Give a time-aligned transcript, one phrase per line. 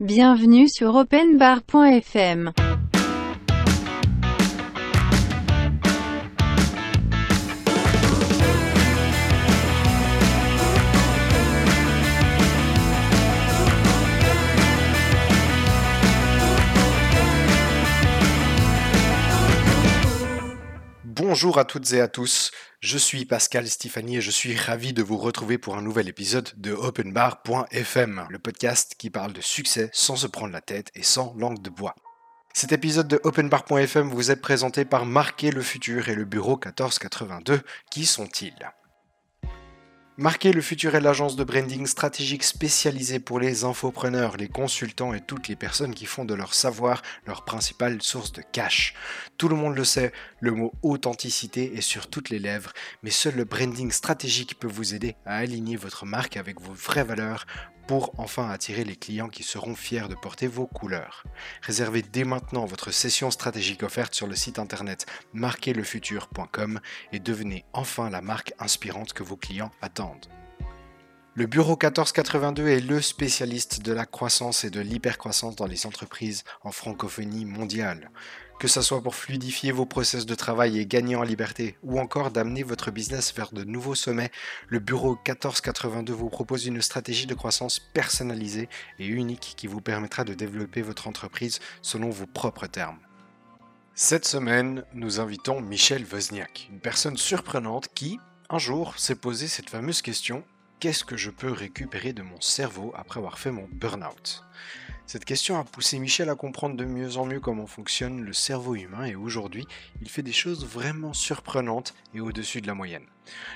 [0.00, 2.52] Bienvenue sur openbar.fm.
[21.38, 22.50] Bonjour à toutes et à tous,
[22.80, 26.50] je suis Pascal Stéphanie et je suis ravi de vous retrouver pour un nouvel épisode
[26.56, 31.32] de OpenBar.fm, le podcast qui parle de succès sans se prendre la tête et sans
[31.36, 31.94] langue de bois.
[32.54, 37.60] Cet épisode de OpenBar.fm vous est présenté par Marquer le Futur et le bureau 1482.
[37.88, 38.72] Qui sont-ils?
[40.20, 45.20] Marquer le futur est l'agence de branding stratégique spécialisée pour les infopreneurs, les consultants et
[45.20, 48.94] toutes les personnes qui font de leur savoir leur principale source de cash.
[49.36, 52.72] Tout le monde le sait, le mot authenticité est sur toutes les lèvres,
[53.04, 57.04] mais seul le branding stratégique peut vous aider à aligner votre marque avec vos vraies
[57.04, 57.46] valeurs
[57.88, 61.24] pour enfin attirer les clients qui seront fiers de porter vos couleurs.
[61.62, 66.80] Réservez dès maintenant votre session stratégique offerte sur le site internet marquerlefutur.com
[67.12, 70.26] et devenez enfin la marque inspirante que vos clients attendent.
[71.34, 76.44] Le Bureau 1482 est le spécialiste de la croissance et de l'hypercroissance dans les entreprises
[76.64, 78.10] en francophonie mondiale.
[78.58, 82.32] Que ce soit pour fluidifier vos process de travail et gagner en liberté, ou encore
[82.32, 84.32] d'amener votre business vers de nouveaux sommets,
[84.66, 90.24] le Bureau 1482 vous propose une stratégie de croissance personnalisée et unique qui vous permettra
[90.24, 92.98] de développer votre entreprise selon vos propres termes.
[93.94, 98.18] Cette semaine, nous invitons Michel Wozniak, une personne surprenante qui,
[98.50, 100.42] un jour, s'est posé cette fameuse question
[100.80, 104.42] qu'est-ce que je peux récupérer de mon cerveau après avoir fait mon burn-out?
[105.08, 108.74] Cette question a poussé Michel à comprendre de mieux en mieux comment fonctionne le cerveau
[108.74, 109.66] humain et aujourd'hui,
[110.02, 113.06] il fait des choses vraiment surprenantes et au-dessus de la moyenne.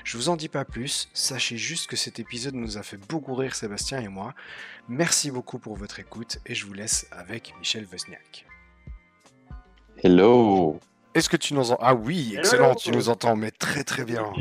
[0.03, 3.35] Je vous en dis pas plus, sachez juste que cet épisode nous a fait beaucoup
[3.35, 4.33] rire Sébastien et moi.
[4.89, 8.47] Merci beaucoup pour votre écoute et je vous laisse avec Michel Wozniak.
[10.03, 10.79] Hello
[11.13, 14.33] Est-ce que tu nous entends Ah oui, excellent, tu nous entends, mais très très bien.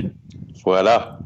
[0.65, 1.19] Voilà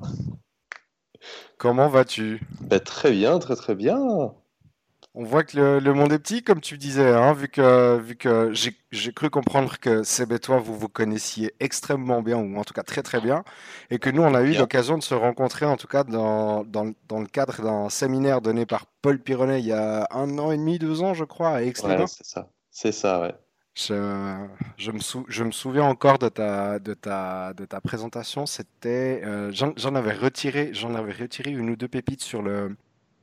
[1.58, 2.40] Comment vas-tu?
[2.62, 4.34] Ben, Très bien, très très bien.
[5.18, 8.16] On voit que le, le monde est petit, comme tu disais, hein, vu que, vu
[8.16, 10.02] que j'ai cru comprendre que
[10.34, 13.42] et toi, vous vous connaissiez extrêmement bien, ou en tout cas très très bien,
[13.88, 16.92] et que nous, on a eu l'occasion de se rencontrer, en tout cas dans, dans,
[17.08, 20.58] dans le cadre d'un séminaire donné par Paul Pironnet il y a un an et
[20.58, 23.34] demi, deux ans, je crois, à aix ouais, c'est ça, c'est ça, ouais.
[23.74, 28.44] Je, je, me sou, je, me souviens encore de ta, de ta, de ta présentation.
[28.46, 32.76] C'était, euh, j'en avais retiré, j'en avais retiré une ou deux pépites sur le,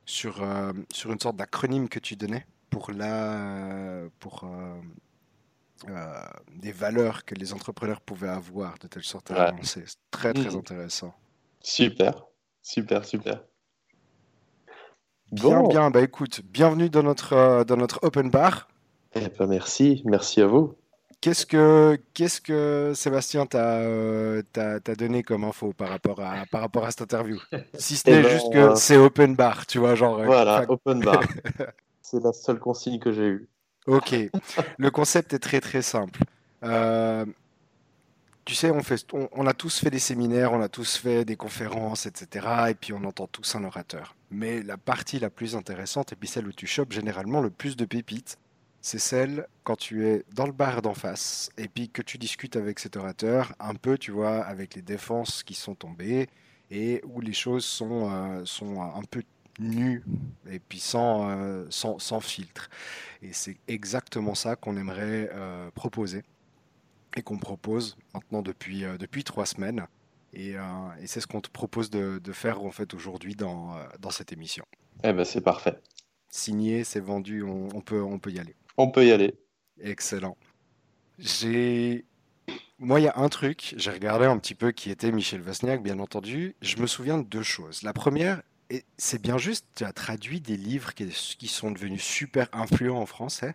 [0.06, 4.80] sur, euh, sur une sorte d'acronyme que tu donnais pour la, pour euh,
[5.88, 6.24] euh
[6.56, 9.84] des valeurs que les entrepreneurs pouvaient avoir de telle sorte à avancer.
[9.86, 10.58] C'est très très mmh.
[10.58, 11.14] intéressant.
[11.60, 12.26] Super,
[12.62, 13.42] super, super.
[15.32, 15.68] Bien, bon.
[15.68, 15.90] bien.
[15.90, 18.68] Bah écoute, bienvenue dans notre, dans notre open bar.
[19.14, 20.74] Eh ben merci, merci à vous.
[21.24, 26.44] Qu'est-ce que, qu'est-ce que Sébastien t'a, euh, t'a, t'a donné comme info par rapport à,
[26.50, 27.40] par rapport à cette interview?
[27.78, 28.74] Si ce n'est eh ben, juste que euh...
[28.74, 30.22] c'est open bar, tu vois, genre.
[30.22, 31.22] Voilà, euh, open bar.
[32.02, 33.48] c'est la seule consigne que j'ai eue.
[33.86, 34.14] Ok.
[34.76, 36.20] Le concept est très très simple.
[36.62, 37.24] Euh,
[38.44, 41.24] tu sais, on, fait, on, on, a tous fait des séminaires, on a tous fait
[41.24, 42.46] des conférences, etc.
[42.68, 44.14] Et puis on entend tous un orateur.
[44.30, 47.78] Mais la partie la plus intéressante, et puis celle où tu chopes généralement le plus
[47.78, 48.36] de pépites,
[48.84, 52.54] c'est celle quand tu es dans le bar d'en face et puis que tu discutes
[52.54, 56.28] avec cet orateur, un peu, tu vois, avec les défenses qui sont tombées
[56.70, 59.22] et où les choses sont, euh, sont un peu
[59.58, 60.04] nues
[60.50, 62.68] et puis sans, euh, sans, sans, filtre.
[63.22, 66.22] Et c'est exactement ça qu'on aimerait euh, proposer
[67.16, 69.86] et qu'on propose maintenant depuis, depuis trois semaines.
[70.34, 70.56] Et,
[71.00, 74.32] et c'est ce qu'on te propose de, de, faire en fait aujourd'hui dans, dans cette
[74.32, 74.66] émission.
[75.04, 75.78] Eh ben c'est parfait.
[76.28, 78.56] Signé, c'est vendu, on, on, peut, on peut y aller.
[78.76, 79.34] On peut y aller.
[79.80, 80.36] Excellent.
[81.18, 82.04] J'ai.
[82.78, 85.82] Moi, il y a un truc, j'ai regardé un petit peu qui était Michel Wozniak,
[85.82, 86.56] bien entendu.
[86.60, 87.82] Je me souviens de deux choses.
[87.82, 88.42] La première,
[88.98, 91.06] c'est bien juste, tu as traduit des livres qui,
[91.38, 93.54] qui, sont devenus super influents en français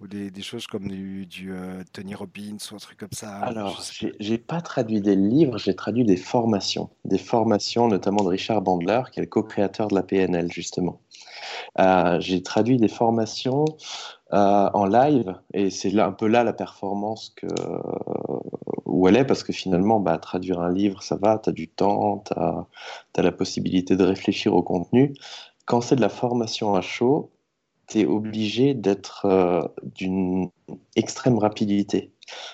[0.00, 3.36] ou des, des choses comme du, du euh, Tony Robbins ou un truc comme ça
[3.38, 3.82] Alors,
[4.18, 6.88] j'ai pas traduit des livres, j'ai traduit des formations.
[7.04, 11.00] Des formations, notamment de Richard Bandler, qui est le co-créateur de la PNL, justement.
[11.78, 13.64] Euh, j'ai traduit des formations
[14.32, 17.46] euh, en live, et c'est un peu là la performance que,
[18.86, 21.68] où elle est, parce que finalement, bah, traduire un livre, ça va, tu as du
[21.68, 22.66] temps, tu as,
[23.22, 25.14] la possibilité de réfléchir au contenu.
[25.66, 27.30] Quand c'est de la formation à chaud,
[27.88, 29.62] tu es obligé d'être euh,
[29.96, 30.50] d'une
[30.96, 32.12] extrême rapidité.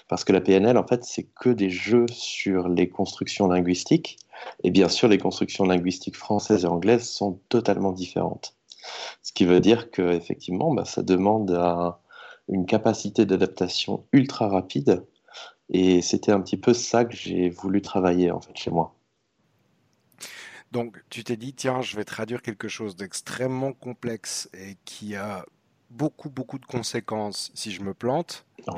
[0.08, 4.18] Parce que la PNL, en fait, c'est que des jeux sur les constructions linguistiques.
[4.64, 8.55] Et bien sûr, les constructions linguistiques françaises et anglaises sont totalement différentes.
[9.22, 12.00] Ce qui veut dire que effectivement, bah, ça demande à
[12.48, 15.04] une capacité d'adaptation ultra rapide.
[15.68, 18.94] Et c'était un petit peu ça que j'ai voulu travailler en fait chez moi.
[20.72, 25.44] Donc, tu t'es dit, tiens, je vais traduire quelque chose d'extrêmement complexe et qui a
[25.90, 28.46] beaucoup, beaucoup de conséquences si je me plante.
[28.66, 28.74] Ah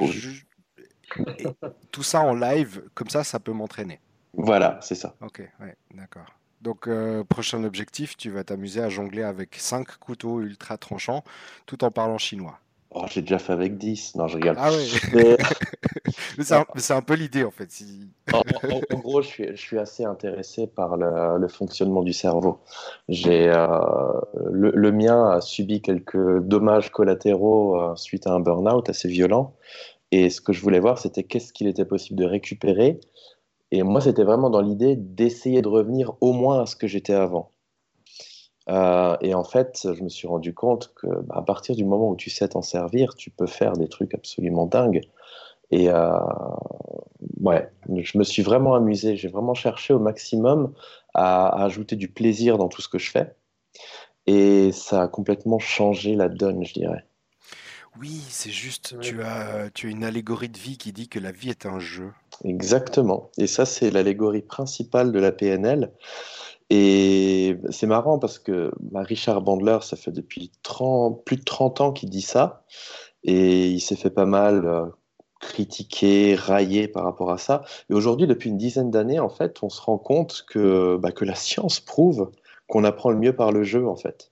[1.90, 4.00] tout ça en live, comme ça, ça peut m'entraîner.
[4.34, 5.16] Voilà, c'est ça.
[5.22, 6.38] Ok, ouais, d'accord.
[6.62, 11.22] Donc, euh, prochain objectif, tu vas t'amuser à jongler avec 5 couteaux ultra tranchants
[11.66, 12.58] tout en parlant chinois.
[12.90, 14.14] Oh, j'ai déjà fait avec 10.
[14.14, 14.56] Non, je rigole.
[14.58, 14.93] Ah oui.
[15.14, 15.37] Mais...
[16.76, 17.69] c'est un, peu l'idée en fait.
[18.32, 18.43] en,
[18.99, 22.60] gros, je suis, je suis, assez intéressé par le, le fonctionnement du cerveau.
[23.08, 23.69] J'ai euh,
[24.50, 29.55] le, le, mien a subi quelques dommages collatéraux euh, suite à un burn-out assez violent.
[30.10, 33.00] Et ce que je voulais voir, c'était qu'est-ce qu'il était possible de récupérer.
[33.70, 37.15] Et moi, c'était vraiment dans l'idée d'essayer de revenir au moins à ce que j'étais
[37.15, 37.53] avant.
[38.70, 42.11] Euh, et en fait, je me suis rendu compte que bah, à partir du moment
[42.11, 45.03] où tu sais t'en servir, tu peux faire des trucs absolument dingues.
[45.70, 46.19] Et euh,
[47.41, 49.17] ouais, je me suis vraiment amusé.
[49.17, 50.73] J'ai vraiment cherché au maximum
[51.15, 53.35] à, à, ajouter du plaisir dans tout ce que je fais.
[54.26, 57.05] Et ça a complètement changé la donne, je dirais.
[57.99, 61.32] Oui, c'est juste, tu as, tu as une allégorie de vie qui dit que la
[61.32, 62.12] vie est un jeu.
[62.44, 63.31] Exactement.
[63.38, 65.93] Et ça, c'est l'allégorie principale de la PNL.
[66.70, 71.81] Et c'est marrant parce que bah, Richard Bandler, ça fait depuis 30, plus de 30
[71.81, 72.64] ans qu'il dit ça.
[73.25, 74.87] Et il s'est fait pas mal euh,
[75.40, 77.62] critiquer, railler par rapport à ça.
[77.90, 81.25] Et aujourd'hui, depuis une dizaine d'années, en fait, on se rend compte que, bah, que
[81.25, 82.31] la science prouve
[82.69, 84.31] qu'on apprend le mieux par le jeu, en fait.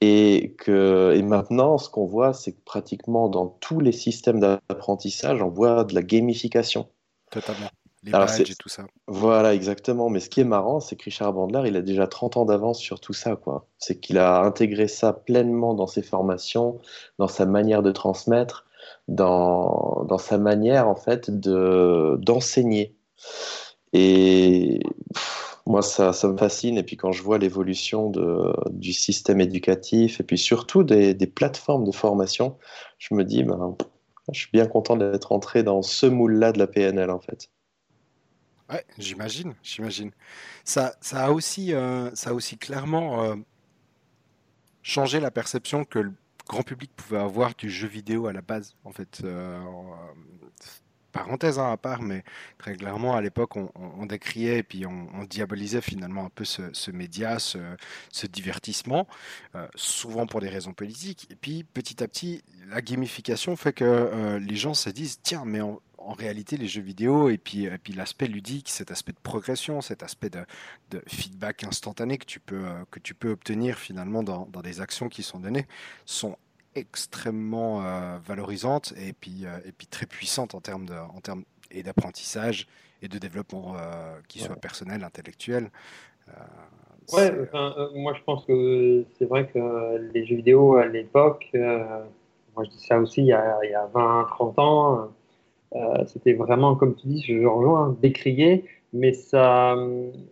[0.00, 5.42] Et, que, et maintenant, ce qu'on voit, c'est que pratiquement dans tous les systèmes d'apprentissage,
[5.42, 6.88] on voit de la gamification.
[7.30, 7.68] Totalement
[8.02, 8.86] les badges et tout ça.
[9.06, 10.08] Voilà, exactement.
[10.08, 12.78] Mais ce qui est marrant, c'est que Richard Bandler, il a déjà 30 ans d'avance
[12.78, 13.36] sur tout ça.
[13.36, 13.66] quoi.
[13.78, 16.78] C'est qu'il a intégré ça pleinement dans ses formations,
[17.18, 18.66] dans sa manière de transmettre,
[19.08, 22.94] dans, dans sa manière, en fait, de, d'enseigner.
[23.92, 24.80] Et
[25.66, 26.78] moi, ça, ça me fascine.
[26.78, 28.12] Et puis quand je vois l'évolution
[28.70, 32.56] du système éducatif, et puis surtout des, des plateformes de formation,
[32.98, 33.76] je me dis, ben,
[34.32, 37.50] je suis bien content d'être entré dans ce moule-là de la PNL, en fait.
[38.70, 40.10] Ouais, j'imagine, j'imagine.
[40.64, 43.36] Ça, ça a aussi, euh, ça a aussi clairement euh,
[44.82, 46.12] changé la perception que le
[46.46, 48.76] grand public pouvait avoir du jeu vidéo à la base.
[48.84, 49.58] En fait, euh,
[51.12, 52.24] parenthèse hein, à part, mais
[52.58, 57.38] très clairement à l'époque, on, décriait et puis on, diabolisait finalement un peu ce, média,
[57.38, 57.58] ce,
[58.26, 59.06] divertissement,
[59.74, 61.26] souvent pour des raisons politiques.
[61.30, 65.60] Et puis petit à petit, la gamification fait que les gens se disent tiens, mais
[66.08, 70.30] en réalité, les jeux vidéo et puis, l'aspect ludique, cet aspect de progression, cet aspect
[70.30, 74.80] de, feedback instantané que tu peux, euh, que tu peux obtenir finalement dans, dans des
[74.80, 75.66] actions qui sont données,
[76.06, 76.38] sont
[76.78, 81.44] extrêmement euh, valorisantes et puis, euh, et puis très puissantes en termes, de, en termes
[81.70, 82.66] et d'apprentissage
[83.02, 83.76] et de développement
[84.26, 85.70] qui soit personnel, intellectuel.
[87.12, 87.30] ouais,
[87.94, 92.84] moi je pense que c'est vrai que les jeux vidéo à l'époque, moi je dis
[92.84, 95.10] ça aussi il y a, il y a 20-30 ans,
[95.74, 99.76] euh, c'était vraiment, comme tu dis, je rejoins, décrié, mais ça,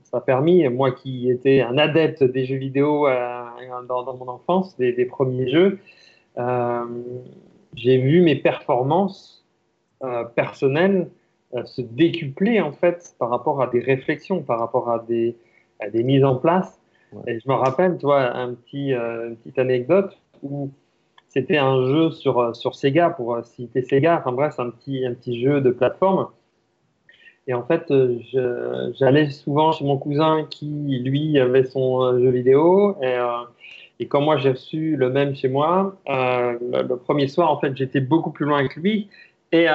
[0.05, 3.45] ça a permis, moi qui étais un adepte des jeux vidéo euh,
[3.87, 5.79] dans, mon enfance, des, premiers jeux, euh,
[7.75, 9.45] j'ai vu mes performances
[10.35, 11.09] personnelles
[11.65, 15.37] se décupler en fait par rapport à des réflexions, par rapport à des,
[15.81, 16.79] à des mises en place.
[17.27, 20.71] Et je me rappelle, tu vois, un petit, une petite anecdote où
[21.37, 24.17] c'était un jeu sur, euh, sur Sega, pour euh, citer Sega.
[24.19, 26.29] Enfin bref, un petit, un petit jeu de plateforme.
[27.47, 28.19] Et en fait, euh,
[28.99, 32.97] j'allais souvent chez mon cousin qui, lui, avait son jeu vidéo.
[33.03, 33.19] Et,
[33.99, 38.01] et quand moi, j'ai reçu le même chez moi, le, premier soir, en fait, j'étais
[38.01, 39.09] beaucoup plus loin que lui.
[39.53, 39.67] Et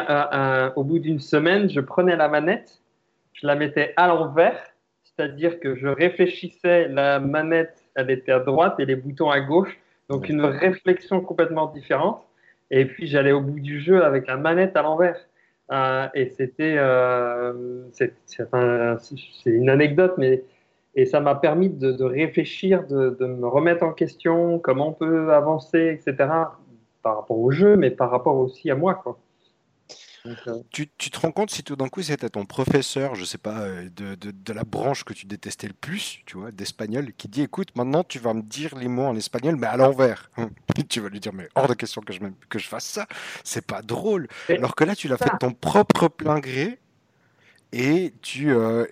[0.76, 2.82] au bout d'une semaine, je prenais la manette,
[3.34, 4.60] je la mettais à l'envers,
[5.04, 9.80] c'est-à-dire que je réfléchissais, la manette, elle était à droite et les boutons à gauche.
[10.10, 12.28] Donc une réflexion complètement différente.
[12.70, 15.18] Et puis j'allais au bout du jeu avec la manette à l'envers.
[15.72, 17.54] Euh, et c'était, euh,
[17.92, 18.12] c'est
[19.46, 20.44] une anecdote, mais
[20.96, 25.34] et ça m'a permis de, réfléchir, de, de, me remettre en question, comment on peut
[25.34, 26.30] avancer, etc.
[27.02, 29.18] Par rapport au jeu, mais par rapport aussi à moi, quoi.
[30.28, 33.62] Euh, tu, te rends compte si tout d'un coup c'était ton professeur, je sais pas,
[33.62, 37.70] euh, de, la branche que tu détestais le plus, tu vois, d'espagnol, qui dit écoute,
[37.76, 40.30] maintenant tu vas me dire les mots en espagnol, mais à l'envers.
[40.90, 42.20] tu vas lui dire mais hors de question que je,
[42.50, 43.08] que je fasse ça,
[43.44, 44.28] c'est pas drôle.
[44.50, 46.81] Alors que là tu l'as fait de ton propre plein gré
[47.74, 48.86] et tu, euh,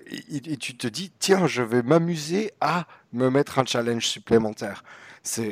[0.59, 4.83] tu te dis tiens, je vais m'amuser à me mettre un challenge supplémentaire.
[5.23, 5.51] c'est,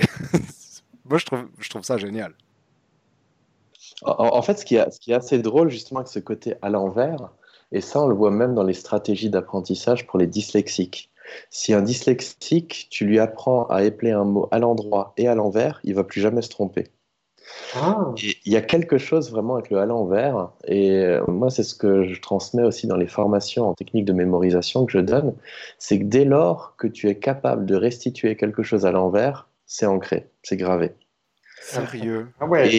[1.06, 2.34] moi je trouve, je trouve ça génial.
[4.04, 6.70] En, fait, ce qui, est, ce qui est assez drôle justement avec ce côté à
[6.70, 7.32] l'envers,
[7.72, 11.12] et ça on le voit même dans les stratégies d'apprentissage pour les dyslexiques.
[11.50, 15.80] Si un dyslexique, tu lui apprends à épeler un mot à l'endroit et à l'envers,
[15.84, 16.86] il va plus jamais se tromper.
[17.76, 18.14] Ah.
[18.18, 21.76] Il y a quelque chose vraiment avec le à l'envers, et euh, moi c'est ce
[21.76, 25.36] que je transmets aussi dans les formations en technique de mémorisation que je donne,
[25.78, 29.86] c'est que dès lors que tu es capable de restituer quelque chose à l'envers, c'est
[29.86, 30.94] ancré, c'est gravé.
[31.62, 32.70] Sérieux ah ouais.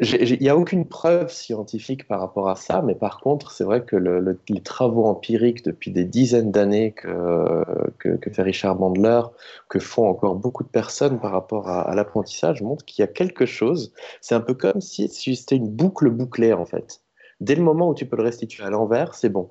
[0.00, 3.84] Il n'y a aucune preuve scientifique par rapport à ça, mais par contre, c'est vrai
[3.84, 7.62] que les travaux empiriques depuis des dizaines d'années que,
[8.32, 9.20] fait Richard Bandler,
[9.68, 13.44] que font encore beaucoup de personnes par rapport à, l'apprentissage, montrent qu'il y a quelque
[13.44, 13.92] chose.
[14.22, 17.02] C'est un peu comme si c'était une boucle bouclée, en fait.
[17.40, 19.50] Dès le moment où tu peux le restituer à l'envers, c'est bon.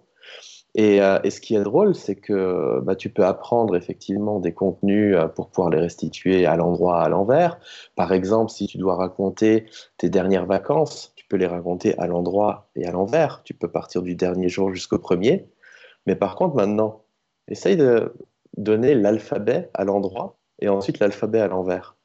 [0.79, 5.15] Euh, et, ce qui est drôle, c'est que bah, tu peux apprendre effectivement des contenus
[5.15, 7.59] euh, pour pouvoir les restituer à l'endroit, à l'envers.
[7.95, 9.65] Par exemple, si tu dois raconter
[9.97, 13.41] tes dernières vacances, tu peux les raconter à l'endroit et à l'envers.
[13.43, 15.49] Tu peux partir du dernier jour jusqu'au premier.
[16.05, 17.03] Mais par contre, maintenant,
[17.49, 18.13] essaye de
[18.57, 21.97] donner l'alphabet à l'endroit et ensuite l'alphabet à l'envers.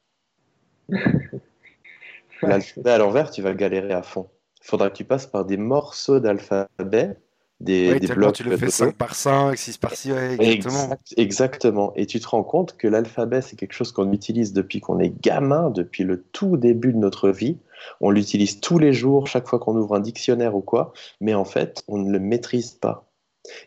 [2.41, 4.27] l'alphabet à l'envers, tu vas galérer à fond.
[4.61, 7.15] Il faudra que tu passes par des morceaux d'alphabet
[7.59, 8.35] des, blocs.
[8.35, 10.97] Tu le fais 5 par 5, 6 par 6, exactement.
[11.15, 11.93] exactement.
[11.95, 15.13] Et tu te rends compte que l'alphabet, c'est quelque chose qu'on utilise depuis qu'on est
[15.21, 17.57] gamin, depuis le tout début de notre vie.
[18.01, 21.45] On l'utilise tous les jours, chaque fois qu'on ouvre un dictionnaire ou quoi, mais en
[21.45, 23.09] fait, on ne le maîtrise pas.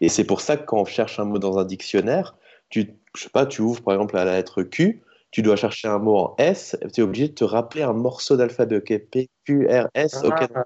[0.00, 2.36] Et c'est pour ça que quand on cherche un mot dans un dictionnaire,
[2.68, 5.98] tu, je sais pas, tu ouvres par exemple la lettre Q, tu dois chercher un
[5.98, 9.66] mot en S, tu es obligé de te rappeler un morceau d'alphabet, ok, P, Q,
[9.68, 10.64] R, S, ok, ah,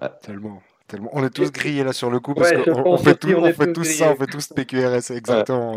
[0.00, 0.62] ah, tellement.
[0.88, 1.10] Tellement.
[1.12, 3.84] On est tous grillés là sur le coup parce qu'on fait, tout, on fait tous
[3.84, 5.76] ça, on fait tous PQRS, exactement.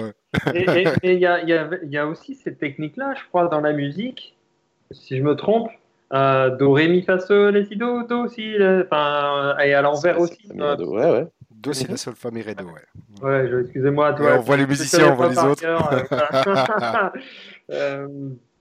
[0.55, 0.65] Et
[1.03, 4.35] il y, a, y, a, aussi cette technique-là, je crois, dans la musique,
[4.89, 5.69] si je me trompe,
[6.13, 10.19] euh, Do, Ré, Mi, Fa, Sol, La, Si, Do, Do, Si, enfin, et à l'envers
[10.19, 10.39] aussi.
[10.51, 11.27] ouais, ouais.
[11.51, 12.81] Do, Si, La, Sol, Fa, Mi, Ré, Do, ouais.
[13.21, 14.15] Ouais, excusez-moi.
[14.19, 15.63] On voit les musiciens, on voit les autres.
[17.69, 18.07] euh,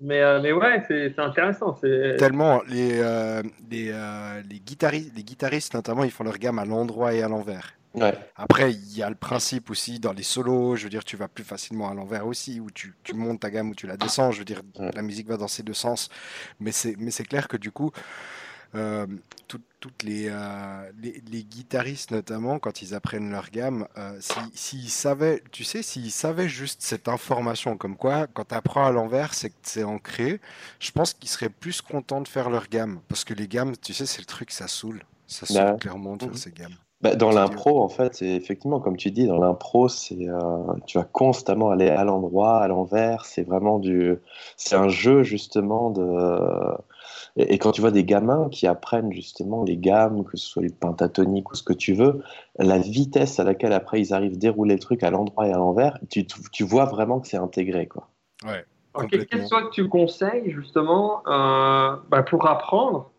[0.00, 1.72] mais, euh, mais ouais, c'est intéressant.
[1.72, 6.64] Tellement, les, euh, les, euh, les, guitaristes, les guitaristes, notamment, ils font leur gamme à
[6.64, 7.74] l'endroit et à l'envers.
[7.94, 8.14] Ouais.
[8.36, 11.26] Après, il y a le principe aussi dans les solos, je veux dire, tu vas
[11.26, 14.30] plus facilement à l'envers aussi, ou tu, tu, montes ta gamme ou tu la descends,
[14.30, 14.62] je veux dire,
[14.94, 16.08] la musique va dans ces deux sens.
[16.60, 17.90] Mais c'est clair que du coup,
[18.74, 19.06] euh,
[19.46, 19.62] toutes
[20.04, 24.18] euh, les, les, guitaristes notamment, quand ils apprennent leur gamme, euh,
[24.52, 28.92] s'ils savaient, tu sais, s'ils savaient juste cette information, comme quoi, quand tu apprends à
[28.92, 30.40] l'envers, c'est que c'est ancré,
[30.80, 33.00] je pense qu'ils seraient plus contents de faire leur gamme.
[33.08, 35.02] Parce que les gammes, tu sais, c'est le truc, ça saoule.
[35.26, 36.36] Ça saoule bah, clairement de faire mhm.
[36.36, 36.76] ces gammes.
[37.00, 40.26] Bah, dans l'impro, en fait, c'est effectivement, comme tu dis, dans l'impro, c'est
[40.86, 43.24] tu vas constamment aller à l'endroit, à l'envers.
[43.24, 44.16] C'est vraiment du,
[44.56, 46.02] c'est un jeu justement de
[47.38, 50.72] et, quand tu vois des gamins qui apprennent justement les gammes, que ce soit les
[50.72, 52.20] pentatoniques ou ce que tu veux,
[52.58, 55.56] la vitesse à laquelle après ils arrivent à dérouler le truc à l'endroit et à
[55.56, 57.86] l'envers, tu, tu, vois vraiment que c'est intégré.
[57.86, 58.08] Quoi.
[58.44, 58.64] Ouais,
[59.08, 63.10] Qu'est-ce que tu conseilles justement euh, bah, pour apprendre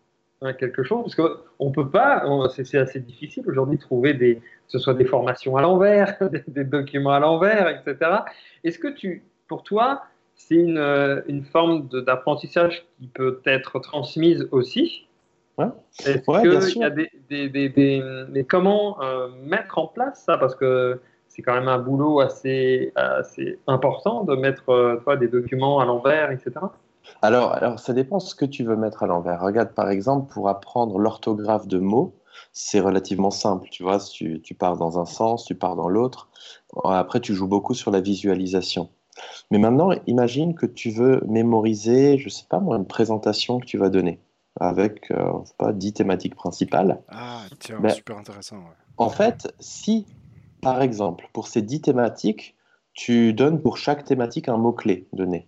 [0.42, 4.36] hein, quelque chose Parce qu'on ne peut pas, c'est assez difficile aujourd'hui de trouver des,
[4.36, 8.10] que ce soit des formations à l'envers, des, des, documents à l'envers, etc.
[8.64, 10.02] Est-ce que tu, pour toi,
[10.40, 15.06] c'est une, euh, une, forme d'apprentissage qui peut être transmise aussi.
[15.58, 15.66] Ouais.
[16.06, 20.38] Est-ce qu'il y a des, des, des, Mais comment euh, mettre en place ça?
[20.38, 25.78] Parce que c'est quand même un boulot assez, assez important de mettre euh, des documents
[25.78, 26.52] à l'envers, etc.
[27.22, 29.42] Alors, alors, ça dépend ce que tu veux mettre à l'envers.
[29.42, 32.14] Regarde, par exemple, pour apprendre l'orthographe de mots,
[32.52, 33.68] c'est relativement simple.
[33.70, 36.28] Tu vois, tu, tu pars dans un sens, tu pars dans l'autre.
[36.84, 38.88] Après, tu joues beaucoup sur la visualisation.
[39.50, 43.66] Mais maintenant, imagine que tu veux mémoriser, je ne sais pas moi, une présentation que
[43.66, 44.20] tu vas donner
[44.58, 47.00] avec, euh, pas, 10 thématiques principales.
[47.08, 48.58] Ah, tiens, ben, super intéressant.
[48.96, 50.06] En fait, si,
[50.60, 52.56] par exemple, pour ces 10 thématiques,
[52.92, 55.46] tu donnes pour chaque thématique un mot-clé donné,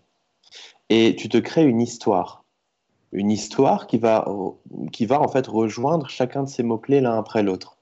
[0.88, 2.44] et tu te crées une histoire,
[3.12, 4.26] une histoire qui va,
[4.92, 7.78] qui va en fait rejoindre chacun de ces mots-clés l'un après l'autre.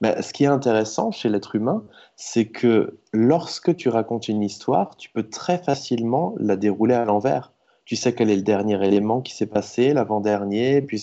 [0.00, 1.84] Mais ce qui est intéressant chez l'être humain,
[2.16, 7.52] c'est que lorsque tu racontes une histoire, tu peux très facilement la dérouler à l'envers.
[7.84, 11.00] Tu sais quel est le dernier élément qui s'est passé, l'avant-dernier, puis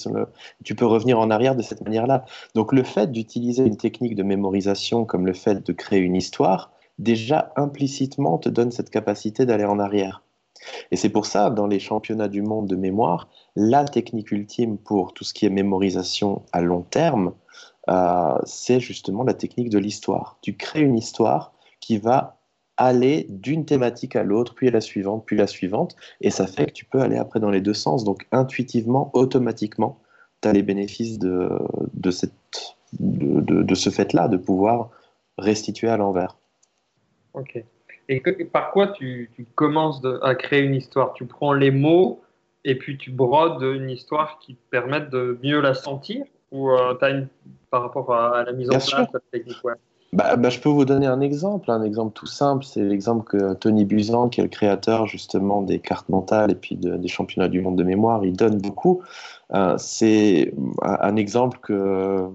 [0.65, 2.25] tu peux revenir en arrière de cette manière-là.
[2.55, 6.73] Donc le fait d'utiliser une technique de mémorisation comme le fait de créer une histoire,
[6.99, 10.23] déjà implicitement te donne cette capacité d'aller en arrière.
[10.91, 15.13] Et c'est pour ça, dans les championnats du monde de mémoire, la technique ultime pour
[15.13, 17.33] tout ce qui est mémorisation à long terme,
[17.89, 20.37] euh, c'est justement la technique de l'histoire.
[20.41, 22.37] Tu crées une histoire qui va
[22.77, 26.65] aller d'une thématique à l'autre, puis à la suivante, puis la suivante, et ça fait
[26.67, 28.03] que tu peux aller après dans les deux sens.
[28.03, 29.99] Donc intuitivement, automatiquement,
[30.41, 31.49] tu as les bénéfices de,
[31.93, 34.89] de, cette, de, de, ce fait-là, de pouvoir
[35.37, 36.37] restituer à l'envers.
[37.33, 37.63] Ok.
[38.09, 41.13] Et par quoi tu, tu commences à créer une histoire?
[41.13, 42.21] Tu prends les mots
[42.65, 46.25] et puis tu brodes une histoire qui permette de mieux la sentir?
[46.53, 47.27] Ou euh, as une,
[47.69, 49.57] par rapport à, la mise en place de la technique
[50.13, 52.63] bah, bah, je peux vous donner un exemple, un exemple tout simple.
[52.63, 56.75] C'est l'exemple que Tony Buzan, qui est le créateur justement des cartes mentales et puis
[56.75, 59.01] des championnats du monde de mémoire, il donne beaucoup.
[59.55, 62.29] Euh, c'est un exemple que,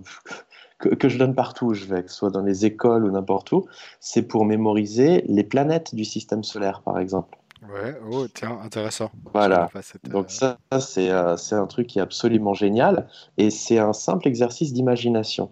[0.80, 3.52] que, je donne partout où je vais, que ce soit dans les écoles ou n'importe
[3.52, 3.66] où.
[4.00, 7.38] C'est pour mémoriser les planètes du système solaire, par exemple.
[7.82, 9.10] Ouais, oh, tiens, intéressant.
[9.32, 9.70] Voilà.
[10.04, 13.92] Donc, euh, ça, c'est euh, c'est un truc qui est absolument génial et c'est un
[13.92, 15.50] simple exercice d'imagination.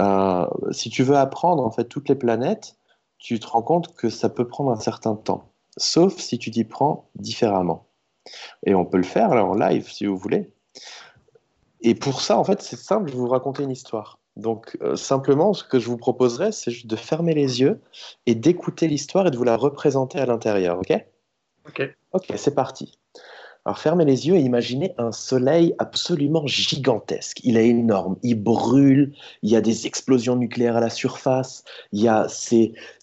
[0.00, 2.76] Euh, si tu veux apprendre en fait toutes les planètes,
[3.18, 6.64] tu te rends compte que ça peut prendre un certain temps, sauf si tu t'y
[6.64, 7.86] prends différemment.
[8.64, 10.52] Et on peut le faire là en live si vous voulez.
[11.80, 14.18] Et pour ça, en fait, c'est simple, je vais vous raconter une histoire.
[14.36, 17.80] Donc, euh, simplement, ce que je vous proposerais, c'est juste de fermer les yeux
[18.26, 21.04] et d'écouter l'histoire et de vous la représenter à l'intérieur, ok?
[21.66, 21.82] Ok.
[22.12, 22.98] Ok, c'est parti.
[23.64, 27.40] Alors fermez les yeux et imaginez un soleil absolument gigantesque.
[27.44, 32.00] Il est énorme, il brûle, il y a des explosions nucléaires à la surface, il
[32.00, 32.26] y a,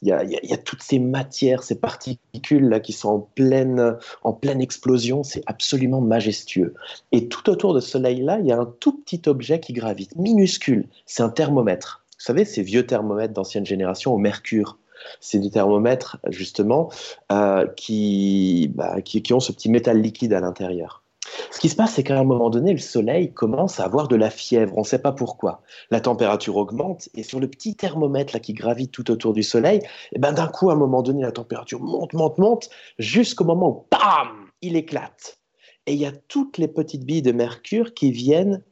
[0.01, 0.11] il y
[0.53, 5.23] a toutes ces matières, ces particules là qui sont en pleine, en pleine explosion.
[5.23, 6.73] C'est absolument majestueux.
[7.13, 10.13] Et tout autour de ce soleil-là, il y a un tout petit objet qui gravite,
[10.17, 10.89] minuscule.
[11.05, 12.03] C'est un thermomètre.
[12.17, 14.77] Vous savez, ces vieux thermomètres d'ancienne génération au mercure
[15.19, 16.89] c'est des thermomètres justement
[17.31, 21.03] euh, bah, qui, qui, ont ce petit métal liquide à l'intérieur.
[21.51, 24.15] Ce qui se passe, c'est qu'à un moment donné, le Soleil commence à avoir de
[24.15, 24.73] la fièvre.
[24.77, 25.61] On ne sait pas pourquoi.
[25.91, 29.81] La température augmente et sur le petit thermomètre là, qui gravite tout autour du Soleil,
[30.13, 33.69] eh ben, d'un coup, à un moment donné, la température monte, monte, monte, jusqu'au moment
[33.69, 35.39] où, bam, il éclate.
[35.85, 38.63] Et il y a toutes les petites billes de mercure qui viennent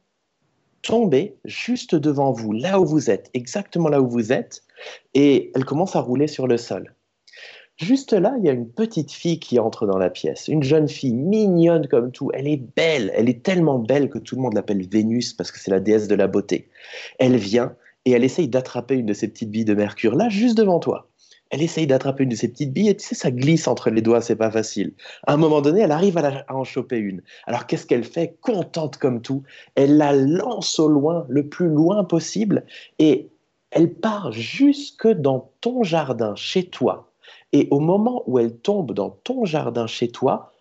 [0.82, 4.62] tomber juste devant vous, là où vous êtes, exactement là où vous êtes,
[5.14, 6.94] et elle commence à rouler sur le sol.
[7.76, 10.88] Juste là, il y a une petite fille qui entre dans la pièce, une jeune
[10.88, 12.28] fille mignonne comme tout.
[12.34, 15.60] Elle est belle, elle est tellement belle que tout le monde l'appelle Vénus parce que
[15.60, 16.70] c'est la déesse de la beauté.
[17.20, 20.58] Elle vient et elle essaye d'attraper une de ces petites billes de mercure là, juste
[20.58, 21.08] devant toi.
[21.50, 24.02] Elle essaye d'attraper une de ces petites billes et tu sais, ça glisse entre les
[24.02, 24.94] doigts, c'est pas facile.
[25.26, 27.22] À un moment donné, elle arrive à, à en choper une.
[27.46, 28.36] Alors qu'est-ce qu'elle fait?
[28.40, 29.44] Contente comme tout,
[29.76, 32.66] elle la lance au loin, le plus loin possible,
[32.98, 33.30] et
[33.70, 37.10] elle part jusque dans ton jardin chez toi.
[37.52, 40.52] Et au moment où elle tombe dans ton jardin chez toi,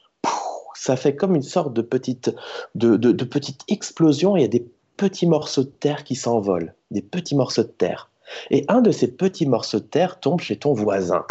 [0.73, 2.33] ça fait comme une sorte de petite,
[2.75, 4.37] de, de, petite explosion.
[4.37, 8.09] Il y a des petits morceaux de terre qui s'envolent, des petits morceaux de terre.
[8.51, 11.25] Et un de ces petits morceaux de terre tombe chez ton voisin.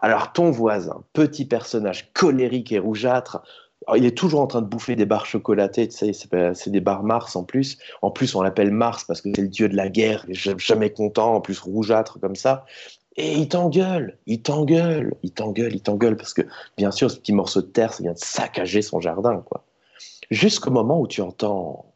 [0.00, 3.42] Alors ton voisin, petit personnage colérique et rougeâtre,
[3.96, 7.44] il est toujours en train de bouffer des barres chocolatées, c'est des barres Mars en
[7.44, 7.78] plus.
[8.02, 11.34] En plus, on l'appelle Mars parce que c'est le dieu de la guerre, jamais content,
[11.34, 12.64] en plus rougeâtre comme ça.
[13.16, 16.42] Et il t'engueule, il t'engueule, il t'engueule, il t'engueule parce que,
[16.76, 19.64] bien sûr, ce petit morceau de terre, ça vient de saccager son jardin, quoi.
[20.30, 21.92] Jusqu'au moment où tu entends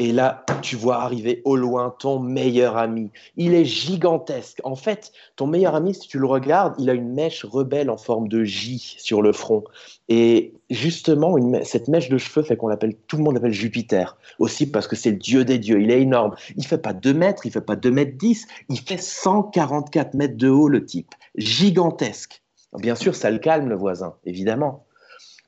[0.00, 3.10] et là, tu vois arriver au loin ton meilleur ami.
[3.36, 4.58] Il est gigantesque.
[4.64, 7.98] En fait, ton meilleur ami, si tu le regardes, il a une mèche rebelle en
[7.98, 9.62] forme de J sur le front.
[10.08, 14.16] Et justement, cette mèche de cheveux fait qu'on l'appelle, tout le monde l'appelle Jupiter.
[14.38, 15.82] Aussi parce que c'est le dieu des dieux.
[15.82, 16.34] Il est énorme.
[16.56, 20.38] Il fait pas 2 mètres, il fait pas 2 mètres 10, il fait 144 mètres
[20.38, 21.14] de haut, le type.
[21.36, 22.40] Gigantesque.
[22.78, 24.86] Bien sûr, ça le calme, le voisin, évidemment.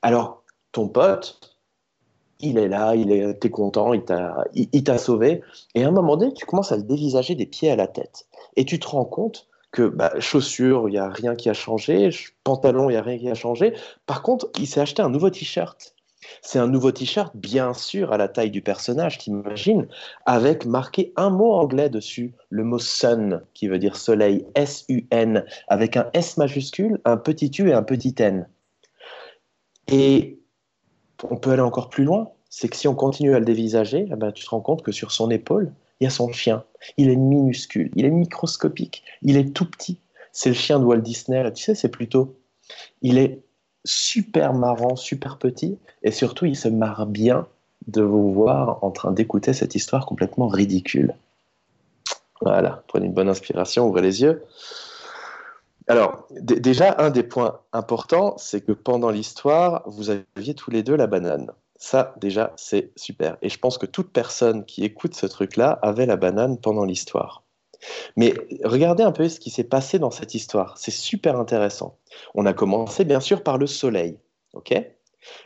[0.03, 1.52] Alors, ton pote,
[2.39, 5.41] il est là, il est, t'es content, il t'a, il, t'a sauvé.
[5.75, 8.27] Et à un moment donné, tu commences à le dévisager des pieds à la tête.
[8.55, 12.09] Et tu te rends compte que bah, chaussures, il n'y a rien qui a changé,
[12.43, 13.73] pantalon, il n'y a rien qui a changé.
[14.05, 15.95] Par contre, il s'est acheté un nouveau t-shirt.
[16.41, 19.87] C'est un nouveau t-shirt, bien sûr, à la taille du personnage, t'imagines,
[20.25, 25.97] avec marqué un mot anglais dessus, le mot sun, qui veut dire soleil, S-U-N, avec
[25.97, 28.47] un S majuscule, un petit U et un petit N.
[29.87, 30.39] Et
[31.29, 34.15] on peut aller encore plus loin, c'est que si on continue à le dévisager, eh
[34.15, 36.63] ben, tu te rends compte que sur son épaule, il y a son chien.
[36.97, 39.99] Il est minuscule, il est microscopique, il est tout petit.
[40.31, 42.35] C'est le chien de Walt Disney, tu sais, c'est plutôt.
[43.01, 43.41] Il est
[43.85, 47.47] super marrant, super petit, et surtout, il se marre bien
[47.87, 51.13] de vous voir en train d'écouter cette histoire complètement ridicule.
[52.41, 54.43] Voilà, prenez une bonne inspiration, ouvrez les yeux.
[55.87, 60.95] Alors, déjà, un des points importants, c'est que pendant l'histoire, vous aviez tous les deux
[60.95, 61.51] la banane.
[61.75, 63.37] Ça, déjà, c'est super.
[63.41, 67.43] Et je pense que toute personne qui écoute ce truc-là avait la banane pendant l'histoire.
[68.15, 70.77] Mais regardez un peu ce qui s'est passé dans cette histoire.
[70.77, 71.97] C'est super intéressant.
[72.33, 74.17] On a commencé bien sûr par le Soleil,
[74.53, 74.71] ok?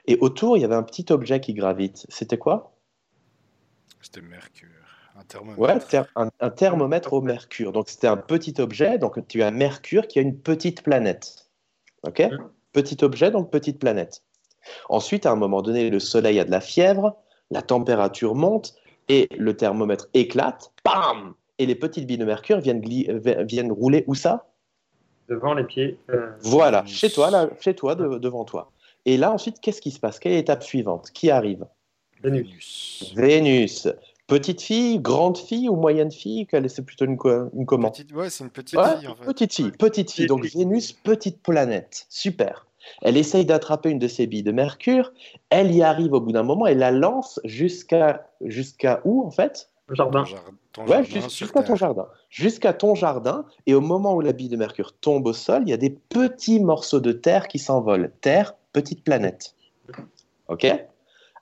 [0.05, 2.05] Et autour, il y avait un petit objet qui gravite.
[2.09, 2.75] C'était quoi?
[4.01, 4.76] C'était Mercure.
[5.17, 5.59] Un thermomètre.
[5.59, 7.71] Ouais, un, un, thermomètre au mercure.
[7.71, 8.97] Donc c'était un petit objet.
[8.97, 11.49] Donc tu as Mercure qui a une petite planète.
[12.03, 12.23] Ok?
[12.71, 14.23] Petit objet, donc petite planète.
[14.89, 17.15] Ensuite, à un moment donné, le Soleil a de la fièvre,
[17.49, 18.75] la température monte
[19.09, 20.71] et le thermomètre éclate.
[20.83, 24.47] Bam et les petites billes de mercure viennent, viennent rouler où ça?
[25.29, 25.97] Devant les pieds.
[26.09, 28.71] Euh, voilà, chez toi, là, chez toi, devant toi.
[29.05, 30.19] Et là, ensuite, qu'est-ce qui se passe?
[30.19, 31.11] Quelle est l'étape suivante?
[31.11, 31.65] Qui arrive?
[32.21, 33.13] Vénus.
[33.15, 33.87] Vénus.
[34.27, 37.17] Petite fille, grande fille ou moyenne fille C'est plutôt une,
[37.53, 39.07] une comment petite, Ouais, c'est une petite fille.
[39.07, 39.25] En fait.
[39.25, 40.27] Petite fille, petite fille.
[40.27, 42.05] Donc Vénus, petite planète.
[42.09, 42.67] Super.
[43.01, 45.13] Elle essaye d'attraper une de ces billes de Mercure.
[45.49, 49.69] Elle y arrive au bout d'un moment et la lance jusqu'à jusqu'à où en fait?
[49.93, 50.25] Jardin.
[50.85, 52.07] ouais, jusqu'à ton jardin.
[52.29, 53.45] Jusqu'à ton jardin.
[53.65, 55.89] Et au moment où la bille de Mercure tombe au sol, il y a des
[55.89, 58.11] petits morceaux de terre qui s'envolent.
[58.19, 59.55] Terre, petite planète.
[60.49, 60.67] OK?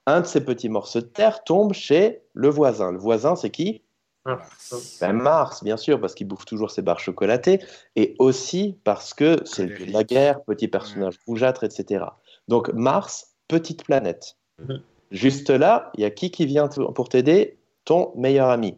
[0.08, 2.92] Un de ces petits morceaux de terre tombe chez le voisin.
[2.92, 3.82] Le voisin, c'est qui?
[4.26, 4.98] Mars.
[5.00, 7.60] Ben Mars, bien sûr, parce qu'il bouffe toujours ses barres chocolatées,
[7.96, 12.06] et aussi parce que c'est la guerre, petit personnage rougeâtre, etc.
[12.48, 14.38] Donc Mars, petite planète.
[14.60, 14.82] Mhm.
[15.12, 17.58] Juste là, il y a qui qui vient pour t'aider?
[17.84, 18.76] Ton meilleur ami.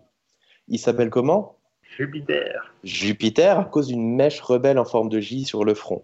[0.68, 1.58] Il s'appelle comment?
[1.98, 2.74] Jupiter.
[2.84, 6.04] Jupiter, à cause d'une mèche rebelle en forme de J sur le front.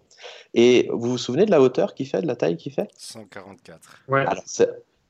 [0.54, 2.88] Et vous vous souvenez de la hauteur qu'il fait, de la taille qu'il fait?
[2.96, 4.02] 144.
[4.08, 4.24] Ouais.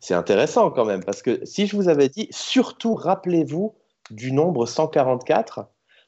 [0.04, 3.74] C'est intéressant quand même, parce que si je vous avais dit, surtout rappelez-vous
[4.10, 5.66] du nombre 144,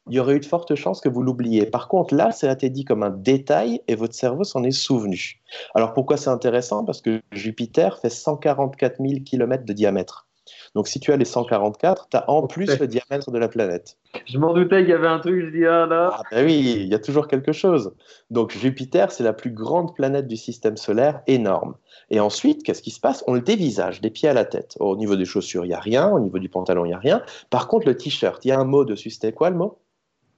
[0.08, 1.64] il y aurait eu de fortes chances que vous l'oubliez.
[1.64, 4.70] Par contre, là, ça a été dit comme un détail et votre cerveau s'en est
[4.70, 5.40] souvenu.
[5.74, 6.84] Alors pourquoi c'est intéressant?
[6.84, 10.25] Parce que Jupiter fait 144 000 km de diamètre.
[10.74, 13.96] Donc si tu as les 144, tu as en plus le diamètre de la planète.
[14.26, 16.10] Je m'en doutais qu'il y avait un truc, je dis ah là.
[16.12, 17.94] Ah ben oui, il y a toujours quelque chose.
[18.30, 21.74] Donc Jupiter, c'est la plus grande planète du système solaire, énorme.
[22.10, 23.24] Et ensuite, qu'est-ce qui se passe?
[23.26, 24.76] On le dévisage des pieds à la tête.
[24.80, 26.08] Au niveau des chaussures, il n'y a rien.
[26.08, 27.22] Au niveau du pantalon, il n'y a rien.
[27.50, 29.10] Par contre, le t-shirt, il y a un mot dessus.
[29.10, 29.78] C'était quoi le mot?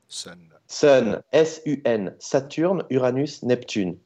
[0.09, 0.39] Sun.
[0.67, 3.97] Sun, S-U-N, Saturne, Uranus, Neptune.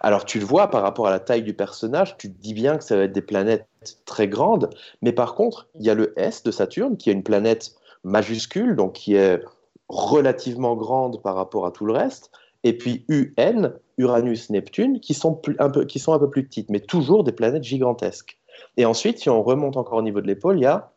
[0.00, 2.78] Alors tu le vois par rapport à la taille du personnage, tu te dis bien
[2.78, 3.66] que ça va être des planètes
[4.04, 4.70] très grandes,
[5.02, 8.76] mais par contre, il y a le S de Saturne qui est une planète majuscule,
[8.76, 9.42] donc qui est
[9.88, 12.30] relativement grande par rapport à tout le reste,
[12.64, 15.86] et puis UN, Uranus, Neptune, qui sont, un peu,
[16.28, 18.38] plus petites, mais toujours des planètes gigantesques.
[18.76, 20.92] Et ensuite, si on remonte encore au niveau de l'épaule, il y a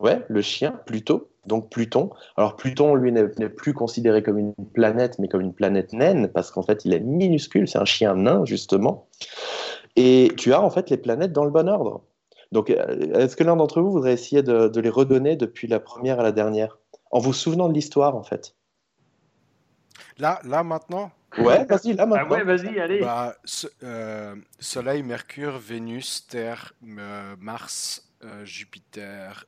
[0.00, 2.10] ouais, le chien, Pluto, donc Pluton.
[2.36, 6.50] Alors Pluton, lui, n'est plus considéré comme une planète, mais comme une planète naine, parce
[6.50, 9.08] qu'en fait, il est minuscule, c'est un chien nain, justement.
[9.96, 12.02] Et tu as en fait les planètes dans le bon ordre.
[12.52, 16.20] Donc, euh, est-ce que l'un d'entre vous voudrait essayer de, les redonner depuis la première
[16.20, 16.78] à la dernière,
[17.10, 18.54] en vous souvenant de l'histoire, en fait
[20.18, 21.10] Là, là maintenant?
[21.36, 22.26] Ouais, vas-y, là maintenant.
[22.30, 23.00] Ah ouais, vas-y, allez.
[23.00, 23.36] Bah,
[23.82, 29.46] euh, Soleil, Mercure, Vénus, Terre, euh, Mars, euh, Jupiter,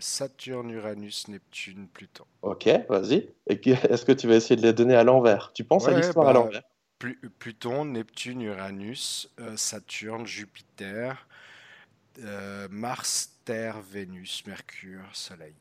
[0.00, 2.24] Saturne, Uranus, Neptune, Pluton.
[2.42, 3.28] Ok, vas-y.
[3.46, 5.52] Est-ce que tu vas essayer de les donner à l'envers?
[5.52, 6.62] Tu penses à l'histoire à bah, l'envers?
[7.38, 11.26] Pluton, Neptune, Uranus, euh, Saturne, Jupiter,
[12.24, 15.54] euh, Mars, Terre, Vénus, Mercure, Soleil.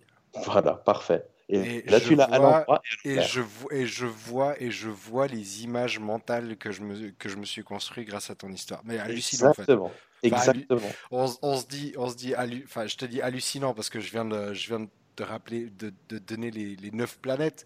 [0.45, 1.27] Voilà, parfait.
[1.47, 2.81] Et, là, tu l'as à l'endroit.
[3.03, 7.29] Et, je, et je vois et je vois les images mentales que je me, que
[7.29, 8.81] je me suis construit grâce à ton histoire.
[8.83, 9.85] Mais hallucinant, Exactement.
[9.85, 9.95] en fait.
[10.25, 10.89] Exactement.
[11.11, 12.33] On, se dit, on se dit,
[12.63, 15.69] enfin, je te dis hallucinant parce que je viens de, je viens de te rappeler,
[15.69, 17.65] de, de donner les, les, neuf planètes,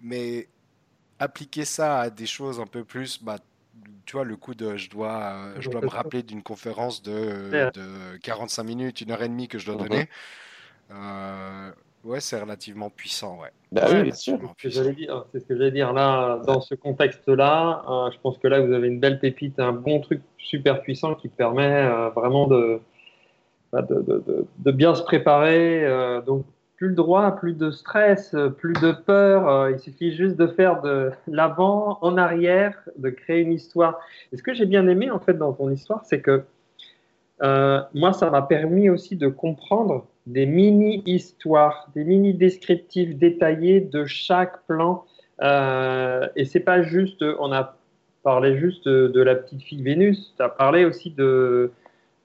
[0.00, 0.48] mais
[1.18, 3.38] appliquer ça à des choses un peu plus, bah,
[4.04, 8.16] tu vois, le coup de, je dois, je dois me rappeler d'une conférence de, de,
[8.22, 10.08] 45 minutes, une heure et demie que je dois donner.
[10.90, 10.96] Mhm.
[10.96, 11.72] Euh,
[12.08, 13.50] Ouais, c'est relativement puissant, ouais.
[13.70, 14.38] Bah oui, bien sûr.
[14.56, 14.80] C'est ce
[15.44, 15.92] que j'allais dire.
[15.92, 19.72] Là, dans ce contexte-là, euh, je pense que là, vous avez une belle pépite, un
[19.72, 25.02] bon truc super puissant qui permet euh, vraiment bah, de, de, de, de, bien se
[25.02, 25.84] préparer.
[25.84, 29.68] Euh, donc, plus le droit, plus de stress, plus de peur.
[29.68, 33.98] il suffit juste de faire de l'avant en arrière, de créer une histoire.
[34.32, 36.44] Et ce que j'ai bien aimé, en fait, dans ton histoire, c'est que
[37.42, 45.04] moi, ça m'a permis aussi de comprendre des mini-histoires, des mini-descriptifs détaillés de chaque plan.
[45.42, 47.76] Euh, et c'est pas juste, on a
[48.22, 51.70] parlé juste de la petite fille Vénus, tu as parlé aussi de,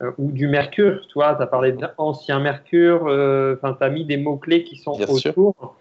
[0.01, 4.03] euh, ou du Mercure, toi, tu as parlé d'ancien Mercure, euh, enfin, tu as mis
[4.03, 5.75] des mots-clés qui sont autour.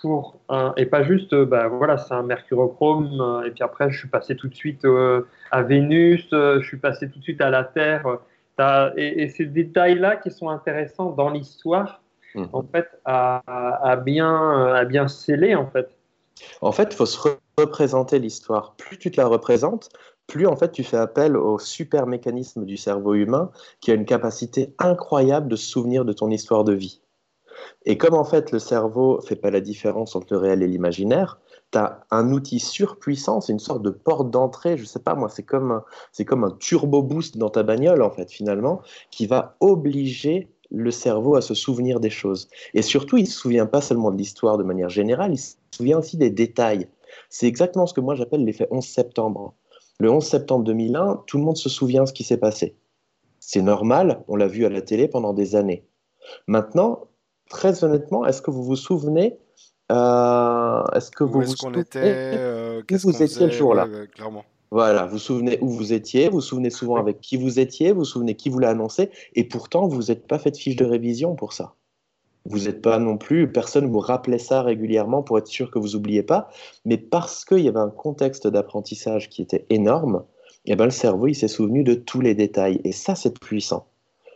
[0.00, 0.40] Pour,
[0.76, 4.48] et pas juste, bah, voilà, c'est un mercurochrome, et puis après, je suis passé tout
[4.48, 4.84] de suite
[5.52, 8.18] à Vénus, je suis passé tout de suite à la Terre.
[8.58, 12.02] Et, et, ces détails-là qui sont intéressants dans l'histoire,
[12.34, 12.48] mhm.
[12.52, 15.88] en fait, à, bien, à bien sceller, en fait.
[16.60, 17.18] En fait, il faut se
[17.56, 18.74] représenter l'histoire.
[18.76, 19.90] Plus tu te la représentes,
[20.26, 24.04] plus en fait tu fais appel au super mécanisme du cerveau humain qui a une
[24.04, 27.00] capacité incroyable de se souvenir de ton histoire de vie.
[27.84, 31.38] Et comme en fait le cerveau fait pas la différence entre le réel et l'imaginaire,
[31.72, 35.28] tu as un outil surpuissant, c'est une sorte de porte d'entrée, je sais pas moi,
[35.28, 35.82] c'est comme,
[36.12, 38.80] c'est comme un turbo boost dans ta bagnole en fait finalement,
[39.10, 42.48] qui va obliger le cerveau à se souvenir des choses.
[42.74, 45.56] Et surtout, il ne se souvient pas seulement de l'histoire de manière générale, il se
[45.74, 46.88] souvient aussi des détails.
[47.28, 49.54] C'est exactement ce que moi j'appelle l'effet 11 septembre.
[50.00, 52.76] Le 11 septembre 2001, tout le monde se souvient de ce qui s'est passé.
[53.38, 55.84] C'est normal, on l'a vu à la télé pendant des années.
[56.46, 57.08] Maintenant,
[57.50, 59.38] très honnêtement, est-ce que vous vous souvenez
[59.92, 64.44] Est-ce que vous vous souvenez euh, où vous étiez le jour-là Clairement.
[64.70, 67.92] Voilà, vous vous souvenez où vous étiez, vous vous souvenez souvent avec qui vous étiez,
[67.92, 70.76] vous vous souvenez qui vous l'a annoncé, et pourtant vous n'êtes pas fait de fiche
[70.76, 71.74] de révision pour ça.
[72.46, 75.90] Vous n'êtes pas non plus, personne vous rappelait ça régulièrement pour être sûr que vous
[75.90, 76.48] n'oubliez pas,
[76.86, 80.24] mais parce qu'il y avait un contexte d'apprentissage qui était énorme,
[80.64, 83.38] et eh ben le cerveau il s'est souvenu de tous les détails, et ça c'est
[83.38, 83.91] puissant.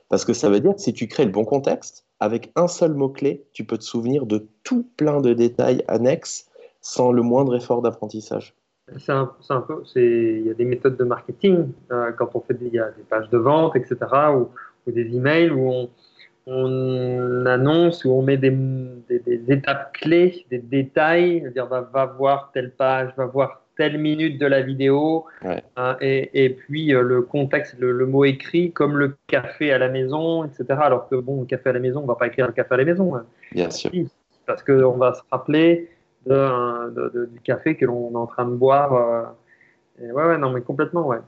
[0.08, 2.94] Parce que ça veut dire que si tu crées le bon contexte, avec un seul
[2.94, 6.48] mot-clé, tu peux te souvenir de tout plein de détails annexes
[6.80, 8.54] sans le moindre effort d'apprentissage.
[8.98, 9.26] C'est un,
[9.66, 12.92] peu, il y a des méthodes de marketing euh, quand on fait des, y a
[12.92, 13.96] des pages de vente, etc.,
[14.32, 14.48] ou,
[14.86, 15.90] ou des emails où on,
[16.46, 18.56] on, annonce, où on met des,
[19.48, 24.46] étapes clés, des détails, dire va, va, voir telle page, va voir telle minute de
[24.46, 25.26] la vidéo,
[25.76, 29.88] hein, et, et, puis euh, le contexte, le, mot écrit, comme le café à la
[29.88, 30.64] maison, etc.
[30.82, 32.78] Alors que bon, le café à la maison, on va pas écrire le café à
[32.78, 33.14] la maison.
[33.14, 33.26] Hein.
[33.52, 33.90] Bien sûr.
[34.46, 35.90] Parce qu'on va se rappeler
[36.26, 38.94] de, du café que l'on est en train de boire.
[38.94, 41.18] Euh, ouais, ouais, non, mais complètement, ouais.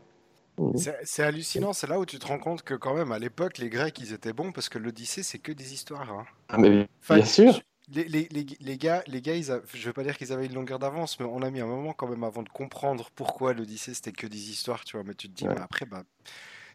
[0.58, 0.72] Mmh.
[1.04, 3.68] C'est hallucinant, c'est là où tu te rends compte que quand même à l'époque les
[3.68, 6.10] Grecs ils étaient bons parce que l'Odyssée c'est que des histoires.
[6.10, 6.24] Hein.
[6.48, 7.60] Ah mais bien sûr.
[7.90, 8.28] Les, les,
[8.60, 11.26] les, gars, les gars ils je veux pas dire qu'ils avaient une longueur d'avance, mais
[11.26, 14.50] on a mis un moment quand même avant de comprendre pourquoi l'Odyssée c'était que des
[14.50, 15.04] histoires, tu vois.
[15.04, 16.04] Mais tu te dis, mais après, bah,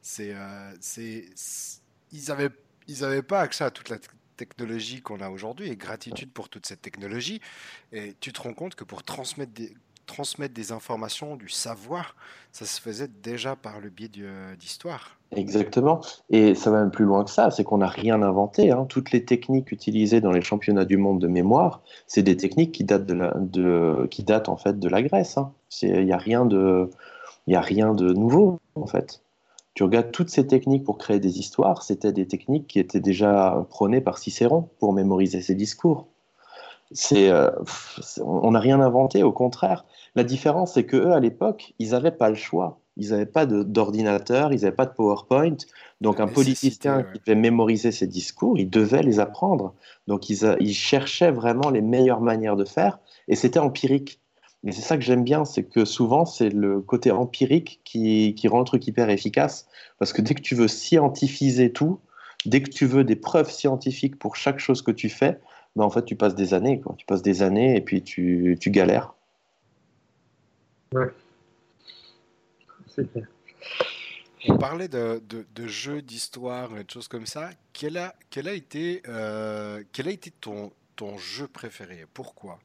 [0.02, 1.26] c'est, euh, c'est,
[2.12, 2.50] ils avaient,
[2.88, 3.98] ils avaient pas accès à toute la
[4.38, 7.42] technologie qu'on a aujourd'hui et gratitude pour toute cette technologie.
[7.92, 9.74] Et tu te rends compte que pour transmettre des,
[10.06, 12.16] transmettre des informations, du savoir,
[12.52, 14.10] ça se faisait déjà par le biais
[14.60, 15.18] d'histoire.
[15.36, 16.02] Exactement.
[16.30, 18.72] Et ça va même plus loin que ça, c'est qu'on n'a rien inventé.
[18.72, 18.86] Hein.
[18.88, 22.84] Toutes les techniques utilisées dans les championnats du monde de mémoire, c'est des techniques qui
[22.84, 25.38] datent, de, la, qui datent en fait de la Grèce.
[25.38, 25.52] Hein.
[25.82, 26.90] Il n'y a, rien de,
[27.52, 29.22] a rien de nouveau en fait.
[29.74, 33.66] Tu regardes toutes ces techniques pour créer des histoires, c'était des techniques qui étaient déjà
[33.70, 36.13] prônées par Cicéron pour mémoriser ses discours.
[36.92, 37.50] C'est, euh,
[38.22, 39.86] on n'a rien inventé, au contraire.
[40.16, 42.80] La différence, c'est que eux, à l'époque, ils n'avaient pas le choix.
[42.98, 45.58] Ils n'avaient pas d'ordinateur, ils n'avaient pas de PowerPoint.
[46.02, 49.74] Donc, un politicien qui devait mémoriser ses discours, il devait les apprendre.
[50.08, 54.20] Donc, ils, ils cherchaient vraiment les meilleures manières de faire, et c'était empirique.
[54.64, 58.48] Mais c'est ça que j'aime bien, c'est que souvent, c'est le côté empirique qui, qui,
[58.48, 59.68] rend le truc hyper efficace.
[60.00, 62.00] Parce que dès que tu veux scientifiser tout,
[62.46, 65.40] dès que tu veux des preuves scientifiques pour chaque chose que tu fais,
[65.76, 66.80] ben en fait, tu passes des années.
[66.80, 66.96] Quoi.
[66.98, 69.14] Tu passes des années et puis tu, tu galères.
[70.92, 71.08] Ouais.
[72.88, 73.28] C'est clair.
[74.50, 77.50] On parlait de, de, de jeux, d'histoire et de choses comme ça.
[77.72, 82.06] Quel a, quel a été, euh, quel a été ton, ton jeu préféré?
[82.14, 82.60] Pourquoi?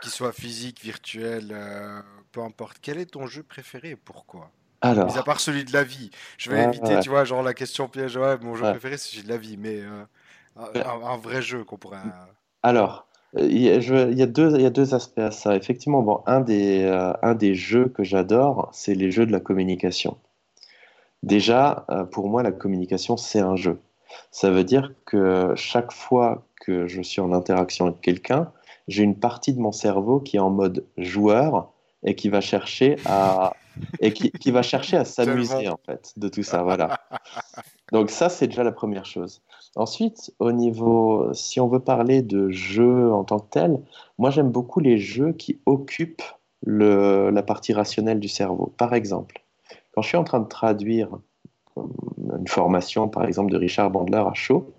[0.00, 2.00] Qu'il soit physique, virtuel, euh,
[2.30, 2.78] peu importe.
[2.80, 4.50] Quel est ton jeu préféré et pourquoi?
[4.82, 5.12] Alors.
[5.12, 6.10] Mis à part celui de la vie.
[6.38, 8.16] Je vais éviter, tu vois, genre la question piège.
[8.16, 9.56] Ouais, mon jeu préféré, c'est celui de la vie.
[9.56, 10.04] Mais euh,
[10.56, 11.98] un, vrai jeu qu'on pourrait.
[12.62, 13.06] Alors,
[13.38, 15.56] il y, a, je, il, y a deux, il y, a, deux, aspects à ça.
[15.56, 19.40] Effectivement, bon, un, des, euh, un des jeux que j'adore, c'est les jeux de la
[19.40, 20.18] communication.
[21.22, 23.80] Déjà, euh, pour moi, la communication, c'est un jeu.
[24.30, 28.52] Ça veut dire que chaque fois que je suis en interaction avec quelqu'un,
[28.88, 31.70] j'ai une partie de mon cerveau qui est en mode joueur
[32.02, 33.54] et qui va chercher à
[34.00, 36.62] et qui, qui va chercher à s'amuser en fait de tout ça.
[36.62, 37.00] Voilà.
[37.92, 39.42] Donc ça, c'est déjà la première chose.
[39.76, 43.80] Ensuite, au niveau, si on veut parler de jeux en tant que tel,
[44.18, 46.22] moi j'aime beaucoup les jeux qui occupent
[46.62, 48.74] le, la partie rationnelle du cerveau.
[48.76, 49.44] Par exemple,
[49.92, 51.08] quand je suis en train de traduire
[51.76, 54.74] une formation, par exemple, de Richard Bandler à chaud,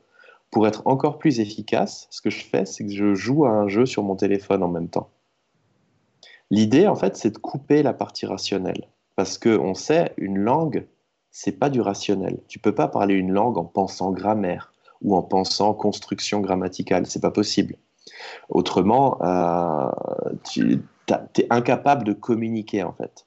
[0.52, 3.70] pour être encore plus efficace, ce que je fais, c'est que je joue à un
[3.70, 5.10] jeu sur mon téléphone en même temps.
[6.50, 8.90] L'idée, en fait, c'est de couper la partie rationnelle.
[9.16, 10.86] Parce qu'on sait, une langue,
[11.30, 12.42] c'est pas du rationnel.
[12.50, 14.71] Tu peux pas parler une langue en pensant grammaire
[15.02, 17.06] ou en pensant construction grammaticale.
[17.06, 17.76] C'est pas possible.
[18.50, 19.90] Autrement, euh,
[20.50, 23.26] tu es incapable de communiquer en fait.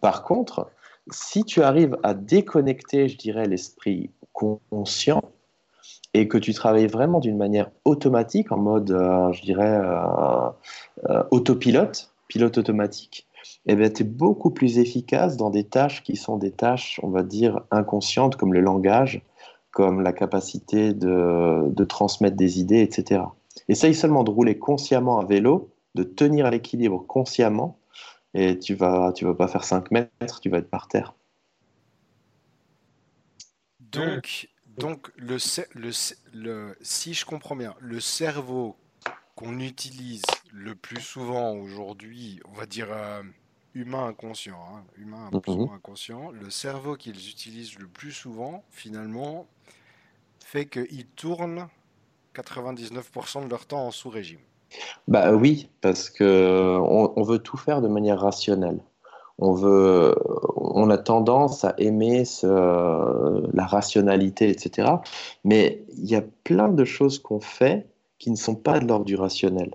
[0.00, 0.70] Par contre,
[1.10, 5.22] si tu arrives à déconnecter, je dirais, l'esprit conscient
[6.14, 12.10] et que tu travailles vraiment d'une manière automatique, en mode, euh, je dirais, euh, autopilote,
[12.28, 13.26] pilote automatique,
[13.66, 17.08] eh bien, tu es beaucoup plus efficace dans des tâches qui sont des tâches, on
[17.08, 19.22] va dire, inconscientes, comme le langage,
[19.76, 23.24] comme la capacité de, de transmettre des idées, etc.
[23.68, 27.78] Essaye seulement de rouler consciemment à vélo, de tenir l'équilibre consciemment,
[28.32, 31.12] et tu vas, tu vas pas faire 5 mètres, tu vas être par terre.
[33.80, 35.36] Donc, donc le,
[35.74, 35.90] le,
[36.32, 38.76] le, si je comprends bien, le cerveau
[39.34, 40.22] qu'on utilise
[40.54, 43.22] le plus souvent aujourd'hui, on va dire euh,
[43.76, 45.68] humain inconscient, hein, humain mhm.
[45.74, 49.46] inconscient, le cerveau qu'ils utilisent le plus souvent, finalement,
[50.40, 51.68] fait qu'ils tournent
[52.34, 54.40] 99% de leur temps en sous-régime.
[55.08, 58.80] Bah oui, parce que on, veut tout faire de manière rationnelle.
[59.38, 60.14] On veut,
[60.56, 64.90] on a tendance à aimer la rationalité, etc.
[65.44, 67.86] Mais il y a plein de choses qu'on fait
[68.18, 69.74] qui ne sont pas de l'ordre du rationnel.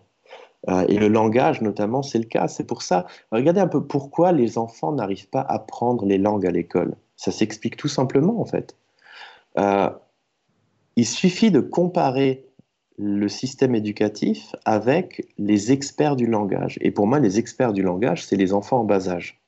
[0.69, 2.47] Euh, et le langage, notamment, c'est le cas.
[2.47, 6.45] C'est pour ça, regardez un peu pourquoi les enfants n'arrivent pas à apprendre les langues
[6.45, 6.95] à l'école.
[7.15, 8.75] Ça s'explique tout simplement, en fait.
[9.57, 9.89] Euh,
[10.95, 12.45] il suffit de comparer
[12.97, 16.77] le système éducatif avec les experts du langage.
[16.81, 19.41] Et pour moi, les experts du langage, c'est les enfants en bas âge.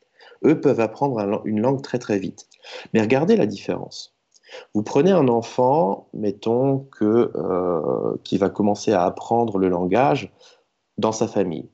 [0.43, 2.47] Eux peuvent apprendre une langue très très vite.
[2.93, 4.15] Mais regardez la différence.
[4.73, 10.31] Vous prenez un enfant, mettons, que, euh, qui va commencer à apprendre le langage
[10.97, 11.69] dans sa famille.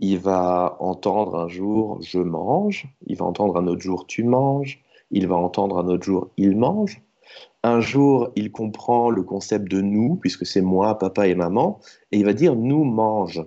[0.00, 4.82] Il va entendre un jour je mange, il va entendre un autre jour tu manges,
[5.10, 7.02] il va entendre un autre jour il mange,
[7.62, 11.80] un jour, il comprend le concept de nous, puisque c'est moi, papa et maman,
[12.12, 13.42] et il va dire nous mange.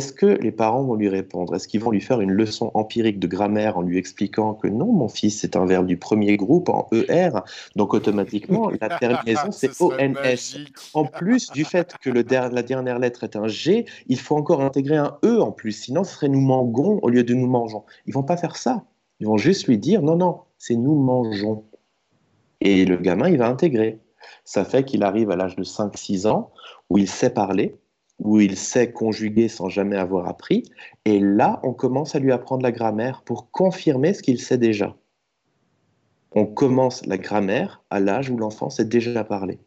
[0.00, 1.54] Qu'est-ce que les parents vont lui répondre?
[1.54, 4.90] Est-ce qu'ils vont lui faire une leçon empirique de grammaire en lui expliquant que non,
[4.90, 7.40] mon fils, c'est un verbe du premier groupe en ER,
[7.76, 10.56] donc automatiquement, la terminaison, c'est ONS.
[10.94, 14.62] En plus du fait que le la dernière lettre est un G, il faut encore
[14.62, 17.84] intégrer un E en plus, sinon ce serait nous mangons au lieu de nous mangeons.
[18.06, 18.84] Ils vont pas faire ça.
[19.20, 21.64] Ils vont juste lui dire non, non, c'est nous mangeons.
[22.62, 23.98] Et le gamin, il va intégrer.
[24.46, 26.52] Ça fait qu'il arrive à l'âge de 5-6 ans
[26.88, 27.76] où il sait parler,
[28.20, 30.64] où il sait conjuguer sans jamais avoir appris.
[31.04, 34.96] Et là, on commence à lui apprendre la grammaire pour confirmer ce qu'il sait déjà.
[36.32, 39.58] On commence la grammaire à l'âge où l'enfant sait déjà parler.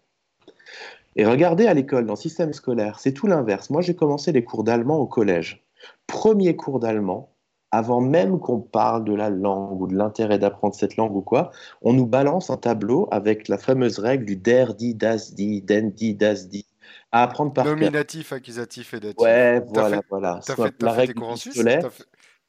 [1.16, 3.70] Et regardez à l'école, dans le système scolaire, c'est tout l'inverse.
[3.70, 5.64] Moi, j'ai commencé les cours d'allemand au collège.
[6.08, 7.34] Premier cours d'allemand,
[7.72, 11.52] avant même qu'on parle de la langue ou de l'intérêt d'apprendre cette langue ou quoi,
[11.82, 15.92] on nous balance un tableau avec la fameuse règle du der, di, das, di, den,
[15.92, 16.66] di, das, di,
[17.12, 19.20] à apprendre par Nominatif, accusatif et datif.
[19.20, 20.40] Ouais, voilà, voilà.
[20.80, 21.14] la règle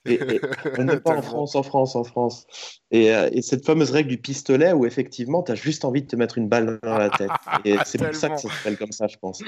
[0.06, 0.40] et,
[0.78, 2.46] on n'est pas en France, en France, en France.
[2.92, 6.16] Euh, et, cette fameuse règle du pistolet où effectivement, tu as juste envie de te
[6.16, 7.30] mettre une balle dans la tête.
[7.64, 9.42] Et c'est pour ça que ça s'appelle comme ça, je pense.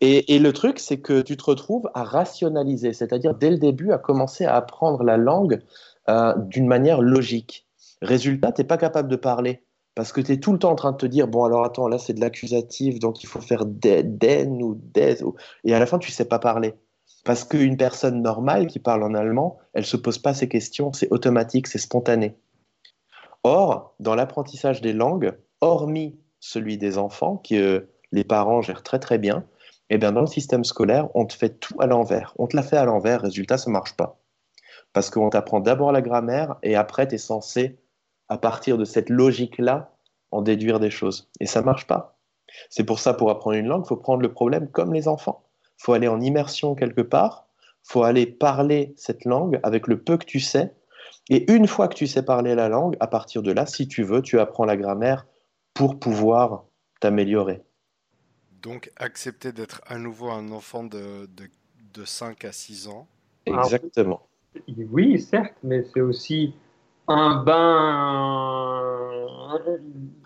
[0.00, 3.98] Et, le truc, c'est que tu te retrouves à rationaliser, c'est-à-dire dès le début à
[3.98, 5.62] commencer à apprendre la langue
[6.08, 7.66] euh, d'une manière logique.
[8.02, 9.63] Résultat, tu n'es pas capable de parler.
[9.94, 11.88] Parce que tu es tout le temps en train de te dire, bon alors attends,
[11.88, 15.18] là c'est de l'accusatif, donc il faut faire den ou des.
[15.64, 16.74] Et à la fin, tu sais pas parler.
[17.24, 21.10] Parce qu'une personne normale qui parle en allemand, elle se pose pas ces questions, c'est
[21.10, 22.36] automatique, c'est spontané.
[23.44, 29.18] Or, dans l'apprentissage des langues, hormis celui des enfants, que les parents gèrent très très
[29.18, 29.44] bien,
[29.90, 32.34] eh bien dans le système scolaire, on te fait tout à l'envers.
[32.38, 34.20] On te l'a fait à l'envers, résultat, ça marche pas.
[34.92, 37.78] Parce qu'on t'apprend d'abord la grammaire et après, tu es censé,
[38.34, 39.92] à partir de cette logique-là,
[40.30, 41.30] en déduire des choses.
[41.40, 42.18] Et ça ne marche pas.
[42.68, 45.44] C'est pour ça, pour apprendre une langue, il faut prendre le problème comme les enfants
[45.76, 47.46] faut aller en immersion quelque part,
[47.82, 50.72] faut aller parler cette langue avec le peu que tu sais.
[51.30, 54.02] Et une fois que tu sais parler la langue, à partir de là, si tu
[54.02, 55.26] veux, tu apprends la grammaire
[55.72, 56.64] pour pouvoir
[57.00, 57.62] t'améliorer.
[58.62, 63.06] Donc, accepter d'être à nouveau un enfant de, de, 5 à 6 ans.
[63.46, 64.26] Exactement.
[64.90, 66.54] oui, certes, mais c'est aussi
[67.08, 68.80] un bain.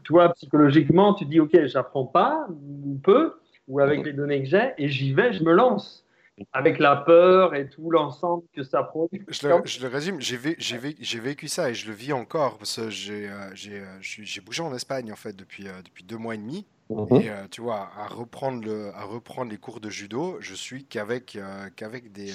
[0.04, 3.34] Toi, psychologiquement, tu dis, OK, j'apprends pas, ou peu,
[3.66, 6.05] ou avec les données que j'ai, et j'y vais, je me lance.
[6.53, 9.22] Avec la peur et tout l'ensemble que ça produit.
[9.26, 12.76] Je le, je le résume, j'ai vécu, vécu, ça et je le vis encore parce
[12.76, 16.38] que j'ai euh, euh, bougé en Espagne en fait depuis, euh, depuis deux mois et
[16.38, 16.64] demi.
[16.90, 17.07] Mhm.
[17.16, 21.36] Et tu vois, à reprendre, le, à reprendre les cours de judo, je suis qu'avec
[21.74, 22.34] qu'avec des,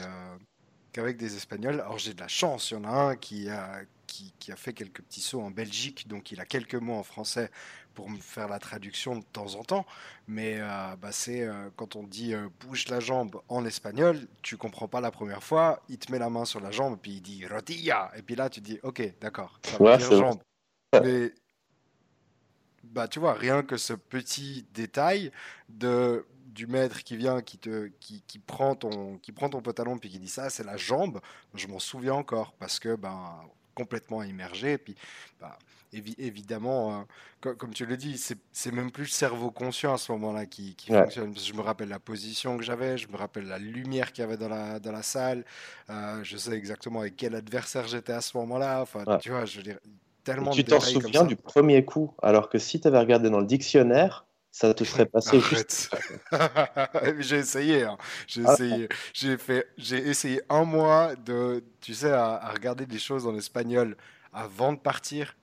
[0.91, 1.79] qu'avec des Espagnols.
[1.79, 3.79] Alors j'ai de la chance, il y en a un qui a,
[4.13, 7.03] qui, qui, a fait quelques petits sauts en Belgique, donc il a quelques mots en
[7.03, 7.49] français
[7.95, 9.87] pour me faire la traduction de temps en temps.
[10.27, 14.55] Mais euh, bah, c'est euh, quand on dit euh, bouge la jambe en espagnol, tu
[14.55, 17.21] comprends pas la première fois, il te met la main sur la jambe, puis il
[17.21, 18.11] dit «rotilla».
[18.15, 20.39] Et puis là, tu dis «Ok, d'accord, ça va dire jambe».
[21.03, 21.33] Mais
[22.83, 25.31] bah, tu vois, rien que ce petit détail
[25.69, 29.97] de du maître qui vient, qui te, qui, qui prend ton, qui prend ton pantalon
[29.97, 31.19] puis qui dit ça, c'est la jambe.
[31.55, 33.41] Je m'en souviens encore parce que ben
[33.73, 34.73] complètement immergé.
[34.73, 34.95] Et puis,
[35.39, 35.57] bah,
[35.93, 37.05] évidemment,
[37.43, 40.75] euh, comme, tu le dis, c'est même plus le cerveau conscient à ce moment-là qui,
[40.87, 41.37] fonctionne.
[41.37, 44.37] je me rappelle la position que j'avais, je me rappelle la lumière qu'il y avait
[44.37, 45.43] dans la, dans la salle,
[45.89, 48.81] euh, je sais exactement avec quel adversaire j'étais à ce moment-là.
[48.81, 49.79] Enfin, tu vois, je veux dire,
[50.23, 53.45] tellement Tu t'en souviens du premier coup, alors que si tu avais regardé dans le
[53.45, 55.95] dictionnaire, ça te serait passé juste.
[57.17, 57.97] j'ai essayé, hein.
[58.27, 58.53] j'ai ah.
[58.53, 63.35] essayé, j'ai fait, j'ai essayé un mois de, tu sais, à, regarder des choses en
[63.35, 63.97] espagnol
[64.31, 65.35] avant de partir.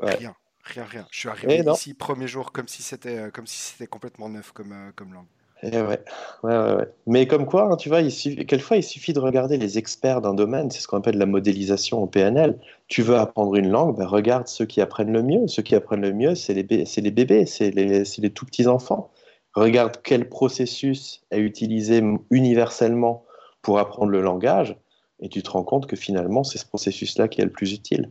[0.00, 1.06] Rien, rien, rien.
[1.10, 4.50] Je suis arrivé ici premier jour comme si c'était, euh, comme si c'était complètement neuf
[4.52, 5.28] comme, euh, comme langue.
[5.62, 6.00] Eh ouais.
[6.42, 9.56] Ouais, ouais, Mais comme quoi, hein, tu vois, il suffit, quelquefois, il suffit de regarder
[9.56, 12.58] les experts d'un domaine, c'est ce qu'on appelle la modélisation au PNL.
[12.88, 15.46] Tu veux apprendre une langue, ben regarde ceux qui apprennent le mieux.
[15.46, 16.62] Ceux qui apprennent le mieux, c'est les,
[17.10, 19.10] bébés, c'est les, tout petits enfants.
[19.54, 23.24] Regarde quel processus est utilisé universellement
[23.62, 24.76] pour apprendre le langage,
[25.20, 28.10] et tu te rends compte que finalement, c'est ce processus-là qui est le plus utile.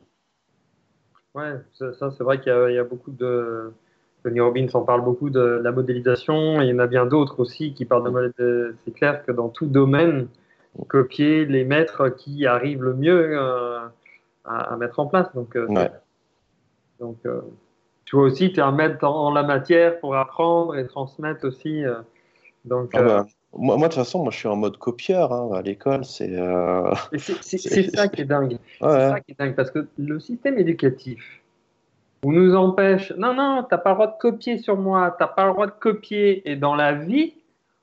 [1.36, 3.74] Ouais, c'est vrai qu'il y, a beaucoup de
[4.24, 7.74] Tony Robbins en parle beaucoup de la modélisation, il y en a bien d'autres aussi
[7.74, 8.78] qui parlent de modélisation.
[8.86, 10.28] C'est clair que dans tout domaine,
[10.88, 13.80] copier les maîtres qui arrivent le mieux euh,
[14.46, 15.28] à, mettre en place.
[15.36, 15.68] Donc, euh,
[17.00, 17.42] donc euh,
[18.06, 21.84] tu vois aussi, tu es un maître en, la matière pour apprendre et transmettre aussi.
[22.66, 25.52] donc, ah bah, moi, moi, de toute façon, moi, je suis en mode copieur hein,
[25.54, 26.06] à l'école.
[26.06, 26.36] C'est
[27.18, 28.58] c'est ça qui est dingue.
[28.80, 31.43] C'est ça qui est dingue parce que le système éducatif,
[32.24, 33.12] on nous empêche.
[33.18, 35.54] Non, non, tu n'as pas le droit de copier sur moi, tu n'as pas le
[35.54, 36.50] droit de copier.
[36.50, 37.34] Et dans la vie,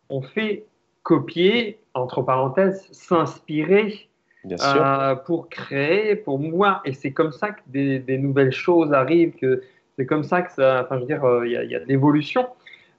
[0.08, 0.66] on fait
[1.02, 4.08] copier, entre parenthèses, s'inspirer
[4.46, 6.80] euh, pour créer, pour moi.
[6.84, 9.62] Et c'est comme ça que des, nouvelles choses arrivent, que
[9.98, 10.82] c'est comme ça que ça.
[10.84, 12.48] Enfin, je veux dire, euh, il y, a de l'évolution.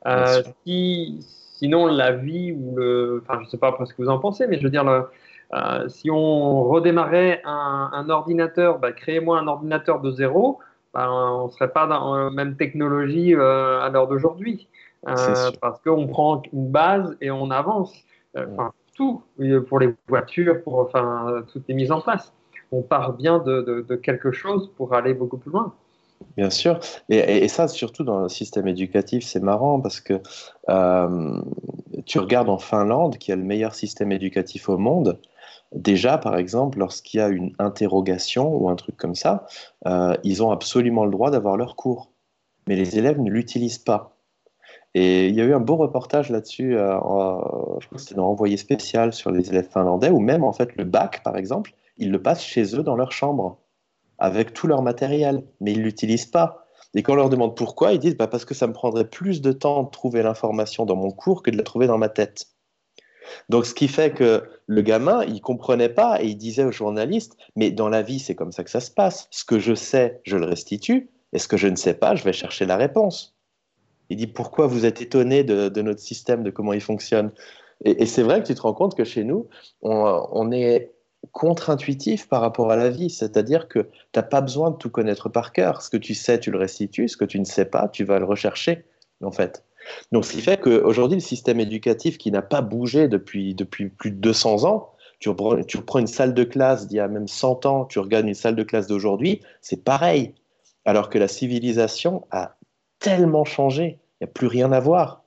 [0.06, 3.24] Euh, sinon, la vie ou le.
[3.24, 4.86] Enfin, je ne sais pas après ce que vous en pensez, mais je veux dire,
[5.88, 10.60] si on redémarrait un, ordinateur, bah, créez-moi un ordinateur de zéro.
[10.94, 14.68] Ben, on ne serait pas dans la même technologie euh, à l'heure d'aujourd'hui.
[15.08, 17.94] Euh, parce qu'on prend une base et on avance.
[18.38, 19.24] Euh, enfin, tout,
[19.68, 22.34] pour les voitures, pour enfin, tout est mis en place.
[22.72, 25.74] On part bien de, quelque chose pour aller beaucoup plus loin.
[26.38, 26.80] Bien sûr.
[27.10, 30.22] Et, ça, surtout dans le système éducatif, c'est marrant parce que
[32.06, 35.18] tu regardes en Finlande, qui a le meilleur système éducatif au monde,
[35.74, 39.46] Déjà, par exemple, lorsqu'il y a une interrogation ou un truc comme ça,
[39.88, 42.12] euh, ils ont absolument le droit d'avoir leur cours.
[42.68, 44.18] Mais les élèves ne l'utilisent pas.
[44.94, 48.28] Et il y a eu un beau reportage là-dessus, euh, je crois que c'était dans
[48.28, 52.12] Envoyé spécial sur les élèves finlandais, ou même en fait le bac, par exemple, ils
[52.12, 53.58] le passent chez eux dans leur chambre,
[54.18, 56.68] avec tout leur matériel, mais ils ne l'utilisent pas.
[56.94, 59.42] Et quand on leur demande pourquoi, ils disent bah, parce que ça me prendrait plus
[59.42, 62.48] de temps de trouver l'information dans mon cours que de la trouver dans ma tête.
[63.50, 67.38] Donc, ce qui fait que le gamin, il comprenait pas et il disait au journaliste,
[67.56, 69.28] mais dans la vie, c'est comme ça que ça se passe.
[69.32, 72.24] Ce que je sais, je le restitue, et ce que je ne sais pas, je
[72.24, 73.36] vais chercher la réponse.
[74.10, 77.32] Il dit, pourquoi vous êtes étonné de, notre système, de comment il fonctionne?
[77.86, 79.48] Et, c'est vrai que tu te rends compte que chez nous,
[79.82, 80.92] on, est
[81.32, 85.30] contre-intuitif par rapport à la vie, c'est-à-dire que tu n'as pas besoin de tout connaître
[85.30, 85.82] par cœur.
[85.82, 88.20] Ce que tu sais, tu le restitues, ce que tu ne sais pas, tu vas
[88.20, 88.86] le rechercher,
[89.24, 89.64] en fait.
[90.12, 94.12] Donc, ce qui fait qu'aujourd'hui, le système éducatif qui n'a pas bougé depuis, depuis plus
[94.12, 97.66] de 200 ans, tu reprends, tu une salle de classe d'il y a même 100
[97.66, 100.34] ans, tu regardes une salle de classe d'aujourd'hui, c'est pareil.
[100.84, 102.56] Alors que la civilisation a
[103.00, 105.24] tellement changé, il n'y a plus rien à voir.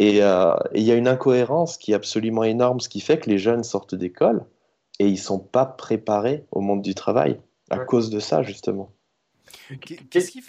[0.00, 3.30] Euh, et il y a une incohérence qui est absolument énorme, ce qui fait que
[3.30, 4.44] les jeunes sortent d'école
[4.98, 7.40] et ils ne sont pas préparés au monde du travail
[7.70, 8.90] à cause de ça, justement.
[10.10, 10.40] Qu'est-ce qui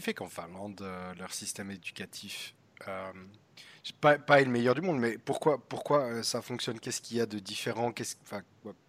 [0.00, 2.54] fait qu'en Finlande euh, leur système éducatif
[2.86, 3.12] euh,
[4.00, 6.78] pas, pas le meilleur du monde, mais pourquoi pourquoi euh, ça fonctionne?
[6.78, 7.92] Qu'est-ce qu'il y a de différent?
[7.92, 8.42] Qu'est-ce enfin,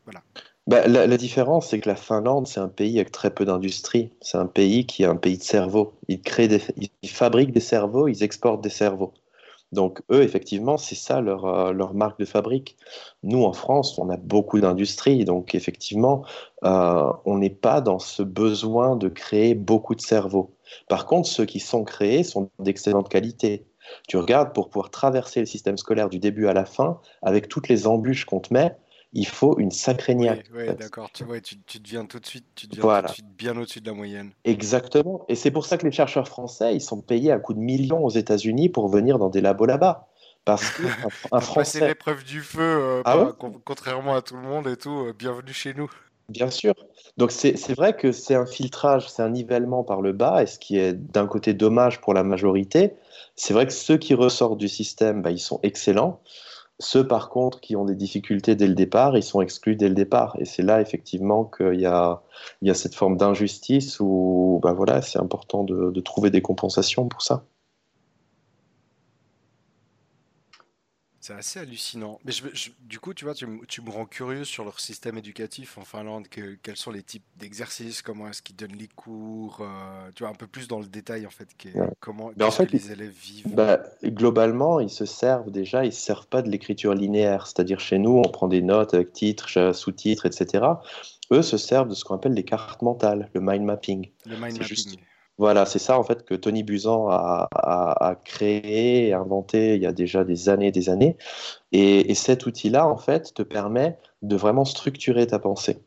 [0.06, 0.22] voilà.
[0.68, 4.12] Bah, la, différence, c'est que la Finlande, c'est un pays avec très peu d'industrie.
[4.22, 5.94] C'est un pays qui est un pays de cerveaux.
[6.08, 6.62] Ils créent des,
[7.02, 9.14] ils fabriquent des cerveaux, ils exportent des cerveaux.
[9.72, 12.76] Donc eux, effectivement, c'est ça leur, euh, leur, marque de fabrique.
[13.22, 16.26] Nous, en France, on a beaucoup d'industries, donc effectivement,
[16.64, 20.56] euh, on n'est pas dans ce besoin de créer beaucoup de cerveaux.
[20.88, 23.68] Par contre, ceux qui sont créés sont d'excellente qualité.
[24.08, 27.70] Tu regardes, pour pouvoir traverser le système scolaire du début à la fin, avec toutes
[27.70, 28.76] les embûches qu'on te met,
[29.14, 30.46] il faut une sacrée niaque.
[30.54, 31.10] Oui, d'accord.
[31.12, 33.88] Tu, tu, tu, deviens tout de suite, tu deviens tout de suite bien au-dessus de
[33.88, 34.32] la moyenne.
[34.44, 35.26] Exactement.
[35.30, 38.04] Et c'est pour ça que les chercheurs français, ils sont payés à coups de millions
[38.04, 40.08] aux États-Unis pour venir dans des labos là-bas.
[40.46, 40.84] Parce que
[41.32, 41.88] un, Français.
[41.88, 43.32] l'épreuve du feu, euh, ah
[43.66, 45.08] contrairement à tout le monde et tout.
[45.08, 45.90] Euh, bienvenue chez nous.
[46.30, 46.76] Bien sûr.
[47.18, 50.60] Donc c'est vrai que c'est un filtrage, c'est un nivellement par le bas, et ce
[50.60, 52.94] qui est d'un côté dommage pour la majorité,
[53.36, 56.22] c'est vrai que ceux qui ressortent du système, bah, ils sont excellents.
[56.80, 59.96] Ceux, par contre, qui ont des difficultés dès le départ, ils sont exclus dès le
[59.96, 60.36] départ.
[60.40, 62.22] Et c'est là, effectivement, qu'il y a,
[62.74, 67.44] cette forme d'injustice où bah, voilà, c'est important de trouver des compensations pour ça.
[71.30, 72.20] C'est assez hallucinant.
[72.26, 75.78] Mais je, du coup, tu vois, tu, tu, me rends curieux sur leur système éducatif
[75.78, 76.28] en Finlande.
[76.28, 80.32] Que, quels sont les types d'exercices Comment est-ce qu'ils donnent les cours euh, Tu vois,
[80.32, 81.48] un peu plus dans le détail, en fait.
[82.00, 86.02] Comment en fait, les élèves vivent bah, Globalement, ils se servent déjà, ils ne se
[86.02, 87.46] servent pas de l'écriture linéaire.
[87.46, 90.66] C'est-à-dire, chez nous, on prend des notes avec titres, sous-titres, etc.
[91.32, 94.10] Eux se servent de ce qu'on appelle les cartes mentales, le mind mapping.
[94.26, 95.00] Le mind mapping.
[95.40, 99.94] Voilà, c'est ça en fait que Tony Buzan a, créé et inventé il y a
[99.94, 101.16] déjà des années des années.
[101.72, 105.80] Et, cet outil-là, en fait, te permet de vraiment structurer ta pensée.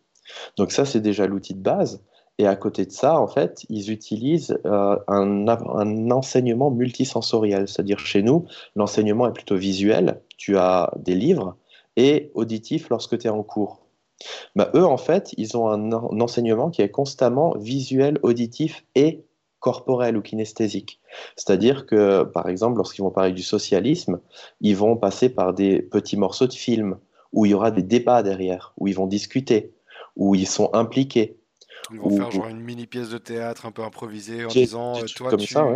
[0.56, 2.02] Donc ça, c'est déjà l'outil de base.
[2.38, 7.68] Et à côté de ça, en fait, ils utilisent euh, un, un, enseignement multisensoriel.
[7.68, 10.22] C'est-à-dire chez nous, l'enseignement est plutôt visuel.
[10.38, 11.56] Tu as des livres
[11.96, 13.82] et auditif lorsque tu es en cours.
[14.56, 19.26] Bah, eux, en fait, ils ont un, un enseignement qui est constamment visuel, auditif et
[19.62, 21.00] corporel ou kinesthésique.
[21.36, 24.20] C'est-à-dire que, par exemple, lorsqu'ils vont parler du socialisme,
[24.60, 26.98] ils vont passer par des petits morceaux de film
[27.32, 29.72] où il y aura des débats derrière, où ils vont discuter,
[30.16, 31.38] où ils sont impliqués.
[31.92, 35.06] Ils vont faire genre une mini pièce de théâtre un peu improvisée en disant des
[35.06, 35.66] toi comme tu ça,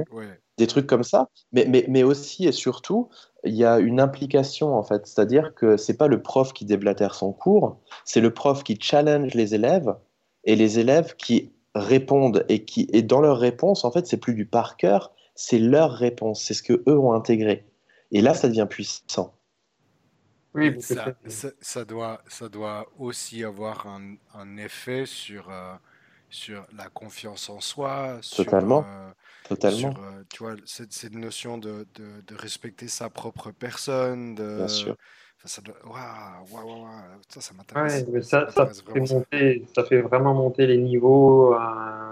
[0.58, 1.28] des trucs comme ça.
[1.52, 3.08] Mais, mais, mais aussi et surtout,
[3.44, 7.14] il y a une implication en fait, c'est-à-dire que c'est pas le prof qui déblatère
[7.14, 9.94] son cours, c'est le prof qui challenge les élèves
[10.44, 14.34] et les élèves qui répondent et qui et dans leur réponse, en fait, c'est plus
[14.34, 17.66] du par cœur, c'est leur réponse, c'est ce que eux ont intégré.
[18.12, 19.34] Et là, ça devient puissant.
[20.54, 21.14] Oui, ça,
[21.60, 25.74] ça, doit, ça doit aussi avoir un, un effet sur, euh,
[26.30, 28.20] sur la confiance en soi.
[28.34, 28.82] Totalement.
[28.82, 29.10] Sur, euh,
[29.48, 29.92] Totalement.
[29.92, 34.56] Sur, euh, tu vois, cette, cette notion de, de, de, respecter sa propre personne, de,
[34.56, 34.96] Bien sûr
[35.46, 35.62] ça,
[37.40, 38.04] ça m'intéresse.
[38.22, 41.58] ça, ça, fait monter, ça fait vraiment monter les niveaux euh,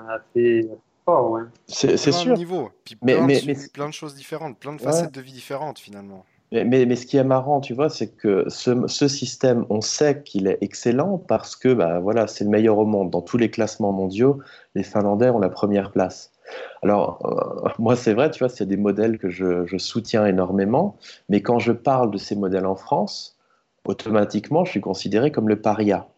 [0.09, 0.69] assez
[1.05, 1.31] fort.
[1.33, 1.43] Ouais.
[1.67, 2.37] C'est sûr.
[2.37, 3.57] Niveau, puis mais, plein, mais, de, mais...
[3.73, 6.25] plein de choses différentes, plein de facettes de vie différentes finalement.
[6.53, 10.23] Mais, mais, ce qui est marrant, tu vois, c'est que ce, ce, système, on sait
[10.23, 13.11] qu'il est excellent parce que bah, voilà, c'est le meilleur au monde.
[13.11, 14.39] Dans tous les classements mondiaux,
[14.77, 16.34] les Finlandais ont la première place.
[16.83, 20.97] Alors, euh, moi, c'est vrai, tu vois, c'est des modèles que je, soutiens énormément,
[21.29, 23.39] mais quand je parle de ces modèles en France,
[23.85, 26.09] automatiquement, je suis considéré comme le paria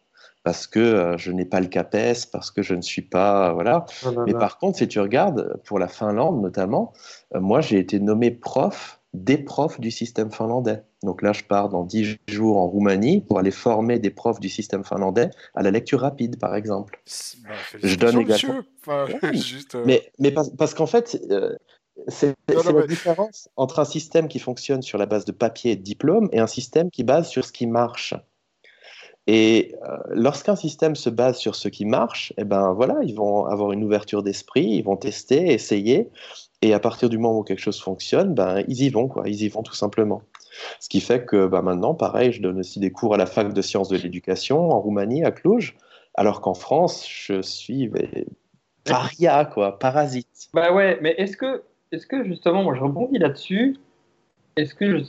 [0.43, 3.53] parce que euh, je n'ai pas le CAPES, parce que je ne suis pas.
[3.53, 3.85] Voilà.
[4.05, 6.93] Oh mais par contre, si tu regardes, pour la Finlande notamment,
[7.35, 10.85] euh, moi, j'ai été nommé prof des profs du système finlandais.
[11.07, 14.49] Donc là, je pars dans 10 jours en Roumanie pour aller former des profs du
[14.49, 17.01] système finlandais à la lecture rapide, par exemple.
[17.43, 17.51] Bah,
[17.83, 18.63] je donne également.
[19.33, 21.57] juste, euh, Mais, mais parce, qu'en fait, euh,
[22.09, 25.83] c'est la différence entre un système qui fonctionne sur la base de papier et de
[25.83, 28.15] diplôme et un système qui base sur ce qui marche.
[29.29, 33.47] Et euh, lorsqu'un système se base sur ce qui marche, eh ben voilà, ils vont
[33.47, 36.11] avoir une ouverture d'esprit, ils vont tester, essayer,
[36.63, 39.43] et à partir du moment où quelque chose fonctionne, ben ils y vont, quoi, ils
[39.43, 40.23] y vont tout simplement.
[40.81, 43.53] Ce qui fait que ben, maintenant, pareil, je donne aussi des cours à la fac
[43.53, 45.77] de sciences de l'éducation en Roumanie, à Cluj,
[46.15, 47.91] alors qu'en France, je suis
[48.85, 50.49] paria, quoi, parasite.
[50.55, 53.77] Bah ouais, mais est-ce que, est que justement, moi je rebondis là-dessus,
[54.57, 55.03] est-ce que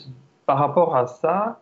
[0.45, 1.61] par rapport à ça,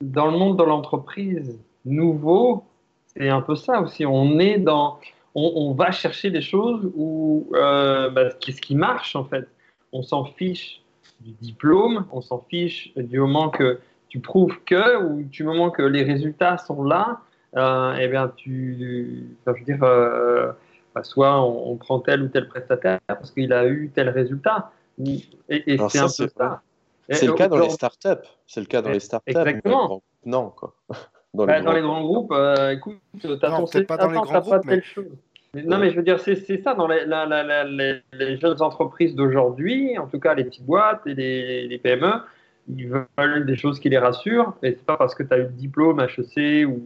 [0.00, 2.64] dans le monde de l'entreprise nouveau,
[3.06, 4.98] c'est un peu ça aussi, on est dans,
[5.34, 9.46] on, va chercher des choses où, euh, bah, qu'est-ce qui marche en fait,
[9.92, 10.82] on s'en fiche
[11.24, 15.82] du diplôme, on s'en fiche du moment que tu prouves que, ou du moment que
[15.82, 17.20] les résultats sont là,
[17.56, 20.52] euh, eh bien, tu, je veux dire, euh,
[20.94, 24.70] bah, soit on, prend tel ou tel prestataire parce qu'il a eu tel résultat.
[24.98, 25.22] Et,
[25.88, 26.62] c'est un peu ça.
[27.08, 28.08] C'est le cas dans les startups.
[28.46, 29.30] C'est le cas dans les startups.
[29.30, 30.02] Exactement.
[30.24, 30.74] Non, quoi.
[31.34, 33.50] Dans, les, bah, grands groupes, euh, écoute, t'as
[33.88, 34.80] pas dans les grands groupes, mais...
[34.82, 35.06] chose
[35.54, 37.04] non, mais je veux dire, c'est ça dans les,
[38.12, 42.12] les, jeunes entreprises d'aujourd'hui, en tout cas les petites boîtes et les, PME,
[42.68, 44.54] ils veulent des choses qui les rassurent.
[44.62, 46.82] Et c'est pas parce que tu as eu le diplôme HEC ou,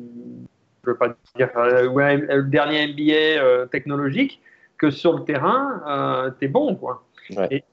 [0.85, 4.41] je veux pas dire, euh, le dernier MBA euh, technologique
[4.77, 7.05] que sur le terrain, euh, tu es bon, quoi.
[7.51, 7.64] Et,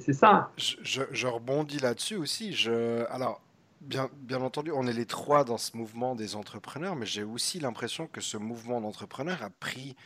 [0.00, 0.50] c'est ça.
[0.56, 2.52] Je, je, rebondis là-dessus aussi.
[2.52, 3.40] Je, alors,
[3.80, 7.58] Bien, bien, entendu, on est les trois dans ce mouvement des entrepreneurs, mais j'ai aussi
[7.60, 9.96] l'impression que ce mouvement d'entrepreneurs a pris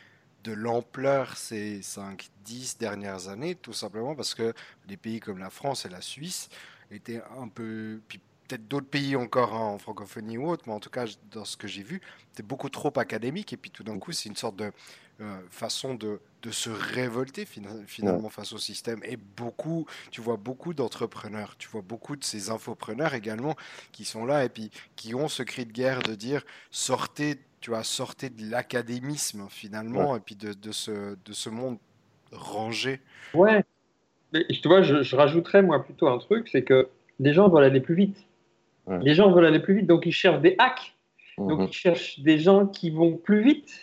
[0.45, 4.53] de l'ampleur ces 5-10 dernières années, tout simplement parce que
[4.87, 6.49] des pays comme la France et la Suisse
[6.91, 10.91] étaient un peu, puis peut-être d'autres pays encore en francophonie ou autre, mais en tout
[10.91, 11.99] cas, dans ce que j'ai vu,
[12.33, 13.53] c'est beaucoup trop académique.
[13.53, 14.71] Et puis tout d'un coup, c'est une sorte de
[15.21, 17.47] euh, façon de, de, se révolter
[17.87, 18.99] finalement face au système.
[19.03, 23.55] Et beaucoup, tu vois beaucoup d'entrepreneurs, tu vois beaucoup de ces infopreneurs également
[23.91, 27.71] qui sont là et puis qui ont ce cri de guerre de dire sortez, tu
[27.71, 31.77] vois, sortez de l'académisme finalement et puis de, de, ce, de ce monde
[32.31, 32.99] rangé.
[33.33, 33.65] Ouais.
[34.33, 36.89] Mais, tu vois, je, je rajouterais moi plutôt un truc, c'est que
[37.19, 38.27] les gens veulent aller plus vite.
[39.01, 40.95] Les gens veulent aller plus vite, donc ils cherchent des hacks.
[41.39, 41.65] Donc mhm.
[41.67, 43.73] ils cherchent des gens qui vont plus vite.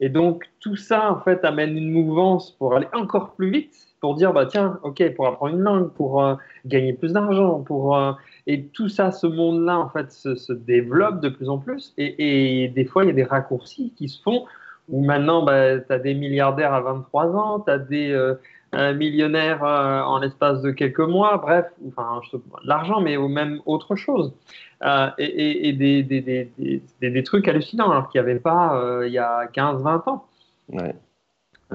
[0.00, 4.14] Et donc tout ça, en fait, amène une mouvance pour aller encore plus vite, pour
[4.14, 7.98] dire, bah tiens, ok, pour apprendre une langue, pour euh, gagner plus d'argent, pour...
[7.98, 8.12] Euh,
[8.46, 11.92] et tout ça, ce monde-là, en fait, se, développe de plus en plus.
[11.98, 14.46] Et, des fois, il y a des raccourcis qui se font
[14.88, 18.10] où maintenant, bah, tu as des milliardaires à 23 ans, tu as des...
[18.10, 18.34] Euh,
[18.72, 22.20] un millionnaire euh, en l'espace de quelques mois, bref, enfin,
[22.64, 24.34] l'argent, mais ou même autre chose.
[24.82, 29.18] Euh, et, des, des, des, des, trucs hallucinants, alors qu'il n'y avait pas il y
[29.18, 30.26] a 15-20 ans.
[30.68, 30.94] Ouais.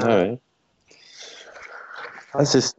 [0.04, 0.40] ouais.
[2.34, 2.76] Ah, c'est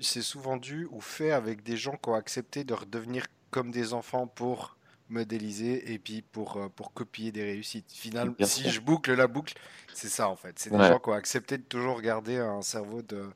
[0.00, 3.94] C'est souvent dû ou fait avec des gens qui ont accepté de redevenir comme des
[3.94, 4.76] enfants pour
[5.08, 7.90] modéliser et puis pour, euh, pour copier des réussites.
[7.92, 9.54] Finalement, si je boucle la boucle,
[9.94, 10.58] c'est ça en fait.
[10.58, 13.30] C'est des gens qui ont accepté de toujours garder un cerveau de,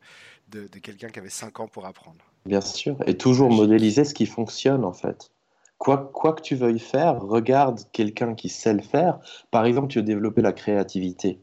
[0.51, 2.19] de, quelqu'un qui avait 5 ans pour apprendre.
[2.45, 5.31] Bien sûr, et toujours modéliser ce qui fonctionne en fait.
[5.79, 9.19] Quoi, quoi que tu veuilles faire, regarde quelqu'un qui sait le faire.
[9.51, 11.41] Par exemple, tu veux développer la créativité.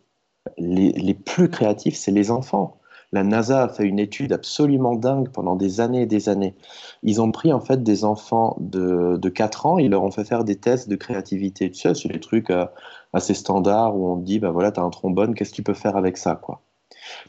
[0.57, 2.78] Les, les plus créatifs, c'est les enfants.
[3.11, 6.55] La NASA a fait une étude absolument dingue pendant des années et des années.
[7.01, 10.25] Ils ont pris en fait des enfants de, de 4 ans, ils leur ont fait
[10.25, 11.71] faire des tests de créativité.
[11.71, 12.67] Tu sais, c'est des trucs euh,
[13.13, 15.73] assez standards où on dit, bah voilà, tu as un trombone, qu'est-ce que tu peux
[15.73, 16.61] faire avec ça quoi.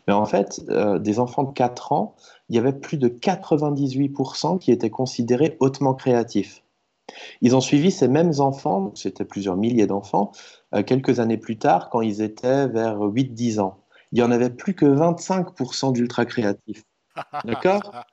[0.07, 2.15] Mais en fait, euh, des enfants de 4 ans,
[2.51, 6.63] il y avait plus de 98% qui étaient considérés hautement créatifs.
[7.41, 10.33] Ils ont suivi ces mêmes enfants, c'était plusieurs milliers d'enfants,
[10.75, 13.80] euh, quelques années plus tard, quand ils étaient vers 8-10 ans
[14.13, 16.85] il y en avait plus que 25% d'ultra créatifs.
[17.45, 18.05] D'accord?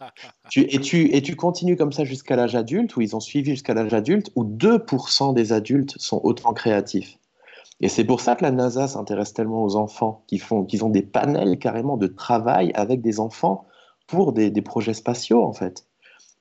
[0.56, 3.74] Et, tu, et tu continues comme ça jusqu'à l'âge adulte, où ils ont suivi jusqu'à
[3.74, 7.18] l'âge adulte, où 2% des adultes sont autant créatifs?
[7.80, 10.89] Et c'est pour ça que la NASA s'intéresse tellement aux enfants, qui, font, qui ont
[10.89, 13.68] des panels carrément de travail avec des enfants
[14.08, 15.86] pour des, des projets spatiaux, en fait.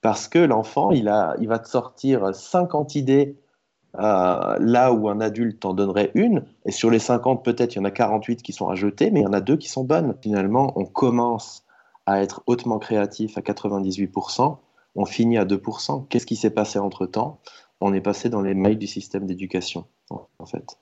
[0.00, 3.36] Parce que l'enfant, il, a, il va te sortir 50 idées
[3.98, 7.80] euh, là où un adulte en donnerait une, et sur les 50, peut-être il y
[7.80, 9.84] en a 48 qui sont à jeter, mais il y en a deux qui sont
[9.84, 10.14] bonnes.
[10.22, 11.64] Finalement, on commence
[12.06, 14.56] à être hautement créatif à 98%,
[14.94, 16.06] on finit à 2%.
[16.08, 17.40] Qu'est-ce qui s'est passé entre-temps?
[17.80, 20.78] On est passé dans les mailles du système d'éducation, en fait.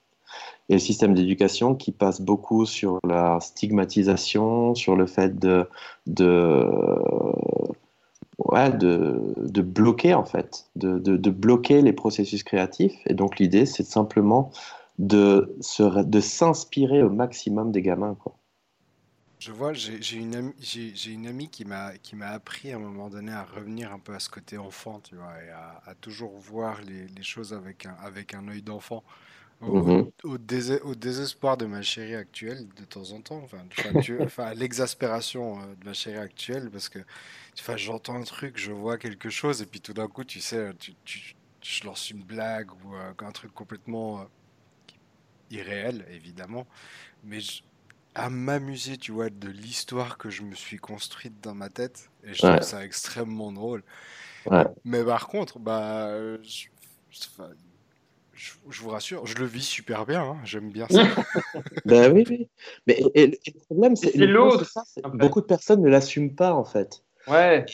[0.69, 5.69] Et le système d'éducation qui passe beaucoup sur la stigmatisation, sur le fait de,
[6.07, 6.65] de
[8.37, 12.95] ouais, de, de, bloquer en fait, de, de, bloquer les processus créatifs.
[13.07, 14.51] Et donc l'idée, c'est simplement
[14.99, 18.15] de, se, de s'inspirer au maximum des gamins.
[18.15, 18.35] Quoi.
[19.39, 20.53] Je vois, j'ai, une, amie,
[21.05, 21.91] une amie qui m'a,
[22.27, 25.33] appris à un moment donné à revenir un peu à ce côté enfant, tu vois,
[25.53, 29.03] à, à toujours voir les, les, choses avec un, avec un œil d'enfant.
[29.61, 30.11] Au, mhm.
[30.23, 33.63] au, désespoir de ma chérie actuelle, de temps en temps, enfin,
[34.21, 36.99] enfin l'exaspération euh, de ma chérie actuelle, parce que
[37.57, 40.71] enfin, j'entends un truc, je vois quelque chose, et puis tout d'un coup, tu sais,
[40.77, 44.23] tu, tu, je lance une blague ou euh, un truc complètement euh,
[45.49, 46.67] irréel, évidemment,
[47.23, 47.39] mais
[48.13, 52.33] à m'amuser, tu vois, de l'histoire que je me suis construite dans ma tête, et
[52.33, 53.83] je trouve ça extrêmement drôle.
[54.83, 56.09] Mais par contre, bah,
[56.43, 56.67] je,
[58.35, 61.03] je, vous rassure, je le vis super bien, hein, j'aime bien ça.
[61.85, 62.49] ben oui, oui.
[62.85, 64.65] Mais et, le problème, c'est l'autre.
[65.13, 67.03] Beaucoup de personnes ne l'assument pas, en fait.
[67.27, 67.65] Ouais.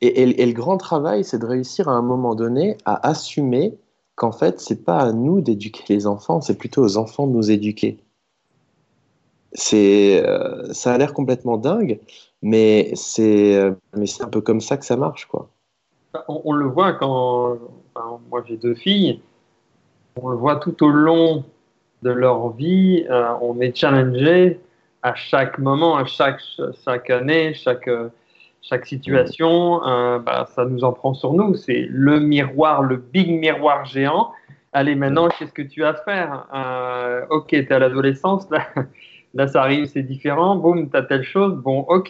[0.00, 3.78] Et, et, le grand travail, c'est de réussir à un moment donné à assumer
[4.14, 7.50] qu'en fait, c'est pas à nous d'éduquer les enfants, c'est plutôt aux enfants de nous
[7.50, 7.98] éduquer.
[9.52, 12.00] C'est, euh, ça a l'air complètement dingue,
[12.42, 15.48] mais c'est, euh, mais c'est un peu comme ça que ça marche, quoi.
[16.28, 17.58] On, on le voit quand,
[17.94, 19.20] enfin, moi j'ai deux filles,
[20.20, 21.44] on le voit tout au long
[22.02, 24.60] de leur vie, euh, on est challengé
[25.02, 26.40] à chaque moment, à chaque,
[26.84, 27.88] chaque année, chaque,
[28.62, 31.54] chaque situation, euh, bah, ça nous en prend sur nous.
[31.54, 34.32] C'est le miroir, le big miroir géant.
[34.72, 36.46] Allez, maintenant, qu'est-ce que tu as à faire?
[36.54, 38.66] Euh, Ok, tu es à l'adolescence, là,
[39.34, 40.56] là, ça arrive, c'est différent.
[40.56, 41.54] Boum, tu as telle chose.
[41.56, 42.08] Bon, ok.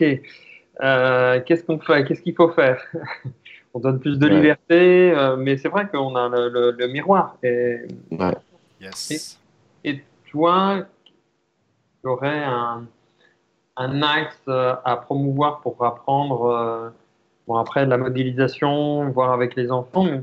[0.80, 2.04] Qu'est-ce qu'on fait?
[2.04, 2.80] Qu'est-ce qu'il faut faire?
[3.74, 7.36] On donne plus de liberté, mais c'est vrai qu'on a le, miroir.
[7.42, 7.78] Et,
[8.80, 9.38] yes.
[9.82, 10.86] et, et toi,
[12.00, 12.86] tu aurais un
[13.76, 16.90] un axe euh, à promouvoir pour apprendre euh,
[17.46, 20.22] Bon, après, la modélisation, voir avec les enfants, mais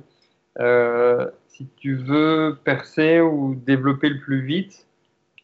[0.60, 4.88] euh, si tu veux percer ou développer le plus vite,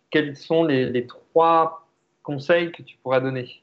[0.10, 1.88] quels sont les, trois
[2.24, 3.62] conseils que tu pourras donner?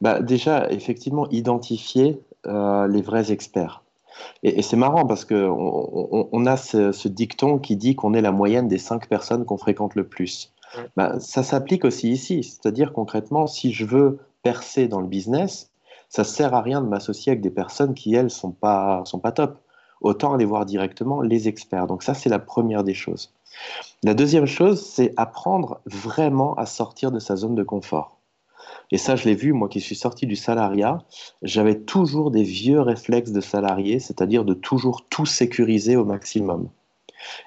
[0.00, 2.27] Bah, Déjà, effectivement, identifier euh,
[2.88, 3.82] les vrais experts.
[4.42, 8.68] Et, c'est marrant parce qu'on on, a ce, dicton qui dit qu'on est la moyenne
[8.68, 10.52] des cinq personnes qu'on fréquente le plus.
[10.96, 12.42] Bah, ça s'applique aussi ici.
[12.42, 15.70] C'est-à-dire concrètement, si je veux percer dans le business,
[16.08, 19.32] ça sert à rien de m'associer avec des personnes qui, elles, sont pas, sont pas
[19.32, 19.58] top.
[20.00, 21.88] Autant aller voir directement les experts.
[21.88, 23.32] Donc ça, c'est la première des choses.
[24.04, 28.17] La deuxième chose, c'est apprendre vraiment à sortir de sa zone de confort.
[28.90, 30.98] Et ça, je l'ai vu, moi qui suis sorti du salariat,
[31.42, 36.68] j'avais toujours des vieux réflexes de salarié, c'est-à-dire de toujours tout sécuriser au maximum.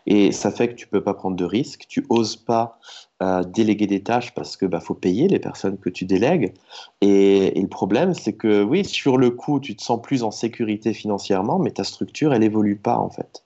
[0.05, 2.79] Et ça fait que tu peux pas prendre de risques, tu oses pas
[3.21, 6.53] euh, déléguer des tâches parce que bah, faut payer les personnes que tu délègues.
[7.01, 10.93] Et, le problème, c'est que oui, sur le coup, tu te sens plus en sécurité
[10.93, 13.43] financièrement, mais ta structure, elle évolue pas en fait.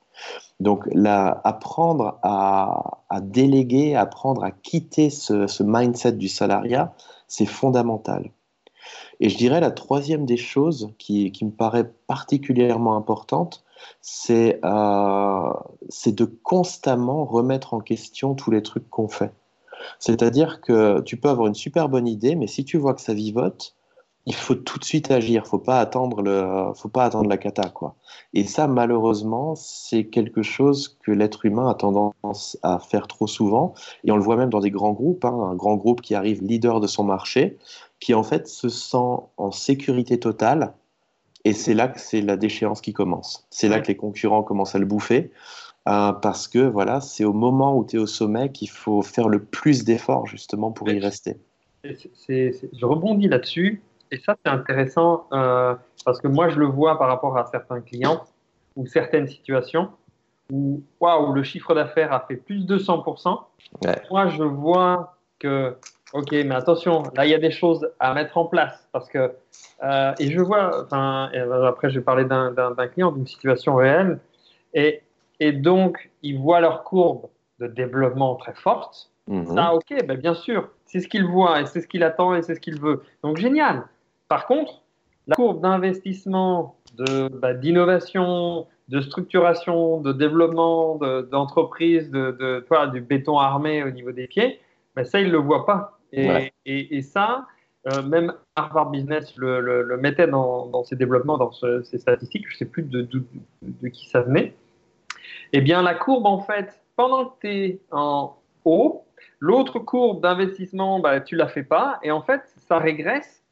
[0.62, 6.94] Donc, là, apprendre à, déléguer, apprendre à quitter ce, mindset du salariat,
[7.28, 8.32] c'est fondamental.
[9.20, 13.66] Et je dirais la troisième des choses qui me paraît particulièrement importante,
[14.30, 15.54] euh,
[15.90, 19.32] c'est de constamment remettre en question tous les trucs qu'on fait.
[20.00, 23.14] C'est-à-dire que tu peux avoir une super bonne idée, mais si tu vois que ça
[23.14, 23.75] vivote,
[24.26, 25.46] il faut tout de suite agir.
[25.46, 27.96] Faut pas attendre le, faut pas attendre la cata, quoi.
[28.34, 33.74] Et ça, malheureusement, c'est quelque chose que l'être humain a tendance à faire trop souvent.
[34.04, 35.50] Et on le voit même dans des grands groupes, hein.
[35.52, 37.58] un grand groupe qui arrive leader de son marché,
[38.00, 40.74] qui en fait se sent en sécurité totale
[41.46, 43.46] et c'est là que c'est la déchéance qui commence.
[43.52, 45.32] C'est là que les concurrents commencent à le bouffer.
[45.88, 49.30] Euh, parce que voilà, c'est au moment où tu es au sommet qu'il faut faire
[49.30, 51.38] le plus d'efforts justement pour y rester.
[52.74, 53.84] je rebondis là-dessus.
[54.12, 55.76] Et ça, c'est intéressant euh,
[56.06, 58.24] parce que moi, je le vois par rapport à certains clients
[58.76, 59.90] ou certaines situations
[60.52, 63.40] où waouh, le chiffre d'affaires a fait plus de 100%.
[64.12, 65.76] Moi, je vois que,
[66.14, 69.32] ok, mais attention, là, il y a des choses à mettre en place parce que
[69.84, 74.20] euh, et je vois, enfin, euh, après je vais parler d'un client, d'une situation réelle,
[74.74, 75.02] et,
[75.40, 77.28] et, donc ils voient leur courbe
[77.60, 79.12] de développement très forte.
[79.28, 79.56] Mhm.
[79.56, 82.42] Ça, ok, ben bien sûr, c'est ce qu'il voit et c'est ce qu'il attend et
[82.42, 83.04] c'est ce qu'il veut.
[83.24, 83.84] Donc génial.
[84.28, 84.84] Par contre,
[85.28, 86.78] la courbe d'investissement,
[87.34, 94.28] bah, d'innovation, de, structuration, de développement, d'entreprise, de, de, du béton armé au niveau des
[94.28, 94.60] pieds,
[94.96, 96.00] ben ça, il ne le voit pas.
[96.12, 97.46] Et, et, et ça,
[97.88, 102.66] euh, même Harvard Business le, mettait dans, ses développements, dans ses statistiques, je ne sais
[102.66, 103.08] plus de,
[103.90, 104.56] qui ça venait.
[105.54, 109.06] Eh bien, la courbe, en fait, pendant que tu es en haut,
[109.40, 113.44] l'autre courbe d'investissement, bah, tu ne la fais pas, et en fait, ça régresse.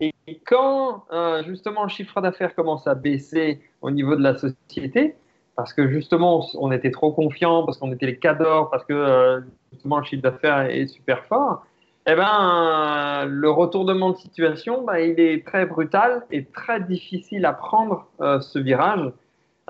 [0.00, 0.12] Et
[0.46, 5.14] quand euh, justement le chiffre d'affaires commence à baisser au niveau de la société,
[5.56, 9.40] parce que justement on était trop confiant, parce qu'on était les cadors, parce que euh,
[9.72, 11.64] justement le chiffre d'affaires est super fort,
[12.06, 17.52] eh ben, le retournement de situation, bah, il est très brutal et très difficile à
[17.52, 19.12] prendre euh, ce virage.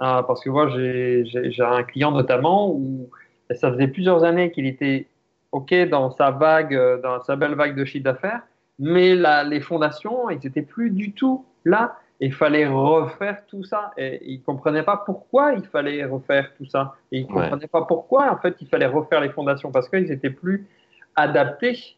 [0.01, 1.25] Euh, parce que moi, j'ai
[1.61, 3.11] un client notamment où
[3.51, 5.09] ça faisait plusieurs années qu'il était
[5.53, 8.43] OK dans sa vague, euh, dans sa belle vague de chiffre d'affaires,
[8.81, 9.15] mais
[9.45, 11.99] les fondations, ils n'étaient plus du tout là.
[12.23, 13.93] Il fallait refaire tout ça.
[13.97, 16.95] Et il ne comprenait pas pourquoi il fallait refaire tout ça.
[17.13, 20.09] Et il ne comprenait pas pourquoi, en fait, il fallait refaire les fondations parce qu'ils
[20.09, 20.67] n'étaient plus
[21.15, 21.97] adaptés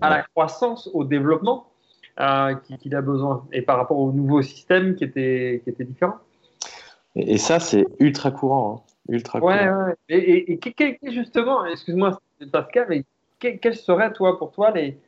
[0.00, 1.68] à la croissance, au développement
[2.20, 6.16] euh, qu'il a besoin, et par rapport au nouveau système qui était, qui était différent.
[7.14, 8.82] Et, ça, c'est ultra courant.
[9.08, 9.12] Hein.
[9.12, 9.94] Ultra ouais, ouais.
[10.08, 12.18] Et, et, justement, excuse-moi
[12.50, 13.04] Pascal, mais
[13.38, 14.98] quels seraient, toi, pour toi, les,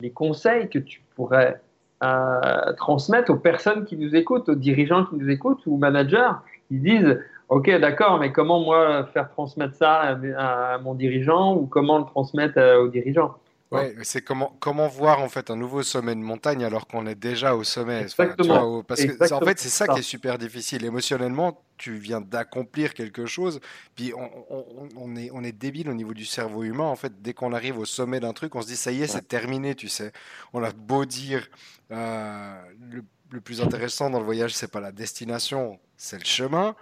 [0.00, 1.60] les conseils que tu pourrais
[2.04, 6.32] euh, transmettre aux personnes qui nous écoutent, aux dirigeants qui nous écoutent, ou aux managers
[6.68, 7.18] qui disent
[7.48, 12.04] Ok, d'accord, mais comment moi faire transmettre ça à, à, mon dirigeant ou comment le
[12.04, 13.36] transmettre euh, aux dirigeants?
[13.72, 17.16] Ouais, c'est comment, comment voir en fait un nouveau sommet de montagne alors qu'on est
[17.16, 18.02] déjà au sommet.
[18.02, 18.82] Exactement.
[18.84, 20.84] parce que en fait, c'est ça, qui est super difficile.
[20.84, 23.60] Émotionnellement, tu viens d'accomplir quelque chose,
[23.96, 26.84] puis on, est, on est débile au niveau du cerveau humain.
[26.84, 29.08] En fait, dès qu'on arrive au sommet d'un truc, on se dit ça y est,
[29.08, 30.12] c'est terminé, tu sais.
[30.52, 31.48] On a beau dire
[31.90, 36.76] euh, le, le, plus intéressant dans le voyage, c'est pas la destination, c'est le chemin.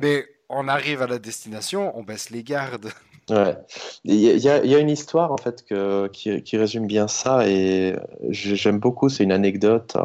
[0.00, 2.90] Mais on arrive à la destination, on baisse les gardes.
[3.30, 3.56] Ouais.
[4.04, 7.96] Il y, a, une histoire en fait qui, résume bien ça et
[8.28, 9.08] j'aime beaucoup.
[9.08, 9.96] C'est une anecdote.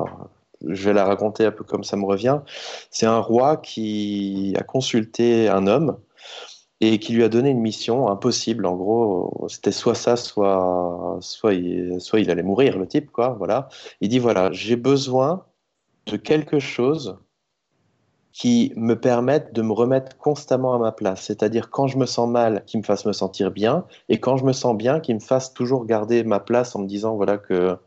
[0.65, 2.39] je vais la raconter un peu comme ça me revient.
[2.91, 5.97] C'est un roi qui a consulté un homme
[6.81, 8.65] et qui lui a donné une mission impossible.
[8.65, 13.35] En gros, c'était soit ça, soit, soit, il, soit il allait mourir, le type, quoi.
[13.37, 13.69] Voilà.
[14.01, 15.45] Il dit voilà, j'ai besoin
[16.05, 17.17] de quelque chose
[18.33, 21.23] qui me permette de me remettre constamment à ma place.
[21.23, 24.45] C'est-à-dire quand je me sens mal, qui me fasse me sentir bien, et quand je
[24.45, 27.77] me sens bien, qui me fasse toujours garder ma place en me disant voilà que.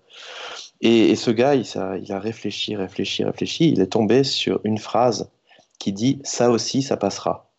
[0.81, 3.71] Et, ce gars, il a réfléchi, réfléchi, réfléchi.
[3.71, 5.31] Il est tombé sur une phrase
[5.79, 7.53] qui dit ça aussi, ça passera.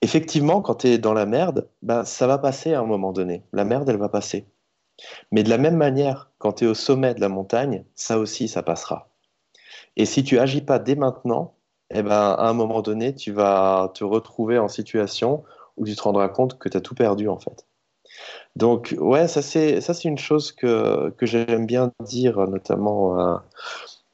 [0.00, 3.42] Effectivement, quand tu es dans la merde, ben, ça va passer à un moment donné.
[3.52, 4.46] La merde, elle va passer.
[5.32, 8.48] Mais de la même manière, quand tu es au sommet de la montagne, ça aussi,
[8.48, 9.13] ça passera.
[9.96, 11.54] Et si tu agis pas dès maintenant,
[11.90, 15.44] eh ben, à un moment donné, tu vas te retrouver en situation
[15.76, 17.66] où tu te rendras compte que tu as tout perdu, en fait.
[18.56, 23.36] Donc, ouais, ça, c'est, ça, c'est une chose que, que j'aime bien dire, notamment euh,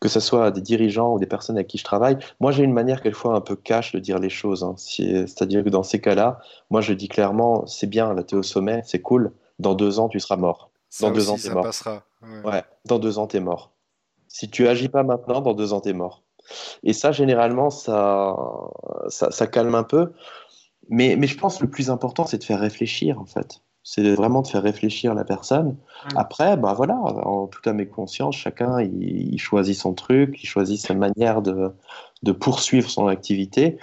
[0.00, 2.18] que ce soit à des dirigeants ou des personnes avec qui je travaille.
[2.40, 4.64] Moi, j'ai une manière, quelquefois, un peu cash de dire les choses.
[4.64, 4.74] Hein.
[4.76, 8.42] C'est-à-dire que dans ces cas-là, moi, je dis clairement c'est bien, là, tu es au
[8.42, 9.32] sommet, c'est cool.
[9.58, 10.70] Dans deux ans, tu seras mort.
[11.00, 11.62] dans deux ans, tu es mort.
[11.62, 12.02] Passera.
[12.44, 12.64] Ouais.
[12.86, 13.72] dans deux ans, tu es mort.
[14.30, 16.22] Si tu agis pas maintenant, dans deux ans, tu es mort.
[16.84, 18.36] Et ça, généralement, ça,
[19.08, 20.12] ça, calme un peu.
[20.88, 23.60] Mais, mais je pense que le plus important, c'est de faire réfléchir, en fait.
[23.82, 25.76] C'est vraiment de faire réfléchir la personne.
[26.14, 30.78] Après, bah voilà, en tout à mes consciences, chacun, il, choisit son truc, il choisit
[30.78, 31.72] sa manière de,
[32.22, 33.78] de poursuivre son activité.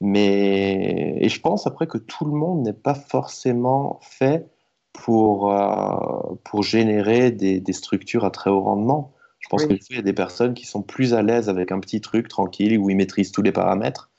[0.00, 4.50] Mais, et je pense après que tout le monde n'est pas forcément fait
[4.92, 9.12] pour, euh, pour générer des, des, structures à très haut rendement.
[9.42, 12.00] Je pense qu'il y a des personnes qui sont plus à l'aise avec un petit
[12.00, 14.10] truc tranquille où ils maîtrisent tous les paramètres.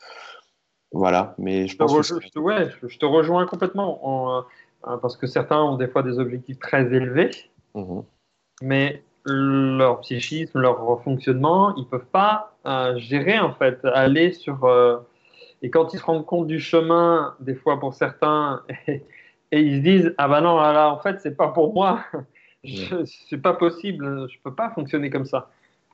[0.91, 2.39] Voilà, mais je pense je, que...
[2.39, 4.45] ouais, je te rejoins complètement
[4.87, 7.31] euh, parce que certains ont des fois des objectifs très élevés,
[7.73, 8.03] mhm.
[8.61, 14.99] mais leur psychisme, leur fonctionnement, ils peuvent pas euh, gérer en fait, aller sur euh,
[15.63, 19.01] et quand ils se rendent compte du chemin, des fois pour certains, et,
[19.51, 22.03] ils se disent ah bah non là en fait c'est pas pour moi,
[23.29, 25.49] c'est pas possible, je peux pas fonctionner comme ça.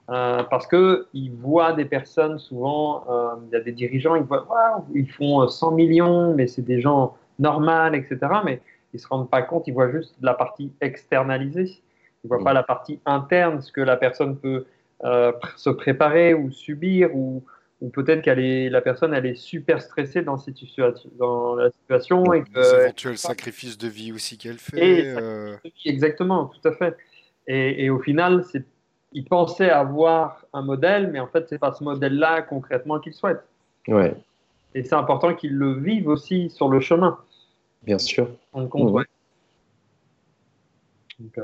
[0.09, 4.83] Euh, parce qu'ils voient des personnes, souvent, euh, il y a des dirigeants, ils voient,
[4.93, 8.17] ils font 100 millions, mais c'est des gens normaux, etc.
[8.43, 8.61] Mais
[8.93, 11.81] ils ne se rendent pas compte, ils voient juste la partie externalisée.
[12.23, 14.65] Ils ne voient pas la partie interne, ce que la personne peut
[15.05, 17.43] euh, se préparer ou subir, ou,
[17.81, 21.71] ou peut-être qu'elle est la personne elle est super stressée dans cette situation dans la
[21.71, 25.55] situation et que les éventuels sacrifices de vie aussi qu'elle fait euh...
[25.85, 26.97] exactement tout à fait.
[27.47, 28.65] Et, et au final c'est
[29.13, 33.13] il pensait avoir un modèle mais en fait c'est pas ce modèle là concrètement qu'il
[33.13, 33.41] souhaite.
[33.87, 34.13] Ouais.
[34.75, 37.17] Et c'est important qu'il le vive aussi sur le chemin.
[37.83, 38.29] Bien sûr.
[38.53, 39.05] En compte ouais.
[41.19, 41.43] Donc, euh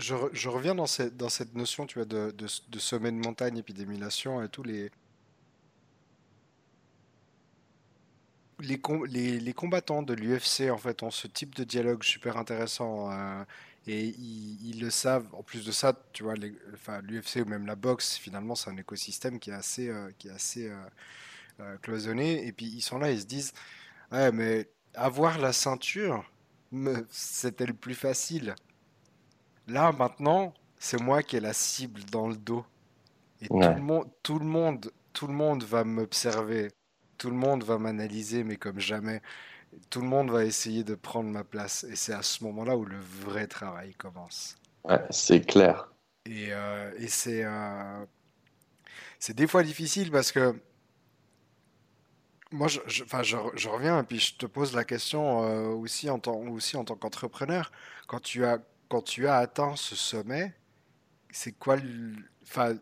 [0.00, 2.46] je, reviens dans cette, notion tu vois, de,
[2.78, 4.90] sommet de montagne, épidémiation et tous les,
[8.60, 13.44] les, combattants de l'UFC en fait ont ce type de dialogue super intéressant euh,
[13.86, 15.26] et ils, le savent.
[15.32, 19.38] En plus de ça, tu vois, l'UFC ou même la boxe, finalement, c'est un écosystème
[19.38, 20.70] qui est assez, euh, assez
[21.60, 22.46] euh, cloisonné.
[22.46, 23.52] Et puis ils sont là, ils se disent,
[24.12, 26.30] ouais, mais avoir la ceinture,
[27.10, 28.54] c'était le plus facile.
[29.70, 32.64] Là, maintenant, c'est moi qui ai la cible dans le dos.
[33.40, 36.72] Et tout, le monde, tout, le monde, tout le monde va m'observer.
[37.18, 39.22] Tout le monde va m'analyser, mais comme jamais.
[39.88, 41.84] Tout le monde va essayer de prendre ma place.
[41.84, 44.56] Et c'est à ce moment-là où le vrai travail commence.
[44.82, 45.92] Ouais, c'est clair.
[46.26, 48.04] Et, euh, et c'est, euh,
[49.20, 50.60] c'est des fois difficile parce que
[52.50, 56.10] moi, je, je, je, je, reviens et puis je te pose la question euh, aussi
[56.10, 57.70] en tant, aussi en tant qu'entrepreneur.
[58.08, 58.58] Quand tu as
[58.90, 60.52] quand tu as atteint ce sommet,
[61.30, 62.12] c'est quoi le...
[62.42, 62.74] enfin,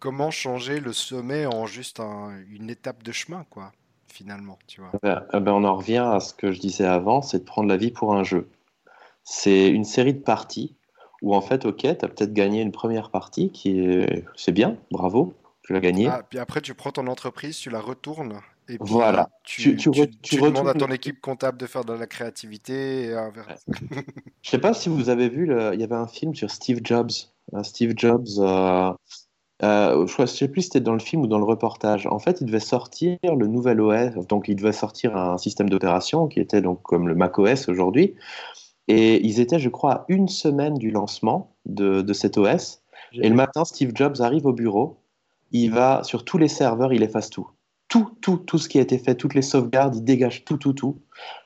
[0.00, 3.72] comment changer le sommet en juste une étape de chemin, quoi,
[4.08, 4.90] finalement, tu vois?
[5.02, 7.68] Ben, eh ben, on en revient à ce que je disais avant, c'est de prendre
[7.68, 8.50] la vie pour un jeu.
[9.22, 10.74] C'est une série de parties
[11.22, 14.76] où en fait, ok, tu as peut-être gagné une première partie qui est, c'est bien,
[14.90, 16.08] bravo, tu l'as gagné.
[16.08, 18.40] Ah, puis après, tu prends ton entreprise, tu la retournes
[18.80, 19.30] voilà.
[19.44, 23.04] Tu, tu, demandes à ton équipe comptable de faire de la créativité.
[23.04, 23.16] Et
[24.42, 27.10] Je sais pas si vous avez vu, il y avait un film sur Steve Jobs.
[27.54, 28.92] Euh, Steve Jobs, euh,
[29.62, 32.06] euh, je ne sais plus si c'était dans le film ou dans le reportage.
[32.06, 36.28] En fait, il devait sortir le nouvel OS, donc il devait sortir un système d'opération
[36.28, 38.14] qui était donc comme le macOS aujourd'hui.
[38.88, 42.82] Et ils étaient, je crois, à une semaine du lancement de, de cet OS.
[43.12, 44.98] Et le matin, Steve Jobs arrive au bureau,
[45.50, 47.48] il va sur tous les serveurs, il efface tout
[47.88, 50.74] tout, tout, tout ce qui a été fait, toutes les sauvegardes, ils dégagent tout, tout,
[50.74, 51.00] tout.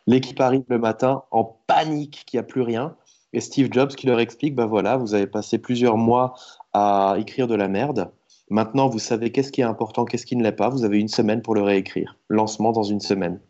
[0.06, 2.96] L'équipe arrive le matin en panique qu'il n'y a plus rien.
[3.32, 6.34] Et Steve Jobs qui leur explique, ben voilà, vous avez passé plusieurs mois
[6.72, 8.10] à écrire de la merde.
[8.50, 10.68] Maintenant, vous savez qu'est-ce qui est important, qu'est-ce qui ne l'est pas.
[10.68, 12.18] Vous avez une semaine pour le réécrire.
[12.28, 13.40] Lancement dans une semaine.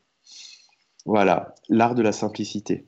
[1.05, 2.87] Voilà, l'art de la simplicité.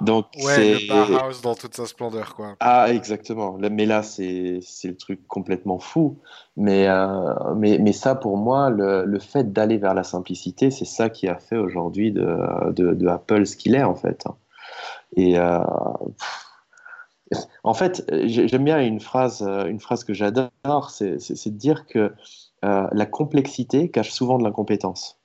[0.00, 2.56] Donc, ouais, le Bauhaus dans toute sa splendeur, quoi.
[2.60, 3.58] Ah, exactement.
[3.58, 6.18] Mais là, c'est le truc complètement fou.
[6.56, 10.84] Mais, euh, mais, mais, ça, pour moi, le, le fait d'aller vers la simplicité, c'est
[10.84, 14.24] ça qui a fait aujourd'hui de, de, de, Apple ce qu'il est, en fait.
[15.16, 15.60] Et euh,
[17.62, 22.12] en fait, j'aime bien une phrase, une phrase que j'adore, c'est de dire que
[22.64, 25.19] euh, la complexité cache souvent de l'incompétence.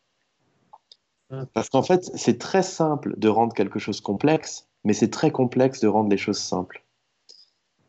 [1.54, 5.80] Parce qu'en fait, c'est très simple de rendre quelque chose complexe, mais c'est très complexe
[5.80, 6.84] de rendre les choses simples.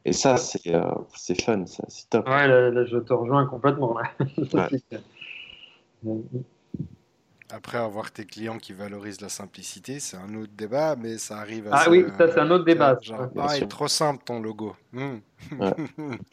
[0.05, 0.95] Et ça, c'est euh,
[1.45, 2.29] fun, c'est top.
[2.29, 3.99] Ouais, là, je te rejoins complètement.
[3.99, 4.69] Là.
[7.51, 11.69] Après, avoir tes clients qui valorisent la simplicité, c'est un autre débat, mais ça arrive
[11.69, 11.77] à.
[11.77, 12.99] Ah oui, ça, c'est un autre débat.
[13.01, 14.75] Genre, ah, il est trop simple ton logo.
[14.93, 15.19] Hmm.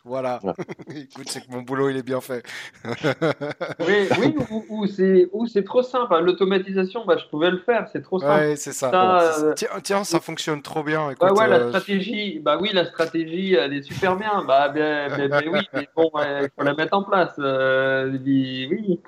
[0.06, 0.40] voilà.
[0.90, 2.44] Écoute, c'est que mon boulot, il est bien fait.
[2.86, 4.36] oui, oui
[4.70, 4.88] ou,
[5.30, 6.20] ou c'est trop simple.
[6.22, 8.46] L'automatisation, bah, je pouvais le faire, c'est trop simple.
[8.48, 8.90] Oui, c'est ça.
[8.92, 11.12] Euh, tiens, tiens, ça fonctionne trop bien.
[11.12, 14.44] Écoute, ouais, ouais, la euh, stratégie, bah oui, la stratégie, elle est super bien.
[14.48, 15.10] Bah, bien,
[15.46, 17.36] oui, mais bon, il faut la mettre en place.
[17.38, 19.00] Euh, oui.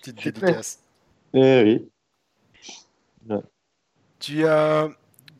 [0.00, 0.78] Petite dédicace.
[1.34, 1.90] Eh oui.
[4.18, 4.88] Tu as,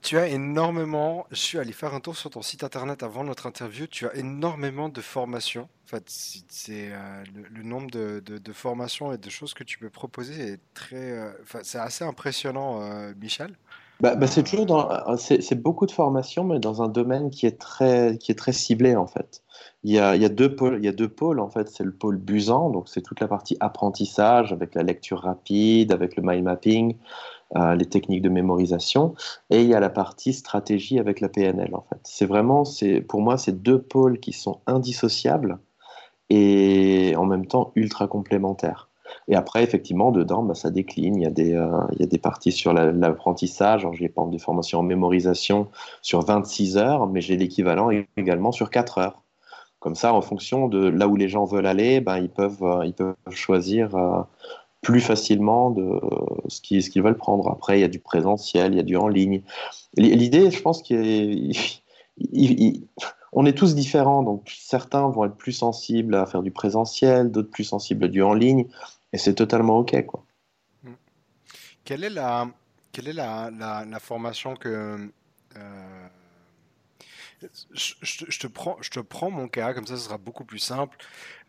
[0.02, 1.26] tu as énormément.
[1.30, 3.86] Je suis allé faire un tour sur ton site internet avant notre interview.
[3.86, 5.68] Tu as énormément de formations.
[5.84, 9.90] En fait, c'est euh, le, nombre de, de, formations et de choses que tu peux
[9.90, 10.96] proposer est très.
[10.96, 11.32] Euh,
[11.62, 13.56] c'est assez impressionnant, euh, Michel.
[14.00, 17.58] Bah, bah, c'est toujours dans, c'est beaucoup de formations, mais dans un domaine qui est
[17.58, 19.42] très, qui est très ciblé en fait.
[19.82, 21.68] Il y a, il y a deux pôles, il y a deux pôles en fait.
[21.68, 26.14] C'est le pôle Busan, donc c'est toute la partie apprentissage avec la lecture rapide, avec
[26.16, 26.96] le mind mapping,
[27.56, 29.14] euh, les techniques de mémorisation,
[29.50, 32.00] et il y a la partie stratégie avec la PNL en fait.
[32.04, 35.58] C'est vraiment, c'est pour moi, c'est deux pôles qui sont indissociables
[36.30, 38.87] et en même temps ultra complémentaires.
[39.28, 41.16] Et après, effectivement, dedans, bah, ça décline.
[41.16, 43.86] Il y, a des, euh, il y a des parties sur l'apprentissage.
[43.92, 45.68] J'ai pas des formations en mémorisation
[46.02, 49.22] sur 26 heures, mais j'ai l'équivalent également sur 4 heures.
[49.80, 52.84] Comme ça, en fonction de là où les gens veulent aller, ben, ils, peuvent, euh,
[52.84, 54.22] ils peuvent choisir euh,
[54.80, 56.00] plus facilement de
[56.48, 57.48] ce qu'ils veulent prendre.
[57.50, 59.42] Après, il y a du présentiel, il y a du en ligne.
[59.96, 60.96] L'idée, je pense qu'on
[63.46, 67.64] est tous différents, donc certains vont être plus sensibles à faire du présentiel, d'autres plus
[67.64, 68.66] sensibles à du en ligne.
[69.12, 70.04] Et c'est totalement OK.
[70.06, 70.24] Quoi.
[70.82, 70.92] Mm.
[71.84, 72.48] Quelle est la,
[72.92, 75.10] quelle est la, la, formation que.
[75.56, 76.08] Euh,
[77.72, 80.98] je, te prends, je te prends mon cas, comme ça ce sera beaucoup plus simple.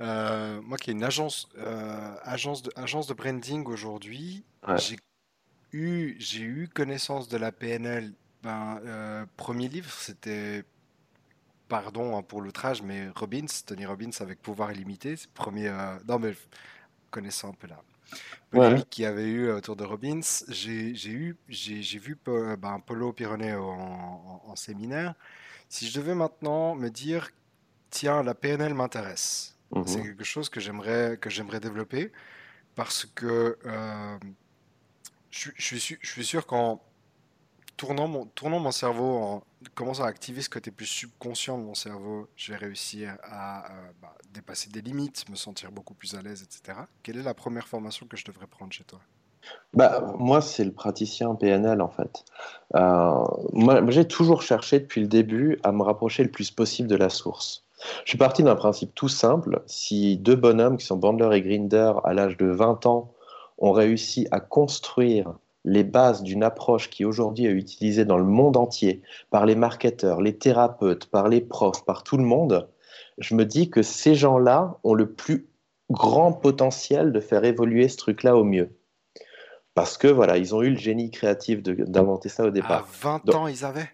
[0.02, 4.44] Euh, moi qui ai une agence, euh, agence, de, agence de branding aujourd'hui,
[4.78, 4.98] j'ai
[5.74, 8.14] eu, j'ai eu connaissance de la PNL.
[8.44, 10.64] Ben, premier livre, c'était
[11.68, 15.16] pardon hein, pour l'outrage, mais Robbins, Tony Robbins avec pouvoir illimité.
[15.34, 15.72] Premier,
[16.08, 16.36] non mais
[17.10, 17.82] connaissant un peu la
[18.52, 23.54] polémique qu'il y avait eu autour de Robbins, j'ai eu, j'ai vu ben, Polo Pironet
[23.54, 25.14] en, en, séminaire.
[25.70, 27.30] Si je devais maintenant me dire,
[27.92, 29.86] tiens, la PNL m'intéresse, mhm.
[29.86, 32.12] c'est quelque chose que j'aimerais que j'aimerais développer
[32.76, 34.18] parce que euh,
[35.30, 36.82] je, je, suis, je suis sûr qu'en
[37.80, 42.52] tournant mon, cerveau, en commençant à activer ce côté plus subconscient de mon cerveau, je
[42.52, 46.78] vais réussir à euh, bah, dépasser des limites, me sentir beaucoup plus à l'aise, etc.
[47.04, 49.00] Quelle est la première formation que je devrais prendre chez toi?
[49.74, 52.26] Bah, moi, c'est le praticien PNL en fait.
[52.76, 53.24] Euh,
[53.54, 57.10] moi, j'ai toujours cherché depuis le début à me rapprocher le plus possible de la
[57.10, 57.64] source.
[58.04, 59.64] Je suis parti d'un principe tout simple.
[59.66, 63.14] Si deux bonhommes qui sont Bandler et Grinder à l'âge de 20 ans
[63.58, 65.34] ont réussi à construire
[65.66, 70.22] les bases d'une approche qui aujourd'hui est utilisée dans le monde entier par les marketeurs,
[70.22, 72.70] les thérapeutes, par les profs, par tout le monde,
[73.18, 75.48] je me dis que ces gens-là ont le plus
[75.92, 78.76] grand potentiel de faire évoluer ce truc-là au mieux.
[79.74, 82.88] Parce que voilà, ils ont eu le génie créatif d'inventer ça au départ.
[83.04, 83.90] À 20 ans, ils avaient?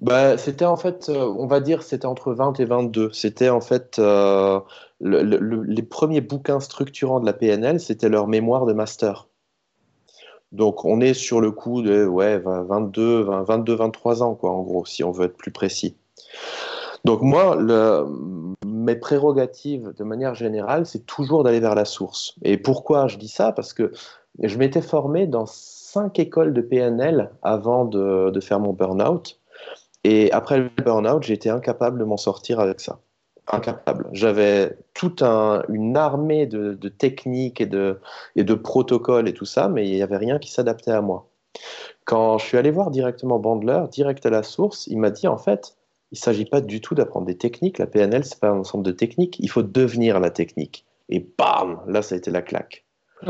[0.00, 3.10] Bah, C'était en fait, euh, on va dire, c'était entre 20 et 22.
[3.12, 4.60] C'était en fait euh,
[5.00, 9.28] les premiers bouquins structurants de la PNL, c'était leur mémoire de master.
[10.52, 14.84] Donc on est sur le coup de ouais, 22, 22, 23 ans, quoi, en gros,
[14.84, 15.96] si on veut être plus précis.
[17.04, 17.56] Donc moi,
[18.66, 22.34] mes prérogatives, de manière générale, c'est toujours d'aller vers la source.
[22.42, 23.52] Et pourquoi je dis ça?
[23.52, 23.92] Parce que
[24.42, 29.40] je m'étais formé dans cinq écoles de PNL avant de, de faire mon burn-out.
[30.04, 33.00] Et après le burn-out, j'étais incapable de m'en sortir avec ça
[33.50, 34.08] incapable.
[34.12, 38.00] J'avais toute une armée de, techniques et de,
[38.36, 41.28] et de protocoles et tout ça, mais il n'y avait rien qui s'adaptait à moi.
[42.04, 45.38] Quand je suis allé voir directement Bandler, direct à la source, il m'a dit en
[45.38, 45.76] fait,
[46.12, 47.78] il ne s'agit pas du tout d'apprendre des techniques.
[47.78, 49.38] La PNL, c'est pas un ensemble de techniques.
[49.40, 50.86] Il faut devenir la technique.
[51.10, 52.84] Et bam, là, ça a été la claque.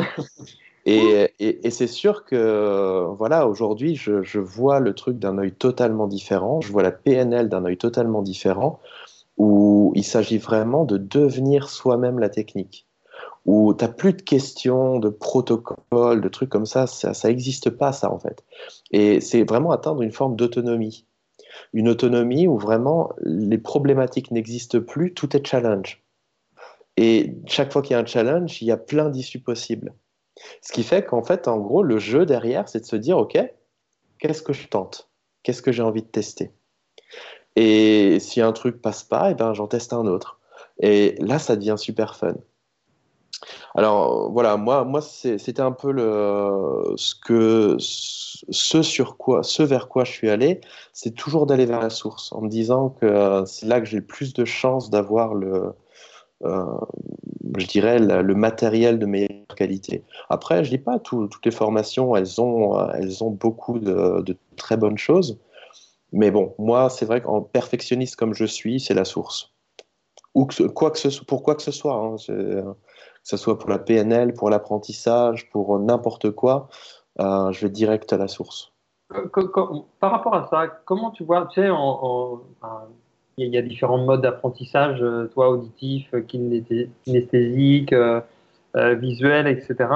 [0.91, 6.07] Et, et, c'est sûr que, voilà, aujourd'hui, je, je, vois le truc d'un œil totalement
[6.07, 6.63] différent.
[6.63, 8.81] Je vois la PNL d'un œil totalement différent,
[9.39, 12.87] où il s'agit vraiment de devenir soi-même la technique.
[13.47, 16.87] Où tu n'as plus de questions, de protocoles, de trucs comme ça.
[16.87, 18.45] Ça n'existe pas, ça, en fait.
[18.91, 21.07] Et c'est vraiment atteindre une forme d'autonomie.
[21.73, 26.03] Une autonomie où vraiment les problématiques n'existent plus, tout est challenge.
[26.97, 29.95] Et chaque fois qu'il y a un challenge, il y a plein d'issues possibles.
[30.63, 33.39] Ce qui fait qu'en fait, en gros, le jeu derrière, c'est de se dire, OK,
[34.19, 35.09] qu'est-ce que je tente?
[35.43, 36.51] Qu'est-ce que j'ai envie de tester?
[37.61, 40.39] Et si un truc passe pas, eh ben, j'en teste un autre.
[40.79, 42.35] Et là, ça devient super fun.
[43.75, 45.93] Alors voilà, moi, moi c'était un peu
[46.97, 50.61] ce, que, ce, vers quoi je suis allé,
[50.93, 54.07] c'est toujours d'aller vers la source, en me disant que c'est là que j'ai le
[54.07, 55.73] plus de chances d'avoir le,
[56.45, 56.65] euh,
[57.57, 60.05] je dirais, le matériel de meilleure qualité.
[60.31, 64.99] Après, je dis pas toutes les formations, elles ont, elles ont beaucoup de, très bonnes
[64.99, 65.39] choses.
[66.13, 69.53] Mais bon, moi, c'est vrai qu'en perfectionniste comme je suis, c'est la source.
[70.35, 72.65] Ou quoi que ce, pour quoi que ce soit, hein, que
[73.23, 76.69] ce soit pour la PNL, pour l'apprentissage, pour n'importe quoi,
[77.21, 78.73] euh, je vais direct à la source.
[79.15, 79.27] Euh,
[80.01, 81.69] par rapport à ça, comment tu vois, tu sais,
[83.39, 88.21] il y a différents modes d'apprentissage, euh, toi auditif, euh, kinesthésique, euh,
[88.75, 89.91] visuel, etc.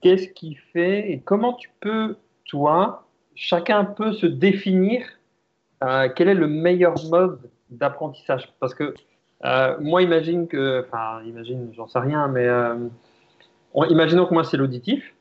[0.00, 3.03] Qu'est-ce qui fait et comment tu peux, toi,
[3.34, 5.06] chacun peut se définir
[6.16, 8.94] quel est le meilleur mode d'apprentissage Parce que
[9.80, 12.48] moi, imagine que, enfin, imagine, j'en sais rien, mais
[13.90, 15.14] imaginons que moi c'est l'auditif.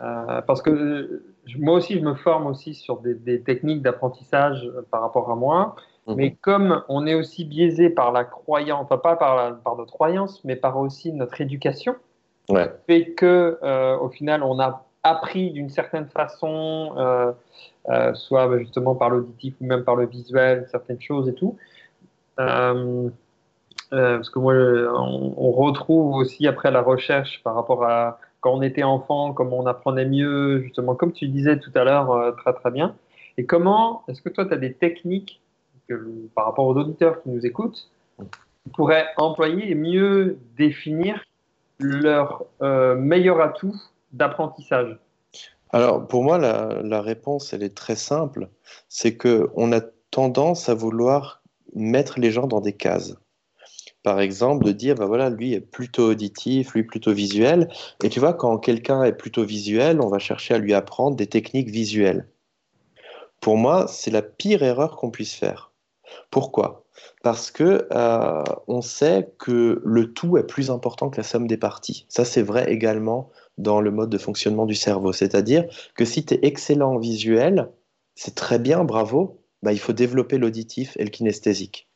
[0.00, 1.22] Euh, parce que
[1.58, 5.76] moi aussi, je me forme aussi sur des, techniques d'apprentissage euh, par rapport à moi.
[6.06, 6.14] Mhm.
[6.16, 10.42] Mais comme on est aussi biaisé par la croyance, enfin pas par, par notre croyance,
[10.44, 11.94] mais par aussi notre éducation,
[12.48, 12.72] ouais.
[12.86, 17.34] fait que euh, au final, on a appris d'une certaine façon,
[18.14, 21.56] soit bah, justement par l'auditif ou même par le visuel, certaines choses et tout.
[22.36, 23.10] parce
[24.30, 29.32] que moi, on, retrouve aussi après la recherche par rapport à quand on était enfant,
[29.32, 32.94] comment on apprenait mieux, justement, comme tu disais tout à l'heure, euh, très très bien.
[33.36, 35.40] Et comment, est-ce que toi, tu as des techniques
[36.34, 41.24] par rapport aux auditeurs qui nous écoutent, qui pourraient employer et mieux définir
[41.80, 43.74] leur euh, meilleur atout
[44.12, 44.98] d'apprentissage
[45.70, 48.48] Alors, pour moi, la, réponse, elle est très simple.
[48.88, 49.80] C'est qu'on a
[50.10, 51.42] tendance à vouloir
[51.74, 53.14] mettre les gens dans des cases
[54.02, 57.68] par exemple, de dire, bah voilà, lui est plutôt auditif, lui plutôt visuel.
[58.02, 61.26] Et tu vois, quand quelqu'un est plutôt visuel, on va chercher à lui apprendre des
[61.26, 62.26] techniques visuelles.
[63.40, 65.72] Pour moi, c'est la pire erreur qu'on puisse faire.
[66.30, 66.84] Pourquoi?
[67.22, 71.58] Parce que euh, on sait que le tout est plus important que la somme des
[71.58, 72.06] parties.
[72.08, 75.12] Ça, c'est vrai également dans le mode de fonctionnement du cerveau.
[75.12, 77.70] C'est-à-dire que si tu es excellent en visuel,
[78.14, 81.88] c'est très bien, bravo, bah, il faut développer l'auditif et le kinesthésique.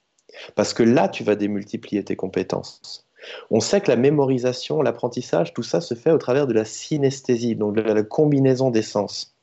[0.54, 3.06] Parce que là, tu vas démultiplier tes compétences.
[3.50, 7.54] On sait que la mémorisation, l'apprentissage, tout ça se fait au travers de la synesthésie,
[7.54, 9.36] donc de la combinaison des sens.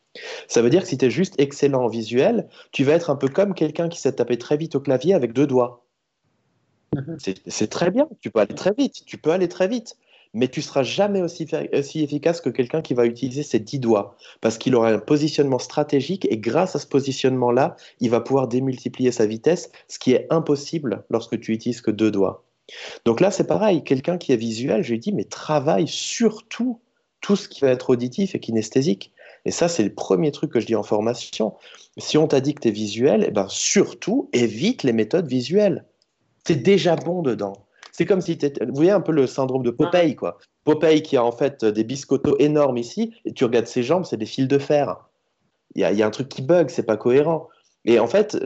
[0.48, 3.16] Ça veut dire que si tu es juste excellent en visuel, tu vas être un
[3.16, 5.86] peu comme quelqu'un qui s'est tapé très vite au clavier avec deux doigts.
[6.96, 7.18] Mhm.
[7.46, 9.96] C'est très bien, tu peux aller très vite, tu peux aller très vite
[10.34, 11.48] mais tu seras jamais aussi,
[12.04, 16.28] efficace que quelqu'un qui va utiliser ses dix doigts, parce qu'il aura un positionnement stratégique
[16.30, 21.04] et grâce à ce positionnement-là, il va pouvoir démultiplier sa vitesse, ce qui est impossible
[21.10, 22.46] lorsque tu utilises que deux doigts.
[23.06, 26.80] Donc là, c'est pareil, quelqu'un qui est visuel, je lui dis, mais travaille surtout
[27.22, 29.12] tout ce qui va être auditif et kinesthésique.
[29.46, 31.56] Et ça, c'est le premier truc que je dis en formation.
[31.98, 35.86] Si on t'a dit que tu es visuel, eh ben surtout évite les méthodes visuelles.
[36.46, 37.54] Tu es déjà bon dedans.
[38.00, 40.38] C'est comme si vous voyez un peu le syndrome de Popeye, quoi.
[40.64, 44.16] Popeye qui a en fait des biscottos énormes ici, et tu regardes ses jambes, c'est
[44.16, 44.96] des fils de fer.
[45.76, 47.50] Il y a, un truc qui bug, c'est pas cohérent.
[47.84, 48.38] Et en fait,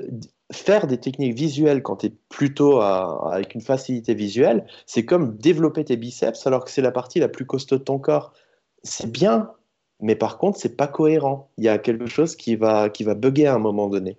[0.51, 5.85] faire des techniques visuelles quand tu es plutôt avec une facilité visuelle, c'est comme développer
[5.85, 8.33] tes biceps alors que c'est la partie la plus costaud de ton corps.
[8.81, 9.51] C'est bien,
[9.99, 11.51] mais par contre, c'est pas cohérent.
[11.59, 14.17] Il y a quelque chose qui va, qui va bugger à un moment donné.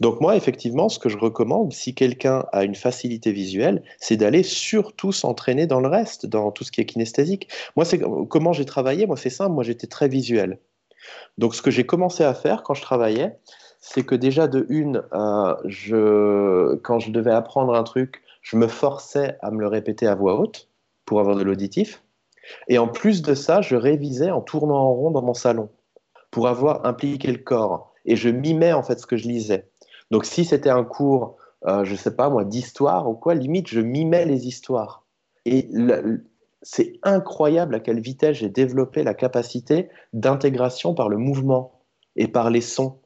[0.00, 4.42] Donc moi, effectivement, ce que je recommande, si quelqu'un a une facilité visuelle, c'est d'aller
[4.42, 7.48] surtout s'entraîner dans le reste, dans tout ce qui est kinesthésique.
[7.76, 9.06] Moi, c'est comment j'ai travaillé.
[9.06, 9.52] Moi, c'est simple.
[9.52, 10.58] Moi, j'étais très visuel.
[11.38, 13.38] Donc, ce que j'ai commencé à faire quand je travaillais,
[13.80, 19.36] c'est que déjà de une, euh, quand je devais apprendre un truc, je me forçais
[19.42, 20.68] à me le répéter à voix haute
[21.04, 22.02] pour avoir de l'auditif.
[22.68, 25.68] Et en plus de ça, je révisais en tournant en rond dans mon salon
[26.30, 29.68] pour avoir impliqué le corps et je mimais en fait ce que je lisais.
[30.10, 33.80] Donc si c'était un cours, euh, je sais pas moi, d'histoire ou quoi, limite je
[33.80, 35.04] mimais les histoires.
[35.44, 35.68] Et
[36.62, 41.80] c'est incroyable à quelle vitesse j'ai développé la capacité d'intégration par le mouvement
[42.16, 42.98] et par les sons.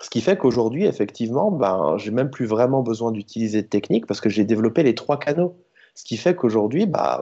[0.00, 4.20] Ce qui fait qu'aujourd'hui, effectivement, ben, j'ai même plus vraiment besoin d'utiliser de technique parce
[4.20, 5.56] que j'ai développé les trois canaux.
[5.94, 7.20] Ce qui fait qu'aujourd'hui, bah,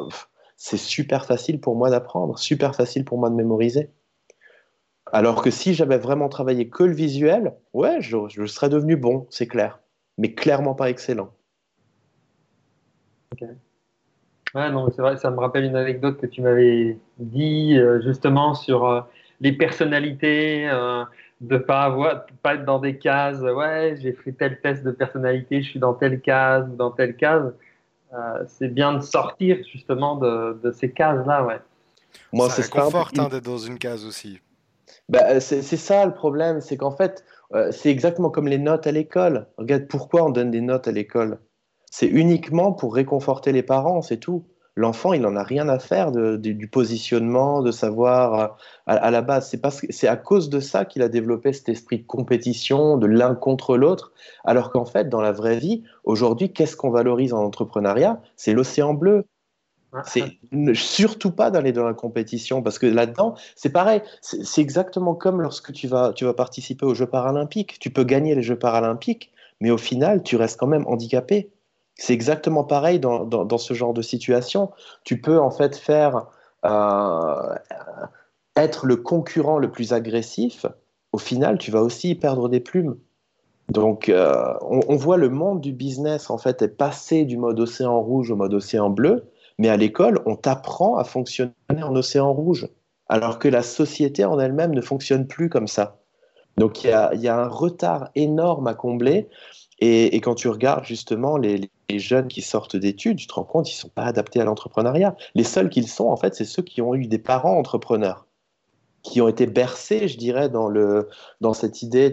[0.57, 3.91] c'est super facile pour moi d'apprendre, super facile pour moi de mémoriser.
[5.15, 9.28] Alors que si j'avais vraiment travaillé que le visuel, ouais, je, je serais devenu bon,
[9.31, 9.78] c'est clair,
[10.19, 11.31] mais clairement pas excellent.
[13.32, 13.49] Ok.
[14.57, 18.55] Ouais, non, c'est vrai, ça me rappelle une anecdote que tu m'avais dit euh, justement
[18.55, 19.03] sur euh,
[19.41, 21.05] les personnalités, euh,
[21.41, 23.39] de pas avoir, pas être dans des cases.
[23.39, 27.15] Ouais, j'ai fait tel test de personnalité, je suis dans telle case ou dans telle
[27.15, 27.55] case.
[28.49, 31.61] c'est bien de sortir justement de, de ces cases-là, ouais.
[32.32, 34.41] Moi, c'est conforte hein, d'être dans une case aussi.
[35.09, 37.24] Bah, c'est ça le problème, c'est qu'en fait,
[37.70, 39.47] c'est exactement comme les notes à l'école.
[39.59, 41.39] Regarde, pourquoi on donne des notes à l'école?
[41.90, 44.47] C'est uniquement pour réconforter les parents, c'est tout.
[44.76, 48.48] L'enfant, il n'en a rien à faire du positionnement, de savoir euh,
[48.86, 49.56] à, la base.
[49.90, 53.76] C'est à cause de ça qu'il a développé cet esprit de compétition, de l'un contre
[53.76, 54.12] l'autre.
[54.44, 58.20] Alors qu'en fait, dans la vraie vie, aujourd'hui, qu'est-ce qu'on valorise en entrepreneuriat?
[58.35, 59.24] C'est l'océan bleu.
[60.04, 60.38] C'est
[60.74, 64.02] surtout pas d'aller dans la compétition parce que là-dedans, c'est pareil.
[64.20, 67.78] C'est exactement comme lorsque tu vas, tu vas participer aux Jeux paralympiques.
[67.78, 71.50] Tu peux gagner les Jeux paralympiques, mais au final, tu restes quand même handicapé.
[71.96, 74.72] C'est exactement pareil dans, dans, ce genre de situation.
[75.04, 76.26] Tu peux en fait faire
[76.64, 77.54] euh,
[78.56, 80.66] être le concurrent le plus agressif.
[81.12, 82.96] Au final, tu vas aussi perdre des plumes.
[83.68, 87.98] Donc, euh, on, voit le monde du business en fait est passé du mode océan
[88.00, 89.24] rouge au mode océan bleu,
[89.59, 92.68] mais à l'école, on t'apprend à fonctionner en océan rouge,
[93.09, 95.98] alors que la société en elle-même ne fonctionne plus comme ça.
[96.56, 96.93] Donc, il y
[97.28, 99.28] a, un retard énorme à combler.
[99.81, 103.76] Et, quand tu regardes justement les, jeunes qui sortent d'études, tu te rends compte qu'ils
[103.76, 105.16] ne sont pas adaptés à l'entrepreneuriat.
[105.35, 108.26] Les seuls qu'ils sont, en fait, c'est ceux qui ont eu des parents entrepreneurs,
[109.05, 111.09] qui ont été bercés, je dirais, dans, le,
[111.43, 112.12] dans cette idée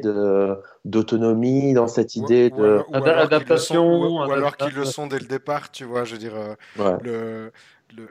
[0.84, 4.18] d'autonomie, dans cette idée de d'adaptation.
[4.18, 6.04] Ou, alors qu'ils le sont dès le départ, tu vois.
[6.04, 7.52] Je veux dire, euh, le,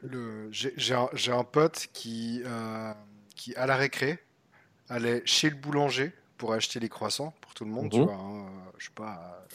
[0.02, 2.92] le, j'ai un, un, pote qui, euh,
[3.36, 4.18] qui, à la récré,
[4.88, 8.06] allait chez le boulanger pour acheter les croissants pour tout le monde, tu mhm.
[8.06, 8.14] vois.
[8.14, 8.46] Hein,
[8.78, 9.46] je sais pas,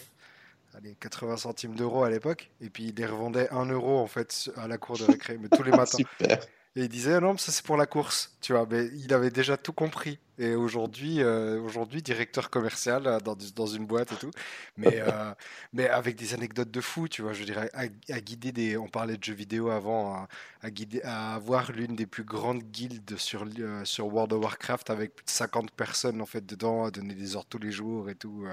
[0.77, 2.51] allez, 80 centimes d'euros à l'époque.
[2.61, 5.49] Et puis il les revendait 1 euro en fait à la cour de récré, mais
[5.49, 5.97] tous les matins.
[5.97, 6.45] Super.
[6.77, 8.67] Et il disait, non, ça c'est pour la course, tu vois.
[8.69, 10.19] Mais il avait déjà tout compris.
[10.37, 14.31] Et aujourd'hui, euh, aujourd'hui, directeur commercial euh, dans, dans, une boîte et tout.
[14.75, 15.33] Mais, euh,
[15.73, 17.31] mais avec des anecdotes de fou, tu vois.
[17.31, 18.75] Je dirais, à, guider des.
[18.75, 20.27] On parlait de jeux vidéo avant,
[20.61, 23.45] à, guider, à avoir l'une des plus grandes guildes sur,
[23.85, 27.37] sur World of Warcraft avec plus de 50 personnes en fait dedans, à donner des
[27.37, 28.45] ordres tous les jours et tout.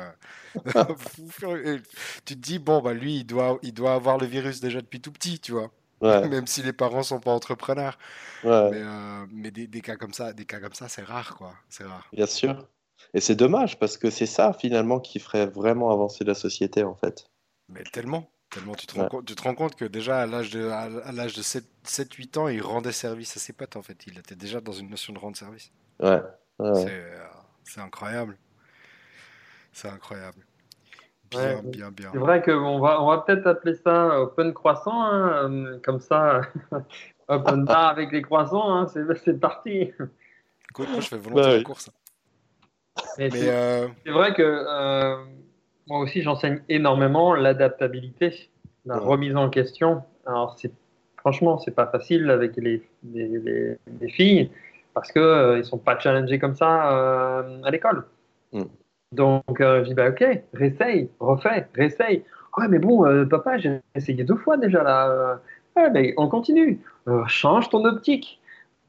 [0.54, 1.82] tu
[2.24, 5.12] te dis, bon, bah lui, il doit, il doit avoir le virus déjà depuis tout
[5.12, 5.72] petit, tu vois.
[6.30, 7.98] même si les parents sont pas entrepreneurs.
[8.44, 11.54] Mais, euh, mais des, des, cas comme ça, des cas comme ça, c'est rare, quoi.
[11.68, 12.08] C'est rare.
[12.12, 12.66] Bien sûr.
[13.14, 16.94] Et c'est dommage parce que c'est ça finalement qui ferait vraiment avancer la société en
[16.94, 17.26] fait.
[17.68, 20.50] Mais tellement, tellement tu te rends, compte, tu te rends compte que déjà à l'âge
[20.50, 24.06] de, à l'âge de 7-8 ans, il rendait service à ses potes en fait.
[24.06, 25.72] Il était déjà dans une notion de rendre service.
[26.00, 26.20] Ouais.
[26.58, 27.02] C'est,
[27.64, 28.38] c'est incroyable.
[29.72, 30.46] C'est incroyable.
[31.32, 32.10] Bien, bien, bien.
[32.12, 36.42] C'est vrai qu'on va, on va peut-être appeler ça open croissant, hein, euh, comme ça,
[37.28, 39.90] open bar avec les croissants, hein, c'est parti.
[40.70, 41.90] Écoute, moi je fais volontairement la course.
[43.18, 45.16] Euh, c'est vrai que euh,
[45.86, 48.50] moi aussi j'enseigne énormément l'adaptabilité,
[48.84, 50.02] la remise en question.
[50.26, 50.72] Alors c'est
[51.16, 52.82] franchement c'est pas facile avec les,
[53.12, 54.50] les, les, filles
[54.92, 58.04] parce que ils sont pas challengés comme ça à l'école.
[58.52, 58.64] Mm.
[59.12, 60.24] Donc, euh, je dis, bah, ok,
[60.54, 62.24] réessaye, refais, réessaye.
[62.56, 65.40] Ouais, mais bon, euh, papa, j'ai essayé deux fois déjà là.
[65.76, 66.80] Ouais, mais on continue.
[67.08, 68.40] Euh, change ton optique.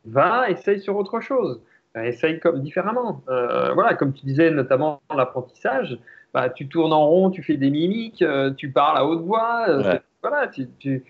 [0.05, 1.61] Va, essaye sur autre chose.
[1.95, 3.21] essaye comme différemment.
[3.27, 5.97] voilà, comme tu disais, notamment l'apprentissage.
[6.33, 8.23] Bah, tu tournes en rond, tu fais des mimiques,
[8.57, 9.67] tu parles à haute voix.
[10.21, 11.03] Voilà, tu, tu,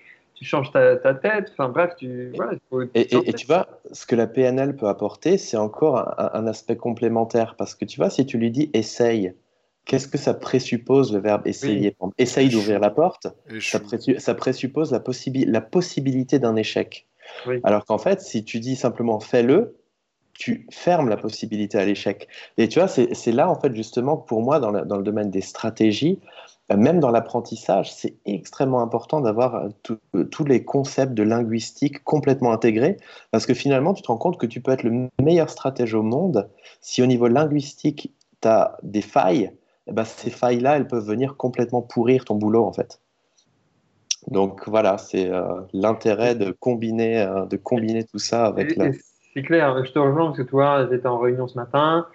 [0.44, 1.50] tu changes ta, tête.
[1.54, 2.34] Enfin bref, tu.
[2.36, 2.54] Voilà,
[2.94, 7.56] et, et, tu vois, ce que la PNL peut apporter, c'est encore un, aspect complémentaire.
[7.58, 9.34] Parce que tu vois, si tu lui dis essaye,
[9.86, 11.96] qu'est-ce que ça présuppose le verbe essayer?
[12.18, 13.28] Essaye d'ouvrir la porte,
[13.62, 13.80] ça,
[14.18, 15.02] ça, présuppose la,
[15.48, 17.08] la possibilité d'un échec.
[17.64, 19.78] Alors qu'en fait, si tu dis simplement fais-le,
[20.34, 22.28] tu fermes la possibilité à l'échec.
[22.58, 25.42] Et tu vois, c'est là, en fait, justement, pour moi, dans, dans le domaine des
[25.42, 29.70] stratégies, euh, même dans l'apprentissage, c'est extrêmement important d'avoir euh,
[30.16, 32.98] euh, tous les concepts de linguistique complètement intégrés,
[33.32, 36.04] parce que finalement, tu te rends compte que tu peux être le meilleur stratège au
[36.04, 36.50] monde,
[36.82, 39.52] si au niveau linguistique, tu as des failles,
[39.88, 43.00] eh ben, ces failles-là, elles peuvent venir complètement pourrir ton boulot, en fait.
[44.28, 48.92] Donc voilà, c'est euh, l'intérêt de combiner, euh, de combiner tout ça avec la.
[49.34, 52.06] C'est clair, je te rejoins parce que toi, j'étais en réunion ce matin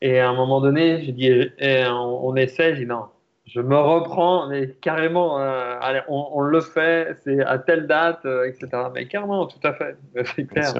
[0.00, 3.06] et à un moment donné, j'ai dit, eh, on, on essaie, j'ai dit non,
[3.48, 8.20] je me reprends, mais carrément, euh, allez, on, on le fait, c'est à telle date,
[8.24, 8.68] euh, etc.
[8.94, 9.96] Mais carrément, tout à fait,
[10.36, 10.74] c'est clair.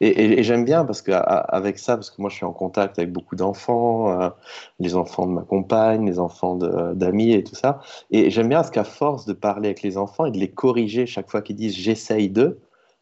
[0.00, 2.44] Et, et- et j'aime bien parce que a- avec ça, parce que moi je suis
[2.44, 4.30] en contact avec beaucoup d'enfants, euh,
[4.80, 7.80] les enfants de ma compagne, les enfants de- d'amis et tout ça.
[8.10, 11.06] Et j'aime bien parce qu'à force de parler avec les enfants et de les corriger
[11.06, 12.58] chaque fois qu'ils disent j'essaye d'eux,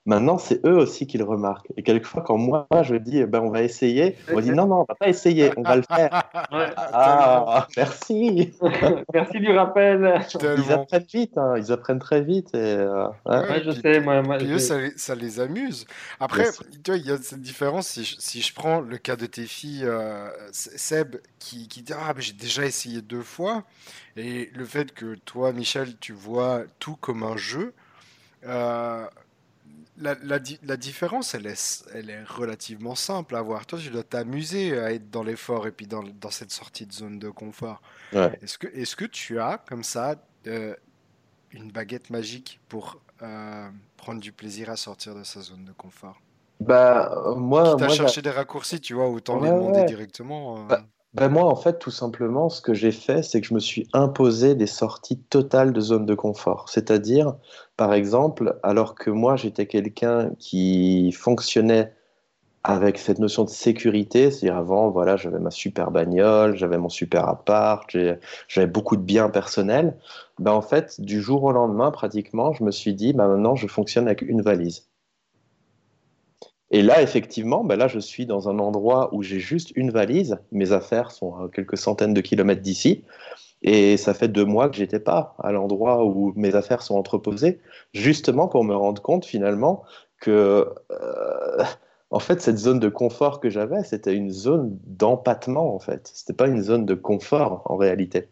[0.08, 1.68] maintenant c'est eux aussi qui le remarquent.
[1.76, 4.80] Et quelquefois quand moi je dis eh ben, on va essayer, on dit non, non,
[4.80, 6.10] on va pas essayer, on va le faire.
[6.52, 6.70] Ouais.
[6.76, 8.52] Ah, merci!
[9.14, 10.20] Merci du rappel.
[10.42, 12.54] Ils apprennent vite, hein, ils apprennent très vite.
[12.54, 13.06] Et, euh.
[13.26, 15.84] Ouais, Ouais, je puis- sais, moi, moi, Puis eux, ça, les- ça les amuse.
[16.20, 16.44] Après,
[16.82, 17.88] tu vois, il y a cette différence.
[17.88, 21.92] Si je, si je prends le cas de tes filles, euh, Seb, qui, qui dit
[21.94, 23.64] Ah, mais j'ai déjà essayé deux fois.
[24.16, 27.74] Et le fait que toi, Michel, tu vois tout comme un jeu,
[28.46, 29.04] euh,
[29.98, 33.66] la, la di- la différence, elle est, elle est relativement simple à voir.
[33.66, 36.92] Toi, tu dois t'amuser à être dans l'effort et puis dans, dans cette sortie de
[36.92, 37.82] zone de confort.
[38.12, 38.40] Ouais.
[38.42, 40.16] Est-ce que, est-ce que tu as, comme ça,
[40.48, 40.74] euh,
[41.52, 46.20] une baguette magique pour euh, prendre du plaisir à sortir de sa zone de confort?
[46.60, 49.52] Bah, euh, moi, Quitte à moi, j'a- chercher des raccourcis, tu vois, autant les Ouais,
[49.52, 49.84] demander ouais.
[49.84, 50.72] directement.
[50.72, 50.76] euh.
[50.76, 50.82] Bah,
[51.14, 53.88] Ben moi, en fait, tout simplement, ce que j'ai fait, c'est que je me suis
[53.92, 56.68] imposé des sorties totales de zone de confort.
[56.68, 57.36] C'est-à-dire,
[57.76, 61.94] par exemple, alors que moi, j'étais quelqu'un qui fonctionnait
[62.64, 67.28] avec cette notion de sécurité, c'est-à-dire avant, voilà, j'avais ma super bagnole, j'avais mon super
[67.28, 67.90] appart,
[68.48, 69.98] j'avais beaucoup de biens personnels.
[70.40, 73.68] Ben en fait, du jour au lendemain, pratiquement, je me suis dit, ben maintenant, je
[73.68, 74.87] fonctionne avec une valise.
[76.70, 80.38] Et là, effectivement, ben là, je suis dans un endroit où j'ai juste une valise.
[80.52, 83.04] Mes affaires sont à quelques centaines de kilomètres d'ici.
[83.62, 87.60] Et ça fait deux mois que j'étais pas à l'endroit où mes affaires sont entreposées,
[87.92, 89.82] justement pour me rendre compte finalement
[90.20, 91.64] que, euh,
[92.10, 96.10] en fait, cette zone de confort que j'avais, c'était une zone d'empattement, en fait.
[96.14, 98.28] C'était pas une zone de confort, en réalité.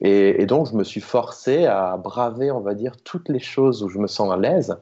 [0.00, 3.82] Et, et donc, je me suis forcé à braver, on va dire, toutes les choses
[3.82, 4.76] où je me sens à l'aise.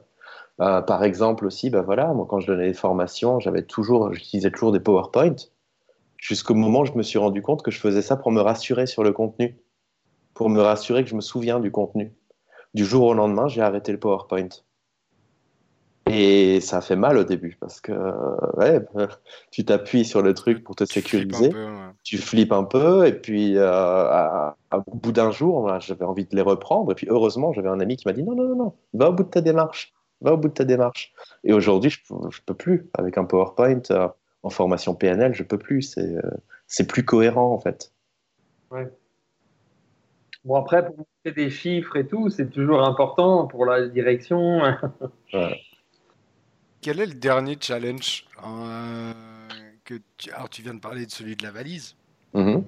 [0.61, 4.51] Euh, par exemple aussi, ben voilà, moi quand je donnais des formations, j'avais toujours, j'utilisais
[4.51, 5.35] toujours des PowerPoint,
[6.17, 8.85] jusqu'au moment où je me suis rendu compte que je faisais ça pour me rassurer
[8.85, 9.57] sur le contenu,
[10.35, 12.13] pour me rassurer que je me souviens du contenu.
[12.73, 14.49] Du jour au lendemain, j'ai arrêté le PowerPoint.
[16.07, 17.93] Et ça a fait mal au début parce que
[18.57, 18.85] ouais,
[19.51, 21.91] tu t'appuies sur le truc pour te Tu flippes un sécuriser, peu, ouais.
[22.03, 26.25] tu flippes un peu, et puis euh, à- à- au bout d'un jour, j'avais envie
[26.25, 26.91] de les reprendre.
[26.91, 29.13] Et puis heureusement, j'avais un ami qui m'a dit non, non, non, non, va au
[29.13, 29.93] bout de ta démarche,
[30.23, 31.13] va au bout de ta démarche.
[31.43, 34.07] Et aujourd'hui, je, peux- je peux plus avec un PowerPoint euh,
[34.43, 35.81] en formation PNL, je peux plus.
[35.83, 36.31] C'est euh,
[36.67, 37.93] c'est plus cohérent en fait.
[40.43, 44.61] Bon, après, pour montrer des chiffres et tout, c'est toujours important pour la direction.
[46.81, 49.13] Quel est le dernier challenge euh,
[49.85, 50.31] que tu...
[50.31, 51.95] Alors, tu viens de parler de celui de la valise.
[52.33, 52.65] Mhm.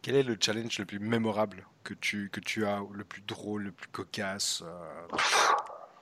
[0.00, 3.64] Quel est le challenge le plus mémorable que tu, que tu as, le plus drôle,
[3.64, 5.16] le plus cocasse euh,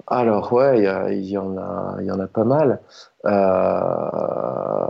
[0.06, 0.78] Alors ouais,
[1.12, 2.80] il y, en a, y en a pas mal.
[3.26, 4.86] Euh,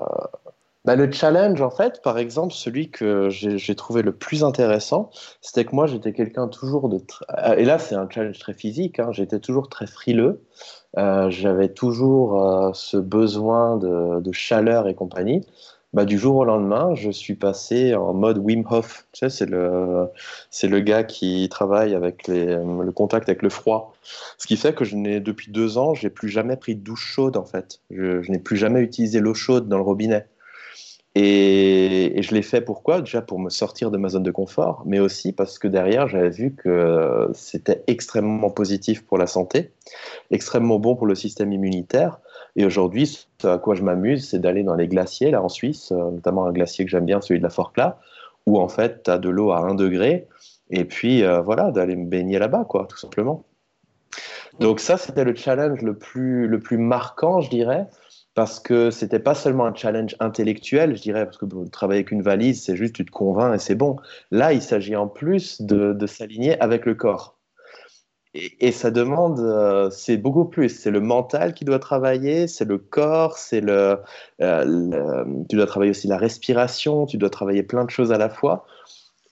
[0.85, 5.11] bah, le challenge, en fait, par exemple, celui que j'ai trouvé le plus intéressant,
[5.43, 6.99] c'était que moi, j'étais quelqu'un toujours de...
[7.57, 10.43] Et là, c'est un challenge très physique, hein, j'étais toujours très frileux.
[10.99, 15.47] Euh, j'avais toujours euh, ce besoin de chaleur et compagnie.
[15.93, 19.09] Bah, du jour au lendemain, je suis passé en mode Wim Hof.
[19.13, 23.93] C'est le, gars qui travaille avec les, le contact avec le froid.
[24.39, 27.05] Ce qui fait que je n'ai, depuis deux ans, j'ai plus jamais pris de douche
[27.05, 27.81] chaude, en fait.
[27.91, 30.27] Je, je n'ai plus jamais utilisé l'eau chaude dans le robinet.
[31.17, 33.01] Et, et je l'ai fait pourquoi?
[33.01, 36.31] Déjà pour me sortir de ma zone de confort, mais aussi parce que derrière, j'avais
[36.31, 39.73] vu que c'était extrêmement positif pour la santé,
[40.31, 42.21] extrêmement bon pour le système immunitaire.
[42.57, 45.93] Et aujourd'hui, ce à quoi je m'amuse, c'est d'aller dans les glaciers, là, en Suisse,
[45.93, 47.95] euh, notamment un glacier que j'aime bien, celui de la Forclaz,
[48.47, 50.27] où en fait, tu as de l'eau à 1 degré,
[50.71, 53.45] et puis euh, voilà, d'aller me baigner là-bas, quoi, tout simplement.
[54.59, 57.87] Donc ça, c'était le challenge le plus, le plus marquant, je dirais,
[58.35, 62.23] parce que c'était pas seulement un challenge intellectuel, je dirais, parce que travailler avec une
[62.23, 63.97] valise, c'est juste tu te convaincs et c'est bon.
[64.31, 67.40] Là, il s'agit en plus de s'aligner avec le corps.
[68.35, 70.69] Et, et ça demande, euh, c'est beaucoup plus.
[70.69, 73.99] C'est le mental qui doit travailler, c'est le corps, c'est le,
[74.41, 78.19] euh, le- tu dois travailler aussi la respiration, tu dois travailler plein de choses à
[78.19, 78.67] la fois,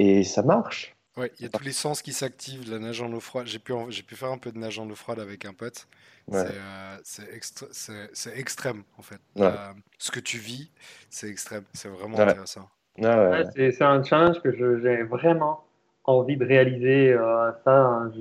[0.01, 0.97] et ça marche.
[1.16, 3.47] Ouais, il y a tous les sens qui s'activent, la nage en eau froide.
[3.47, 5.87] J'ai pu, j'ai pu faire un peu de nage en eau froide avec un pote.
[6.29, 6.41] Ouais.
[6.41, 9.20] C'est euh, c'est extré- c'est- c'est extrême, en fait.
[9.37, 9.47] Ouais.
[9.47, 10.70] Euh, ce que tu vis,
[11.11, 11.65] c'est extrême.
[11.73, 12.25] C'est vraiment Ouais.
[12.25, 12.69] intéressant.
[12.99, 15.65] Ouais, Ouais, c'est c'est un challenge que je- j'ai vraiment
[16.05, 17.16] envie de réaliser
[17.65, 17.77] ça.
[17.77, 18.12] Hein.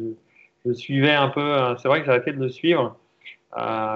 [0.68, 2.98] Je, suivais un peu, c'est vrai que j'avais fait de le suivre,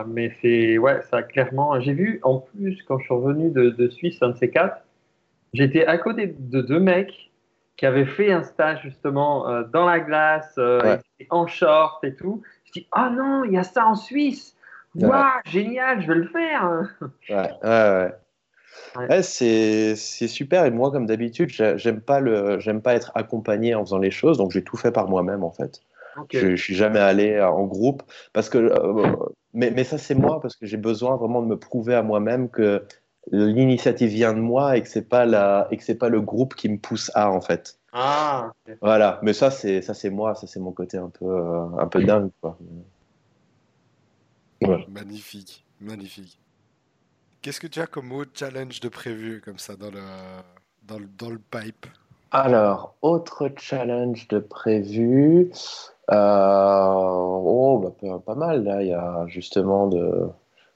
[0.08, 1.80] mais c'est, ouais, ça clairement.
[1.80, 4.78] J'ai vu en plus quand je suis revenu de, de Suisse, un de ces quatre,
[5.54, 7.32] j'étais à côté de deux mecs
[7.78, 10.60] qui avaient fait un stage justement dans la glace,
[11.30, 12.42] en short et tout.
[12.66, 14.56] Je dis, ah non, il y a ça en Suisse.
[14.96, 16.84] Waouh, génial, je vais le faire.
[17.30, 18.12] Ouais, ouais,
[19.08, 19.22] ouais.
[19.22, 24.12] c'est super et moi comme d'habitude j'aime pas le pas être accompagné en faisant les
[24.12, 25.82] choses donc j'ai tout fait par moi-même en fait
[26.32, 29.16] je, je, suis jamais allé en groupe parce que euh,
[29.54, 32.50] mais, mais ça c'est moi parce que j'ai besoin vraiment de me prouver à moi-même
[32.50, 32.86] que
[33.32, 36.56] l'initiative vient de moi et que c'est pas la et que c'est pas le groupe
[36.56, 37.80] qui me pousse à en fait.
[37.94, 38.52] Ah
[38.82, 39.20] voilà.
[39.22, 40.36] Mais ça c'est ça c'est moi.
[40.36, 42.58] Ça c'est mon côté un peu euh, un peu dingue quoi.
[44.88, 46.40] Magnifique, magnifique.
[47.42, 50.02] Qu'est-ce que tu as comme autre challenge de prévu comme ça dans le,
[50.84, 51.88] dans le, dans le pipe?
[52.32, 55.52] Alors, autre challenge de prévu.
[56.12, 58.64] Euh, oh, bah, pas, mal.
[58.64, 60.30] Là, il y a justement de,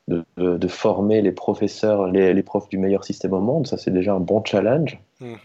[0.07, 3.68] de, de, former les professeurs, les, les, profs du meilleur système au monde.
[3.68, 4.99] Ça, c'est déjà un bon challenge.
[5.22, 5.36] Mm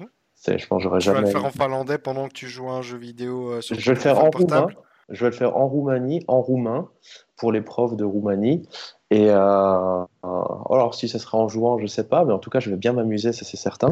[0.46, 1.18] Je pense j'aurais jamais.
[1.18, 3.60] Tu vas le faire en finlandais pendant que tu joues à un jeu vidéo euh,
[3.60, 4.66] sur Je vais le faire en roumain.
[5.10, 6.88] Je vais le faire en Roumanie, en roumain,
[7.36, 8.68] pour les profs de Roumanie.
[9.12, 12.48] Et euh, euh, alors, si ça sera en jouant, je sais pas, mais en tout
[12.48, 13.90] cas, je vais bien m'amuser, ça c'est certain.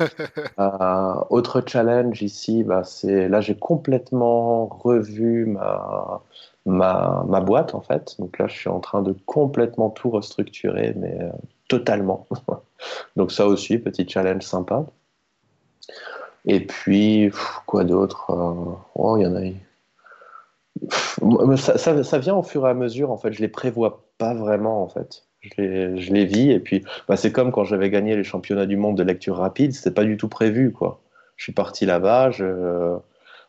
[0.58, 6.22] euh, autre challenge ici, bah, c'est là, j'ai complètement revu ma,
[6.64, 8.16] ma, ma, boîte en fait.
[8.18, 11.18] Donc là, je suis en train de complètement tout restructurer, mais
[11.68, 12.26] totalement.
[13.16, 14.86] Donc ça aussi, petit challenge sympa.
[16.46, 17.30] Et puis,
[17.66, 18.30] quoi d'autre
[18.94, 19.42] Oh, il y en a
[21.56, 23.32] ça, ça, vient au fur et à mesure, en fait.
[23.32, 25.24] Je les prévois pas vraiment, en fait.
[25.40, 26.50] Je les, je.
[26.50, 29.72] Et puis, bah, c'est comme quand j'avais gagné les championnats du monde de lecture rapide,
[29.72, 31.00] c'était pas du tout prévu, quoi.
[31.36, 32.30] Je suis parti là-bas,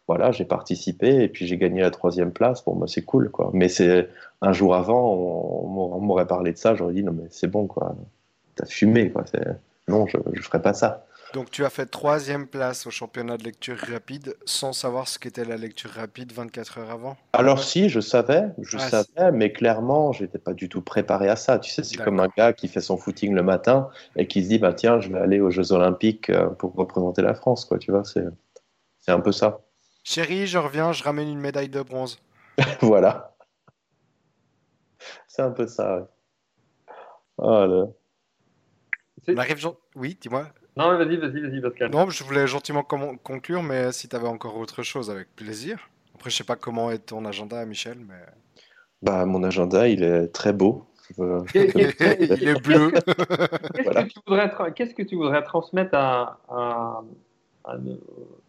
[0.08, 2.64] voilà, j'ai participé et puis j'ai gagné la troisième place.
[2.64, 3.50] Bon, bah, c'est cool, quoi.
[3.54, 4.10] Mais c'est
[4.42, 7.96] un jour avant, on, m'aurait parlé de ça, j'aurais dit non, mais c'est bon, quoi.
[8.56, 9.24] T'as fumé, quoi.
[9.88, 11.06] Non, je, je ferai pas ça.
[11.34, 15.44] Donc tu as fait troisième place au championnat de lecture rapide sans savoir ce qu'était
[15.44, 20.12] la lecture rapide 24 heures avant Alors si, je savais, je ah, savais, mais clairement,
[20.12, 21.60] j'étais pas du tout préparé à ça.
[21.60, 24.50] Tu sais, c'est comme un gars qui fait son footing le matin et qui se
[24.50, 27.80] dit, bah tiens, je vais aller aux Jeux Olympiques euh, pour représenter la France, quoi.
[27.80, 28.26] Tu vois, c'est,
[29.00, 29.62] c'est un peu ça.
[30.04, 32.20] Chérie, je reviens, je ramène une médaille de bronze.
[32.82, 33.36] voilà.
[35.28, 36.08] C'est un peu ça.
[37.38, 37.88] Voilà.
[39.28, 40.48] On arrive, oui, dis-moi.
[40.78, 41.92] Non, vas-y, vas-y, vas-y, Pascal.
[41.92, 45.90] Non, je voulais gentiment conclure, mais si tu avais encore autre chose, avec plaisir.
[46.16, 48.22] Après, je sais pas comment est ton agenda, Michel, mais.
[49.02, 50.86] Bah, mon agenda, il est très beau.
[51.18, 52.92] il est bleu.
[54.76, 57.04] Qu'est-ce que, tu voudrais transmettre à, à,
[57.64, 57.78] à,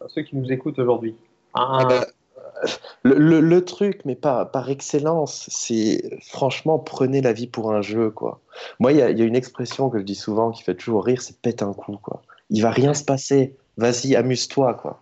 [0.07, 1.15] ceux qui nous écoutent aujourd'hui?
[1.53, 2.05] Ah bah,
[3.03, 8.39] le, truc, mais pas par excellence, c'est franchement prenez la vie pour un jeu, quoi.
[8.79, 11.39] Moi, il y, a une expression que je dis souvent qui fait toujours rire, c'est
[11.39, 12.21] pète un coup, quoi.
[12.49, 13.55] Il va rien se passer.
[13.77, 15.01] Vas-y, amuse-toi, quoi.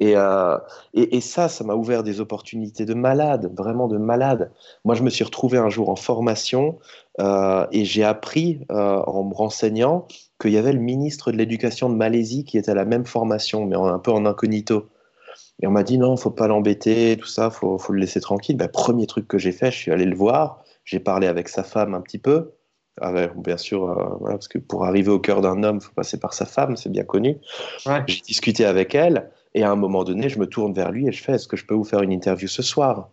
[0.00, 0.56] Et, euh,
[0.94, 4.50] et, ça, ça m'a ouvert des opportunités de malade, vraiment de malade.
[4.86, 6.78] Moi, je me suis retrouvé un jour en formation
[7.20, 10.08] euh, et j'ai appris euh, en me renseignant
[10.40, 13.66] qu'il y avait le ministre de l'Éducation de Malaisie qui était à la même formation,
[13.66, 14.88] mais un peu en incognito.
[15.62, 18.56] Et on m'a dit non, faut pas l'embêter, tout ça, faut, faut le laisser tranquille.
[18.56, 21.62] Ben, premier truc que j'ai fait, je suis allé le voir, j'ai parlé avec sa
[21.62, 22.52] femme un petit peu.
[23.00, 25.92] Avec, bien sûr, euh, voilà, parce que pour arriver au cœur d'un homme, il faut
[25.92, 27.38] passer par sa femme, c'est bien connu.
[27.86, 28.02] Ouais.
[28.06, 31.12] J'ai discuté avec elle, et à un moment donné, je me tourne vers lui et
[31.12, 33.10] je fais Est-ce que je peux vous faire une interview ce soir?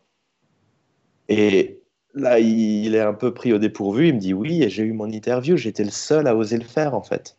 [1.29, 1.81] Et
[2.13, 4.93] là, il est un peu pris au dépourvu, il me dit oui, et j'ai eu
[4.93, 7.37] mon interview, j'étais le seul à oser le faire en fait.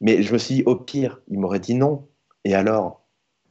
[0.00, 2.06] Mais je me suis dit Au pire, il m'aurait dit non.
[2.44, 3.05] Et alors?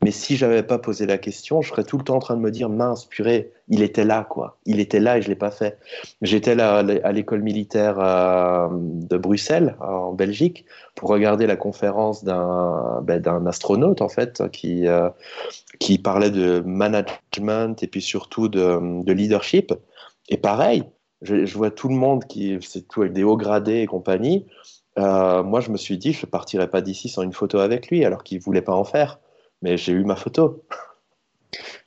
[0.06, 2.40] Mais si j'avais pas posé la question, je serais tout le temps en train de
[2.40, 4.60] me dire mince, purée, il était là, quoi.
[4.68, 5.80] Il était là et je l'ai pas fait.
[6.22, 13.02] J'étais là à l'école militaire euh, de Bruxelles, en Belgique, pour regarder la conférence d'un
[13.02, 15.10] ben, astronaute, en fait, qui, euh,
[15.80, 19.73] qui parlait de management et puis surtout de, de leadership.
[20.30, 20.84] Et pareil,
[21.23, 24.45] je, vois tout le monde qui, c'est tout avec des hauts gradés et compagnie.
[24.99, 28.06] Euh, moi, je me suis dit, je partirais pas d'ici sans une photo avec lui,
[28.06, 29.19] alors qu'il voulait pas en faire
[29.66, 30.64] mais j'ai eu ma photo.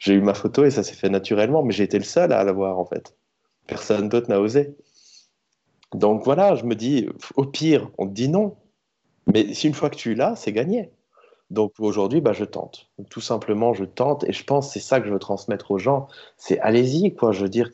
[0.01, 2.43] j'ai eu ma photo et ça s'est fait naturellement, mais j'ai été le seul à
[2.43, 3.15] l'avoir en fait.
[3.69, 4.75] Personne d'autre n'a osé.
[5.95, 8.57] Donc voilà, je me dis, au pire, on te dit non.
[9.33, 10.91] Mais si une fois que tu es là, c'est gagné.
[11.51, 12.91] Donc aujourd'hui, bah, je tente.
[13.11, 15.79] Tout simplement, je tente et je pense que c'est ça que je veux transmettre aux
[15.79, 16.09] gens.
[16.37, 17.31] C'est allez-y, quoi.
[17.31, 17.71] Je veux dire,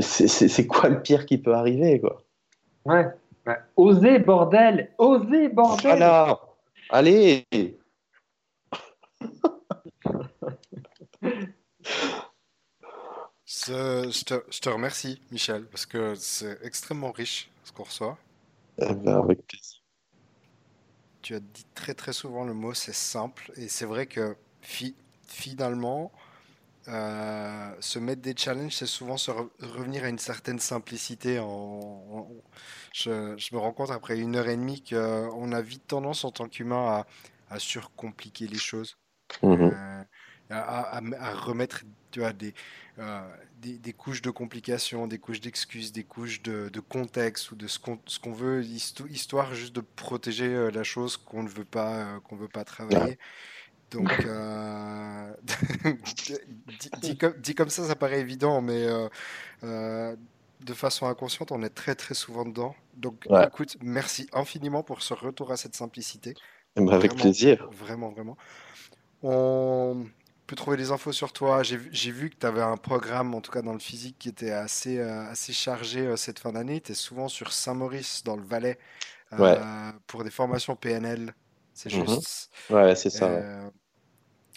[0.00, 2.22] c'est quoi le pire qui peut arriver, quoi?
[2.86, 3.06] Ouais.
[3.44, 6.40] Bah, osez, bordel Osez, bordel Voilà
[6.88, 7.44] Allez
[13.44, 18.18] Je te, je te remercie, Michel, parce que c'est extrêmement riche ce qu'on reçoit.
[18.78, 19.80] Eh ben, avec plaisir.
[21.22, 24.96] Tu as dit très très souvent le mot c'est simple et c'est vrai que fi-
[25.28, 26.10] finalement
[26.88, 31.38] euh, se mettre des challenges c'est souvent se re- revenir à une certaine simplicité.
[31.38, 32.28] En, en-
[32.92, 36.32] je, je me rends compte après une heure et demie qu'on a vite tendance en
[36.32, 37.04] tant qu'humain
[37.50, 38.96] à, à surcompliquer les choses.
[39.42, 39.72] Mhm.
[39.72, 40.02] Euh,
[40.50, 42.52] à, à- à remettre tu vois, des,
[42.98, 43.20] euh,
[43.56, 47.66] des, des couches de complications, des couches d'excuses, des couches de, de contexte ou de
[47.66, 52.20] ce qu'on veut, histo- histoire juste de protéger euh, la chose qu'on ne veut pas,
[52.24, 53.18] qu'on veut pas travailler.
[53.90, 55.34] Donc, euh,
[56.66, 59.08] dit, dit comme, dit comme ça, ça paraît évident, mais euh,
[59.64, 60.16] euh,
[60.60, 62.74] de façon inconsciente, on est très très souvent dedans.
[62.94, 63.46] Donc, Ouais.
[63.46, 66.34] écoute, merci infiniment pour ce retour à cette simplicité.
[66.76, 67.68] Ben, avec Vraiment, plaisir.
[67.70, 68.36] vraiment, vraiment.
[69.22, 70.06] On
[70.46, 71.62] peut trouver des infos sur toi.
[71.62, 74.50] J'ai vu, que tu avais un programme, en tout cas dans le physique, qui était
[74.50, 76.80] assez, euh, assez chargé euh, cette fin d'année.
[76.80, 78.78] Tu es souvent sur Saint-Maurice, dans le Valais,
[79.32, 79.56] Ouais.
[79.58, 81.34] euh, pour des formations PNL.
[81.74, 82.06] C'est Mhm.
[82.06, 82.50] juste.
[82.70, 83.30] Ouais, c'est ça.
[83.30, 83.70] ouais.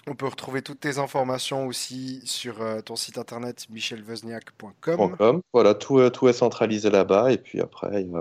[0.08, 5.16] On peut retrouver toutes tes informations aussi sur euh, ton site internet Point michelvozniak.com.
[5.18, 5.42] .com.
[5.52, 7.32] Voilà, tout, euh, tout est centralisé là-bas.
[7.32, 8.12] Et puis après, il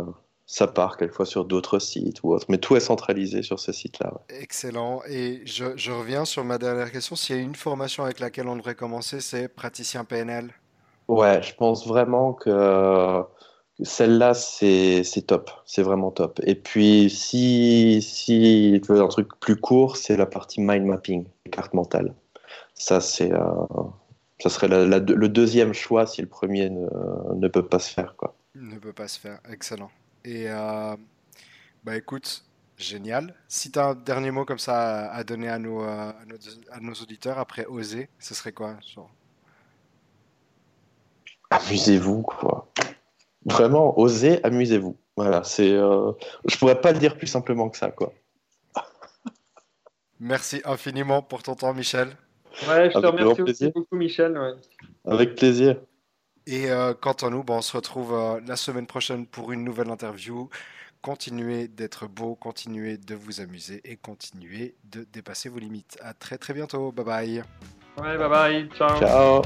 [0.46, 2.46] ça part quelquefois sur d'autres sites ou autres.
[2.48, 4.12] Mais tout est centralisé sur ce site-là.
[4.14, 4.20] ouais.
[4.28, 5.02] Excellent.
[5.08, 7.16] Et je, je reviens sur ma dernière question.
[7.16, 10.52] S'il y a une formation avec laquelle on devrait commencer, c'est praticien PNL.
[11.08, 13.22] Ouais, je pense vraiment que
[13.82, 15.50] celle-là, c'est c'est top.
[15.66, 16.40] C'est vraiment top.
[16.44, 21.26] Et puis, si, si tu veux un truc plus court, c'est la partie mind mapping,
[21.50, 22.14] carte mentale.
[22.74, 23.40] Ça, c'est, euh,
[24.40, 26.86] ça serait la- la- le deuxième choix si le premier ne,
[27.34, 28.36] ne peut pas se faire, quoi.
[28.56, 29.38] Ne peut pas se faire.
[29.48, 29.90] Excellent.
[30.24, 30.96] Et euh,
[31.84, 32.44] bah écoute,
[32.78, 33.34] génial.
[33.48, 36.36] Si tu as un dernier mot comme ça à, donner à nos, euh, à nos,
[36.70, 38.76] à nos auditeurs après oser, ce serait quoi?
[38.94, 39.10] Genre,
[41.50, 42.68] Amusez-vous, quoi.
[43.44, 44.96] Vraiment, osez, amusez-vous.
[45.16, 46.12] Voilà, c'est, euh,
[46.46, 48.12] je pourrais pas le dire plus simplement que ça, quoi.
[50.20, 52.08] Merci infiniment pour ton temps, Michel.
[52.68, 54.38] Ouais, je te Avec remercie aussi beaucoup, Michel.
[54.38, 54.52] ouais.
[55.04, 55.76] Avec plaisir.
[56.46, 59.64] Et euh, quant à nous, bah, on se retrouve euh, la semaine prochaine pour une
[59.64, 60.48] nouvelle interview.
[61.00, 65.98] Continuez d'être beau, continuez de vous amuser et continuez de dépasser vos limites.
[66.02, 66.92] À très très bientôt.
[66.92, 67.44] Bye bye.
[67.98, 68.68] Ouais, bye bye.
[68.76, 68.98] Ciao.
[68.98, 69.42] Ciao.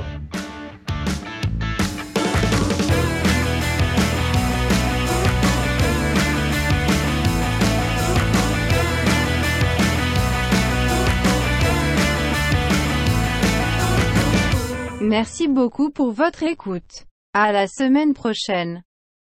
[15.08, 17.06] Merci beaucoup pour votre écoute.
[17.32, 18.82] À la semaine prochaine.